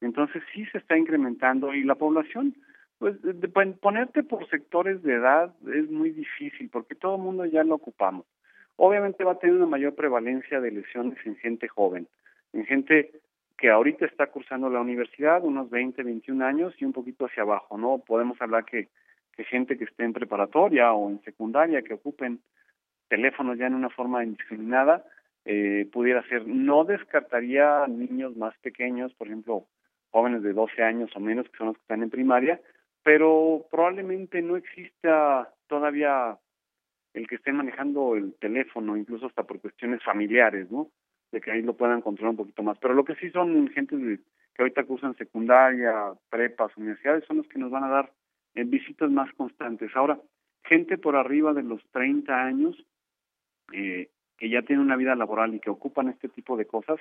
[0.00, 2.54] Entonces sí se está incrementando y la población
[2.98, 7.62] pues de, ponerte por sectores de edad es muy difícil porque todo el mundo ya
[7.64, 8.26] lo ocupamos.
[8.76, 12.06] Obviamente va a tener una mayor prevalencia de lesiones en gente joven,
[12.52, 13.12] en gente
[13.56, 17.78] que ahorita está cursando la universidad, unos 20, 21 años y un poquito hacia abajo,
[17.78, 17.98] ¿no?
[17.98, 18.88] Podemos hablar que,
[19.32, 22.40] que gente que esté en preparatoria o en secundaria, que ocupen
[23.08, 25.04] teléfonos ya en una forma indiscriminada,
[25.46, 26.46] eh, pudiera ser.
[26.46, 29.64] No descartaría niños más pequeños, por ejemplo,
[30.10, 32.60] jóvenes de 12 años o menos, que son los que están en primaria,
[33.06, 36.36] pero probablemente no exista todavía
[37.14, 40.90] el que esté manejando el teléfono, incluso hasta por cuestiones familiares, ¿no?
[41.30, 42.76] De que ahí lo puedan controlar un poquito más.
[42.80, 44.18] Pero lo que sí son gente que
[44.60, 48.12] ahorita cursan secundaria, prepas, universidades, son los que nos van a dar
[48.56, 49.94] eh, visitas más constantes.
[49.94, 50.18] Ahora,
[50.64, 52.76] gente por arriba de los 30 años,
[53.72, 56.98] eh, que ya tienen una vida laboral y que ocupan este tipo de cosas,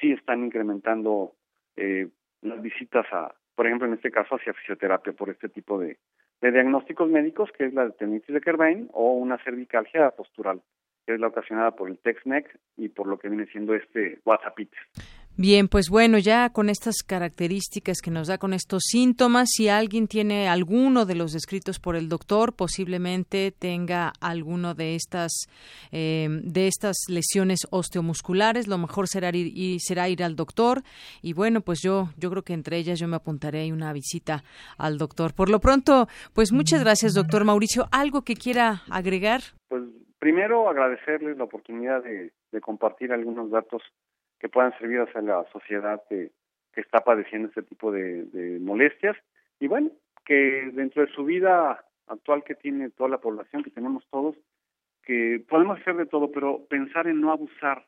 [0.00, 1.36] sí están incrementando
[1.76, 2.08] eh,
[2.42, 5.98] las visitas a, por ejemplo, en este caso hacia fisioterapia por este tipo de,
[6.40, 10.62] diagnósticos médicos, que es la tendinitis de Kerbein o una cervicalgia postural,
[11.04, 14.60] que es la ocasionada por el tex-neck y por lo que viene siendo este WhatsApp.
[15.40, 20.08] Bien, pues bueno, ya con estas características que nos da con estos síntomas, si alguien
[20.08, 25.46] tiene alguno de los descritos por el doctor, posiblemente tenga alguno de estas
[25.92, 28.66] eh, de estas lesiones osteomusculares.
[28.66, 30.82] Lo mejor será ir, será ir al doctor
[31.22, 34.42] y bueno, pues yo yo creo que entre ellas yo me apuntaré una visita
[34.76, 35.34] al doctor.
[35.34, 37.86] Por lo pronto, pues muchas gracias, doctor Mauricio.
[37.92, 39.42] ¿Algo que quiera agregar?
[39.68, 39.84] Pues
[40.18, 43.82] primero agradecerles la oportunidad de compartir algunos datos
[44.38, 46.30] que puedan servir hacia la sociedad que,
[46.74, 49.16] está padeciendo este tipo de, molestias
[49.58, 49.90] y bueno,
[50.24, 54.36] que dentro de su vida actual que tiene toda la población, que tenemos todos,
[55.02, 57.84] que podemos hacer de todo, pero pensar en no abusar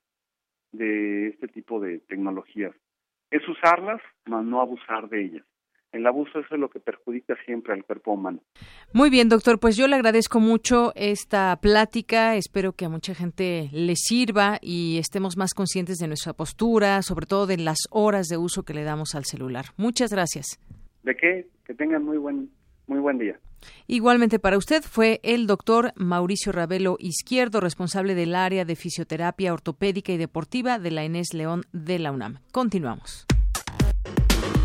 [0.72, 2.74] de este tipo de tecnologías.
[3.30, 5.46] Es usarlas, mas no abusar de ellas
[5.92, 8.40] el abuso es lo que perjudica siempre al cuerpo humano.
[8.92, 13.68] Muy bien, doctor, pues yo le agradezco mucho esta plática, espero que a mucha gente
[13.72, 18.36] le sirva y estemos más conscientes de nuestra postura, sobre todo de las horas de
[18.36, 19.66] uso que le damos al celular.
[19.76, 20.60] Muchas gracias.
[21.02, 21.48] ¿De qué?
[21.64, 22.50] Que tengan muy buen
[22.90, 23.38] muy buen día.
[23.86, 30.12] Igualmente para usted fue el doctor Mauricio Ravelo Izquierdo, responsable del área de fisioterapia ortopédica
[30.12, 32.38] y deportiva de la Enes León de la UNAM.
[32.52, 33.26] Continuamos.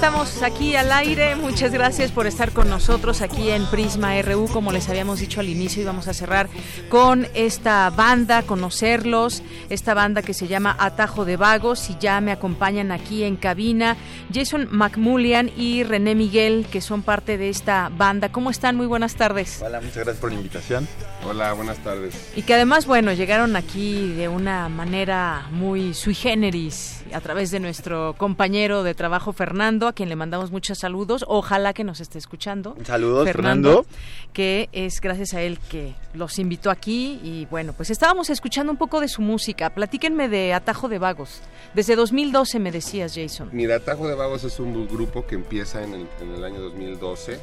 [0.00, 1.36] Estamos aquí al aire.
[1.36, 4.48] Muchas gracias por estar con nosotros aquí en Prisma RU.
[4.48, 6.48] Como les habíamos dicho al inicio, íbamos a cerrar
[6.88, 9.42] con esta banda, conocerlos.
[9.68, 13.98] Esta banda que se llama Atajo de Vagos y ya me acompañan aquí en cabina
[14.32, 18.32] Jason McMullian y René Miguel, que son parte de esta banda.
[18.32, 18.76] ¿Cómo están?
[18.76, 19.60] Muy buenas tardes.
[19.62, 20.88] Hola, muchas gracias por la invitación.
[21.28, 22.32] Hola, buenas tardes.
[22.34, 27.60] Y que además, bueno, llegaron aquí de una manera muy sui generis a través de
[27.60, 31.24] nuestro compañero de trabajo Fernando, a quien le mandamos muchos saludos.
[31.28, 32.76] Ojalá que nos esté escuchando.
[32.84, 33.84] Saludos, Fernando,
[34.32, 37.20] Que es gracias a él que los invitó aquí.
[37.22, 39.70] Y bueno, pues estábamos escuchando un poco de su música.
[39.70, 41.40] Platíquenme de Atajo de Vagos.
[41.74, 43.50] Desde 2012 me decías, Jason.
[43.52, 47.38] Mira, Atajo de Vagos es un grupo que empieza en el, año 2012.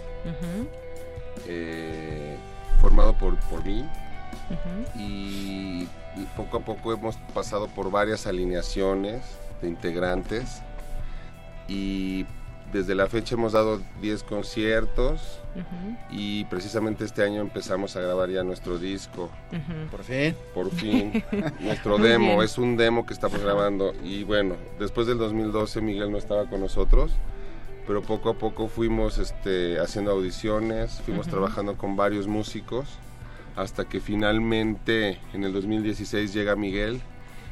[1.47, 2.37] eh,
[2.81, 3.85] formado por, por mí.
[4.95, 5.87] y,
[6.35, 9.21] poco a poco hemos pasado por varias alineaciones
[9.61, 10.61] de integrantes.
[11.67, 12.25] Y
[12.71, 15.39] desde la fecha hemos dado 10 conciertos
[16.11, 19.29] y precisamente este año empezamos a grabar ya nuestro disco.
[19.89, 20.35] Por fin.
[20.53, 21.23] Por fin.
[21.59, 23.93] nuestro demo, es un demo que estamos grabando.
[24.03, 27.11] Y bueno, después del 2012 Miguel no estaba con nosotros
[27.87, 32.99] pero poco a poco fuimos este, haciendo audiciones, fuimos trabajando con varios músicos,
[33.55, 37.01] hasta que finalmente en el 2016 llega Miguel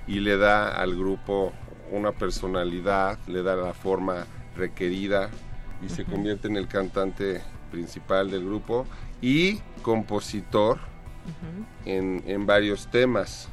[0.08, 1.54] y le da al grupo
[1.92, 4.26] una personalidad, le da la forma
[4.56, 5.30] requerida
[5.86, 7.42] y se convierte en el cantante
[7.72, 8.86] principal del grupo
[9.22, 10.80] y compositor
[11.86, 13.50] en, varios temas.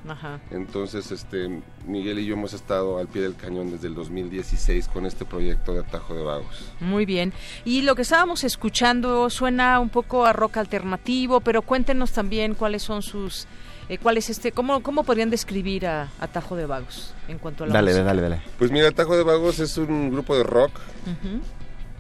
[0.51, 5.07] Entonces, este, Miguel y yo hemos estado al pie del cañón desde el 2016 con
[5.07, 6.73] este proyecto de Atajo de Vagos.
[6.81, 7.33] Muy bien.
[7.65, 12.83] Y lo que estábamos escuchando suena un poco a rock alternativo, pero cuéntenos también cuáles
[12.83, 13.47] son sus...
[13.89, 14.53] Eh, ¿Cuál es este?
[14.53, 18.43] ¿Cómo, cómo podrían describir a Atajo de Vagos en cuanto a la Dale, dale, dale.
[18.59, 20.73] Pues mira, Atajo de Vagos es un grupo de rock,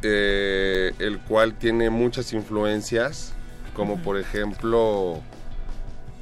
[0.02, 3.34] eh, el cual tiene muchas influencias,
[3.74, 5.20] como por ejemplo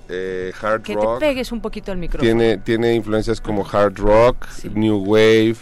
[0.09, 1.19] eh, hard que rock.
[1.21, 2.27] te pegues un poquito al micrófono.
[2.27, 5.57] Tiene, tiene influencias como hard rock, new wave,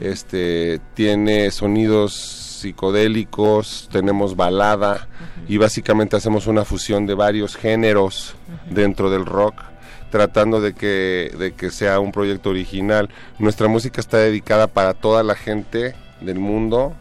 [0.00, 5.08] este, tiene sonidos psicodélicos, tenemos balada
[5.48, 8.34] y básicamente hacemos una fusión de varios géneros
[8.70, 9.62] dentro del rock
[10.10, 13.10] tratando de que, de que sea un proyecto original.
[13.38, 16.94] Nuestra música está dedicada para toda la gente del mundo,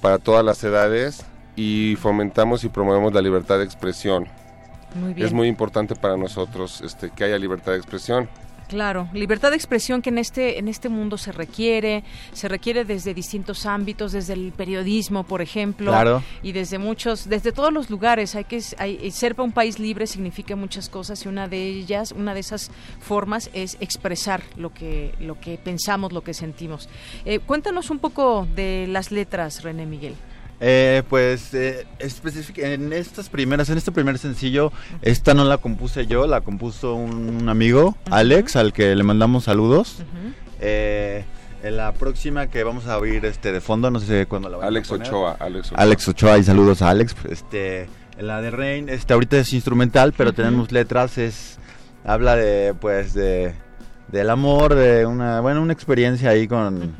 [0.00, 1.24] para todas las edades
[1.56, 4.28] y fomentamos y promovemos la libertad de expresión.
[5.16, 8.28] Es muy importante para nosotros este, que haya libertad de expresión.
[8.68, 12.02] Claro, libertad de expresión que en este en este mundo se requiere,
[12.32, 15.92] se requiere desde distintos ámbitos, desde el periodismo, por ejemplo,
[16.42, 18.34] y desde muchos, desde todos los lugares.
[18.34, 22.34] Hay que hay, ser un país libre significa muchas cosas y una de ellas, una
[22.34, 22.70] de esas
[23.00, 26.88] formas es expresar lo que lo que pensamos, lo que sentimos.
[27.24, 30.16] Eh, cuéntanos un poco de las letras, René Miguel.
[30.60, 31.86] Eh, pues eh,
[32.56, 34.72] en estas primeras, en este primer sencillo,
[35.02, 39.98] esta no la compuse yo, la compuso un, amigo, Alex, al que le mandamos saludos.
[40.60, 41.24] Eh,
[41.62, 44.90] en la próxima que vamos a oír este de fondo, no sé cuándo la Alex
[44.90, 45.82] a Ochoa, Alex Ochoa.
[45.82, 47.14] Alex Ochoa y saludos a Alex.
[47.28, 51.58] Este, en la de Rain, este ahorita es instrumental, pero tenemos letras, es
[52.04, 53.52] habla de pues de
[54.08, 56.94] del amor, de una bueno, una experiencia ahí con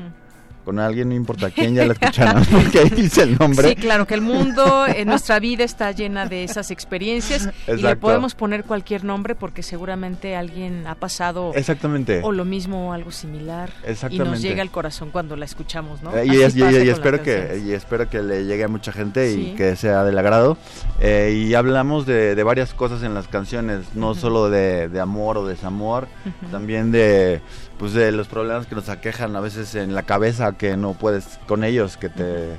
[0.66, 3.68] con alguien, no importa quién, ya la escucharon, porque ahí dice el nombre.
[3.68, 7.94] Sí, claro, que el mundo, en nuestra vida está llena de esas experiencias y le
[7.94, 12.20] podemos poner cualquier nombre porque seguramente alguien ha pasado Exactamente.
[12.24, 13.70] o lo mismo o algo similar
[14.10, 16.12] y nos llega al corazón cuando la escuchamos, ¿no?
[16.16, 16.42] Eh, y,
[16.88, 20.58] espero que, y espero que le llegue a mucha gente y que sea del agrado.
[20.98, 26.08] Eh, y hablamos de, varias cosas en las canciones, no solo de, amor o desamor,
[26.50, 27.40] también de
[27.78, 31.38] pues de los problemas que nos aquejan a veces en la cabeza que no puedes
[31.46, 32.56] con ellos, que te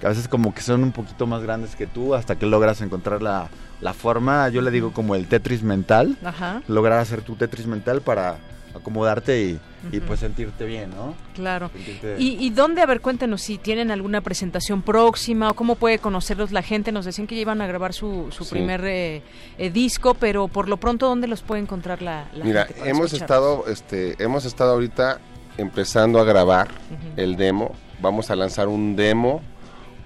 [0.00, 2.82] que a veces como que son un poquito más grandes que tú hasta que logras
[2.82, 3.48] encontrar la,
[3.80, 6.60] la forma, yo le digo como el Tetris mental, Ajá.
[6.68, 8.36] lograr hacer tu Tetris mental para
[8.76, 9.60] acomodarte y,
[9.92, 11.14] y, pues sentirte bien, ¿no?
[11.34, 11.70] Claro.
[11.74, 15.98] Sentirte- ¿Y, ¿Y dónde, a ver, cuéntenos si tienen alguna presentación próxima o cómo puede
[15.98, 16.92] conocerlos la gente?
[16.92, 18.50] Nos decían que ya iban a grabar su, su Sí.
[18.50, 19.22] primer eh,
[19.58, 22.90] eh, disco, pero por lo pronto, ¿dónde los puede encontrar la, la Mira, gente para
[22.90, 23.58] hemos escucharlos?
[23.66, 25.20] estado, este, hemos estado ahorita
[25.58, 26.68] empezando a grabar
[27.16, 27.74] el demo.
[28.00, 29.40] Vamos a lanzar un demo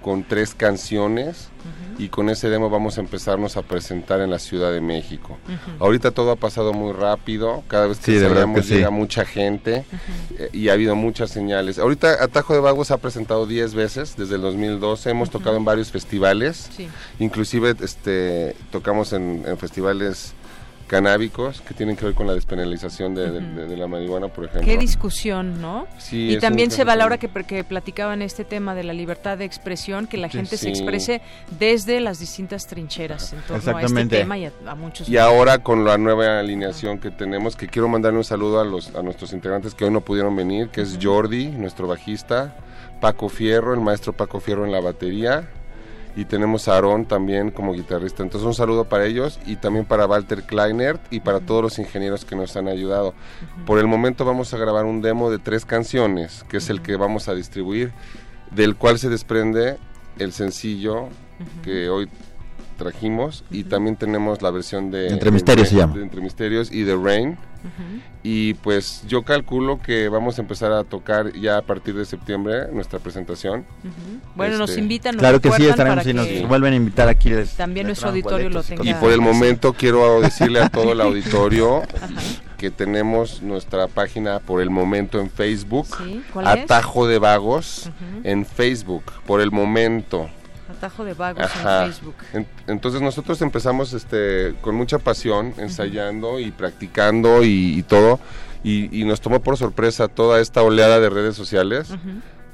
[0.03, 1.49] con tres canciones
[2.01, 5.39] y con ese demo vamos a empezarnos a presentar en la Ciudad de México.
[5.79, 8.13] Ahorita todo ha pasado muy rápido, cada vez que Sí,
[8.55, 8.75] que sí.
[8.75, 9.85] llega mucha gente
[10.39, 11.79] eh, y ha habido muchas señales.
[11.79, 15.91] Ahorita Atajo de Vagos ha presentado 10 veces desde el 2012, hemos tocado en varios
[15.91, 16.89] festivales, Sí.
[17.19, 20.33] inclusive este, tocamos en, en festivales
[20.91, 24.47] canábicos que tienen que ver con la despenalización de, de- de- de la marihuana, por
[24.47, 24.67] ejemplo.
[24.67, 25.87] Qué discusión, ¿no?
[25.99, 27.07] Sí, y también se va a la tema.
[27.07, 30.57] hora que, que platicaban este tema de la libertad de expresión, que la Sí, gente
[30.57, 31.23] se exprese
[31.59, 34.17] desde las distintas trincheras en torno a este Exactamente.
[34.19, 37.89] tema y a, a muchos Y ahora con la nueva alineación que tenemos, que quiero
[37.89, 40.99] mandarle un saludo a los a nuestros integrantes que hoy no pudieron venir, que es
[41.01, 42.57] Jordi, nuestro bajista,
[43.01, 45.49] Paco Fierro, el maestro Paco Fierro en la batería,
[46.17, 48.23] y tenemos a Aarón también como guitarrista.
[48.23, 52.25] Entonces un saludo para ellos y también para Walter Kleinert y para todos los ingenieros
[52.25, 53.15] que nos han ayudado.
[53.67, 56.97] Por el momento vamos a grabar un demo de tres canciones, que es el que
[56.97, 57.93] vamos a distribuir,
[58.51, 59.79] del cual se desprende
[60.19, 61.09] el sencillo
[61.63, 62.09] que hoy
[62.85, 65.95] trajimos y también tenemos la versión de Entre Misterios se de- llama.
[65.97, 67.37] de Entre Misterios y de Rain
[68.23, 72.73] y pues yo calculo que vamos a empezar a tocar ya a partir de septiembre
[72.73, 73.67] nuestra presentación
[74.35, 77.29] Bueno, nos Este, invitan, nos Claro que sí, estaremos y nos vuelven a invitar aquí.
[77.29, 78.83] les- También les nuestro auditorio lo tenga.
[78.89, 81.83] y por el momento quiero decirle a todo el auditorio
[82.57, 86.65] que tenemos nuestra página por el momento en Facebook, Sí, ¿cuál es?
[86.65, 87.91] Atajo de Vagos
[88.25, 90.29] en Facebook, por el momento.
[90.81, 91.85] Atajo de Vagos Ajá.
[91.85, 92.15] en Facebook.
[92.33, 98.19] En- entonces nosotros empezamos este con mucha pasión, ensayando y practicando y, y todo,
[98.65, 101.89] y, y nos tomó por sorpresa toda esta oleada de redes sociales.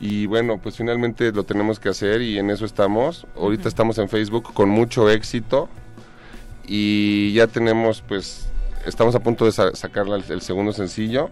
[0.01, 3.27] Y bueno, pues finalmente lo tenemos que hacer y en eso estamos.
[3.37, 5.69] Ahorita estamos en Facebook con mucho éxito
[6.67, 8.49] y ya tenemos pues,
[8.85, 11.31] estamos a punto de sa- sacar la- el segundo sencillo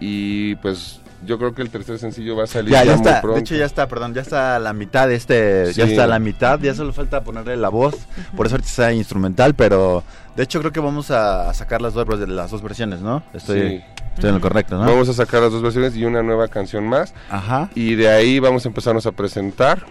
[0.00, 3.06] y pues yo creo que el tercer sencillo va a salir Ya, ya, ya muy
[3.06, 3.34] está, pronto.
[3.36, 6.06] de hecho ya está, perdón, ya está a la mitad de este, ya está a
[6.06, 7.94] la mitad, ya solo falta ponerle la voz,
[8.36, 10.02] por eso ahorita está instrumental, pero
[10.36, 13.22] de hecho creo que vamos a sacar las dos, las dos versiones, ¿no?
[13.32, 13.80] Estoy, Sí.
[14.14, 14.84] estoy en lo correcto, ¿no?
[14.86, 17.14] Vamos a sacar las dos versiones y una nueva canción más.
[17.30, 17.70] Ajá.
[17.74, 19.84] Y de ahí vamos a empezarnos a presentar.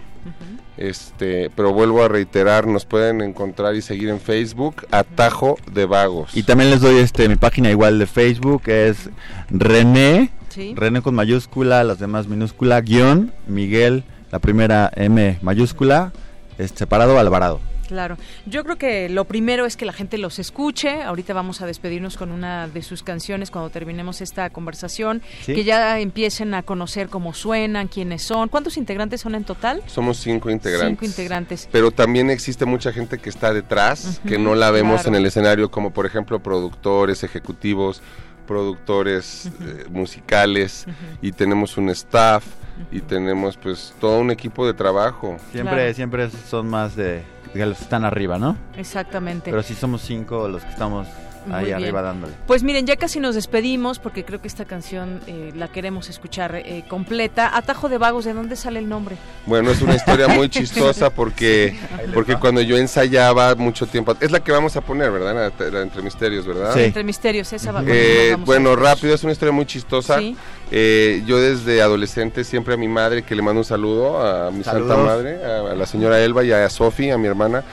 [0.75, 6.35] Este, pero vuelvo a reiterar, nos pueden encontrar y seguir en Facebook Atajo de Vagos.
[6.35, 9.09] Y también les doy este mi página igual de Facebook, es
[9.51, 10.73] René, Sí.
[10.75, 16.11] René con mayúscula, las demás minúscula, guion, Miguel, la primera M mayúscula,
[16.59, 17.59] es separado Alvarado.
[17.87, 18.17] Claro.
[18.45, 21.03] Yo creo que lo primero es que la gente los escuche.
[21.03, 25.21] Ahorita vamos a despedirnos con una de sus canciones cuando terminemos esta conversación.
[25.41, 25.53] Sí.
[25.53, 28.49] Que ya empiecen a conocer cómo suenan, quiénes son.
[28.49, 29.83] ¿Cuántos integrantes son en total?
[29.85, 30.89] Somos cinco integrantes.
[30.89, 31.69] Cinco integrantes.
[31.71, 35.09] Pero también existe mucha gente que está detrás, que no la vemos claro.
[35.09, 38.01] en el escenario, como por ejemplo productores ejecutivos,
[38.45, 40.85] productores eh, musicales,
[41.21, 42.45] y tenemos un staff,
[42.91, 45.37] y tenemos pues todo un equipo de trabajo.
[45.51, 45.93] Siempre, Claro.
[45.93, 48.57] siempre son más de, de los que están arriba, ¿no?
[48.77, 49.51] Exactamente.
[49.51, 51.07] Pero sí somos cinco los que estamos
[51.45, 51.75] Muy ahí bien.
[51.77, 52.33] arriba dándole.
[52.47, 56.55] Pues miren, ya casi nos despedimos porque creo que esta canción eh, la queremos escuchar
[56.55, 57.55] eh, completa.
[57.57, 59.17] Atajo de Vagos, ¿de dónde sale el nombre?
[59.45, 61.77] Bueno, es una historia muy chistosa porque
[62.13, 65.51] porque cuando yo ensayaba mucho tiempo, es la que vamos a poner, ¿verdad?
[65.59, 66.77] La, la Entre Misterios, ¿verdad?
[66.79, 70.19] Entre misterios, esa va- Eh, a- bueno, rápido, es una historia muy chistosa.
[70.19, 70.35] Sí.
[70.71, 74.63] Eh, yo desde adolescente siempre a mi madre, que le mando un saludo a mi
[74.63, 77.63] santa madre, a, a la señora Elba y a Sofi, a mi hermana,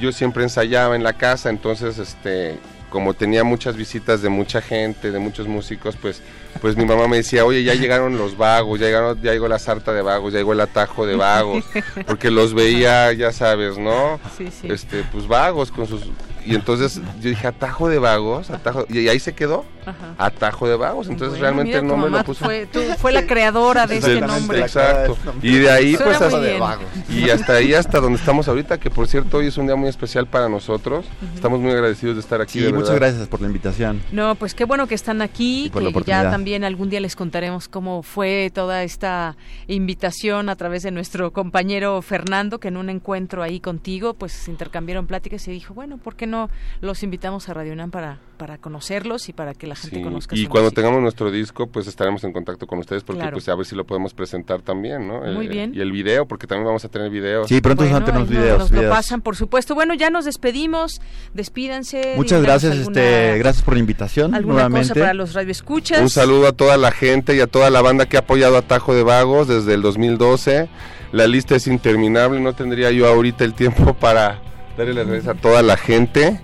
[0.00, 2.58] yo siempre ensayaba en la casa, entonces este
[2.90, 6.22] como tenía muchas visitas de mucha gente, de muchos músicos, pues
[6.60, 9.58] pues mi mamá me decía, oye, ya llegaron los vagos, ya, llegaron, ya llegó la
[9.58, 11.64] sarta de vagos, ya llegó el atajo de vagos,
[12.06, 14.18] porque los veía, ya sabes, ¿no?
[14.36, 14.68] Sí, sí.
[14.70, 16.02] Este, pues vagos con sus...
[16.46, 18.86] Y entonces yo dije, atajo de vagos, atajo...
[18.88, 20.14] Y ahí se quedó, Ajá.
[20.18, 21.08] atajo de vagos.
[21.08, 22.44] Entonces Bueno, realmente el nombre lo puso...
[22.44, 24.60] Fue, tú- fue la creadora de este nombre.
[24.60, 25.16] Exacto.
[25.42, 26.78] Y de ahí, Suena pues, hasta,
[27.12, 29.88] y hasta ahí, hasta donde estamos ahorita, que por cierto hoy es un día muy
[29.88, 31.04] especial para nosotros.
[31.34, 32.58] Estamos muy agradecidos de estar aquí.
[32.60, 34.00] Sí, de muchas gracias por la invitación.
[34.12, 37.16] No, pues qué bueno que están aquí, por la que ya también algún día les
[37.16, 39.36] contaremos cómo fue toda esta
[39.68, 45.06] invitación a través de nuestro compañero Fernando, que en un encuentro ahí contigo, pues intercambiaron
[45.06, 46.50] pláticas y dijo, bueno, ¿por qué no no
[46.80, 50.46] los invitamos a Radio UNAM para, para conocerlos y para que la gente conozca Y
[50.46, 53.74] cuando tengamos nuestro disco, pues estaremos en contacto con ustedes porque pues a ver si
[53.74, 55.20] lo podemos presentar también, ¿no?
[55.32, 55.72] Muy Eh, bien.
[55.74, 57.48] Y el video, porque también vamos a tener videos.
[57.48, 58.58] Sí, pronto van a tener los no- videos.
[58.58, 58.94] Nos lo videos.
[58.96, 59.74] pasan, por supuesto.
[59.74, 61.00] Bueno, ya nos despedimos.
[61.34, 62.14] Despídanse.
[62.16, 64.88] Muchas gracias, alguna- este, gracias por la invitación Alguna nuevamente.
[64.88, 66.00] cosa para los radioescuchas.
[66.00, 68.62] Un saludo a toda la gente y a toda la banda que ha apoyado a
[68.62, 70.68] Tajo de Vagos desde el 2012.
[71.12, 74.40] La lista es interminable, no tendría yo ahorita el tiempo para
[74.76, 76.40] darle las gracias a toda la gente,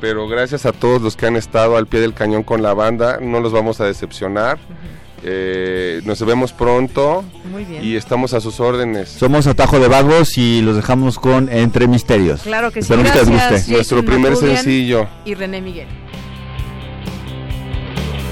[0.00, 3.18] pero gracias a todos los que han estado al pie del cañón con la banda,
[3.20, 4.58] no los vamos a decepcionar.
[5.24, 7.84] Eh, nos vemos pronto Muy bien.
[7.84, 9.08] y estamos a sus órdenes.
[9.08, 12.42] Somos Atajo de Vagos y los dejamos con Entre Misterios.
[12.42, 12.92] Claro que sí.
[12.92, 13.54] Espero que les guste.
[13.58, 15.06] Jason Nuestro primer Macubian sencillo.
[15.24, 15.86] Y René Miguel.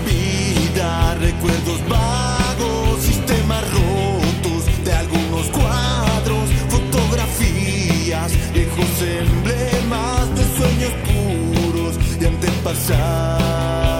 [0.04, 9.29] vida, recuerdos vagos, sistemas rotos de algunos cuadros, fotografías, viejos emblemas
[12.62, 13.99] y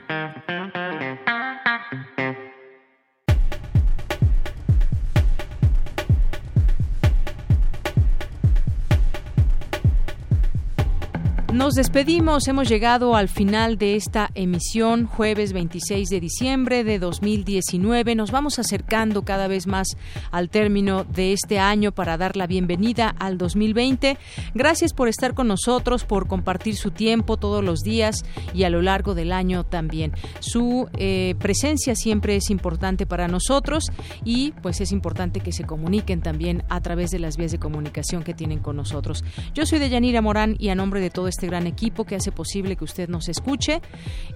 [11.71, 18.13] Nos despedimos, hemos llegado al final de esta emisión, jueves 26 de diciembre de 2019.
[18.15, 19.87] Nos vamos acercando cada vez más
[20.31, 24.17] al término de este año para dar la bienvenida al 2020.
[24.53, 28.81] Gracias por estar con nosotros, por compartir su tiempo todos los días y a lo
[28.81, 30.11] largo del año también.
[30.41, 33.85] Su eh, presencia siempre es importante para nosotros
[34.25, 38.23] y pues es importante que se comuniquen también a través de las vías de comunicación
[38.23, 39.23] que tienen con nosotros.
[39.53, 42.31] Yo soy Deyanira Morán y a nombre de todo este este gran equipo que hace
[42.31, 43.81] posible que usted nos escuche.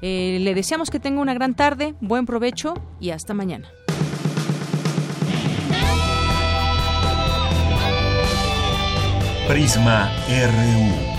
[0.01, 3.67] Eh, le deseamos que tenga una gran tarde, buen provecho y hasta mañana.
[9.47, 11.15] Prisma RU.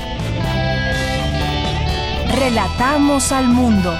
[2.39, 3.97] Relatamos al mundo.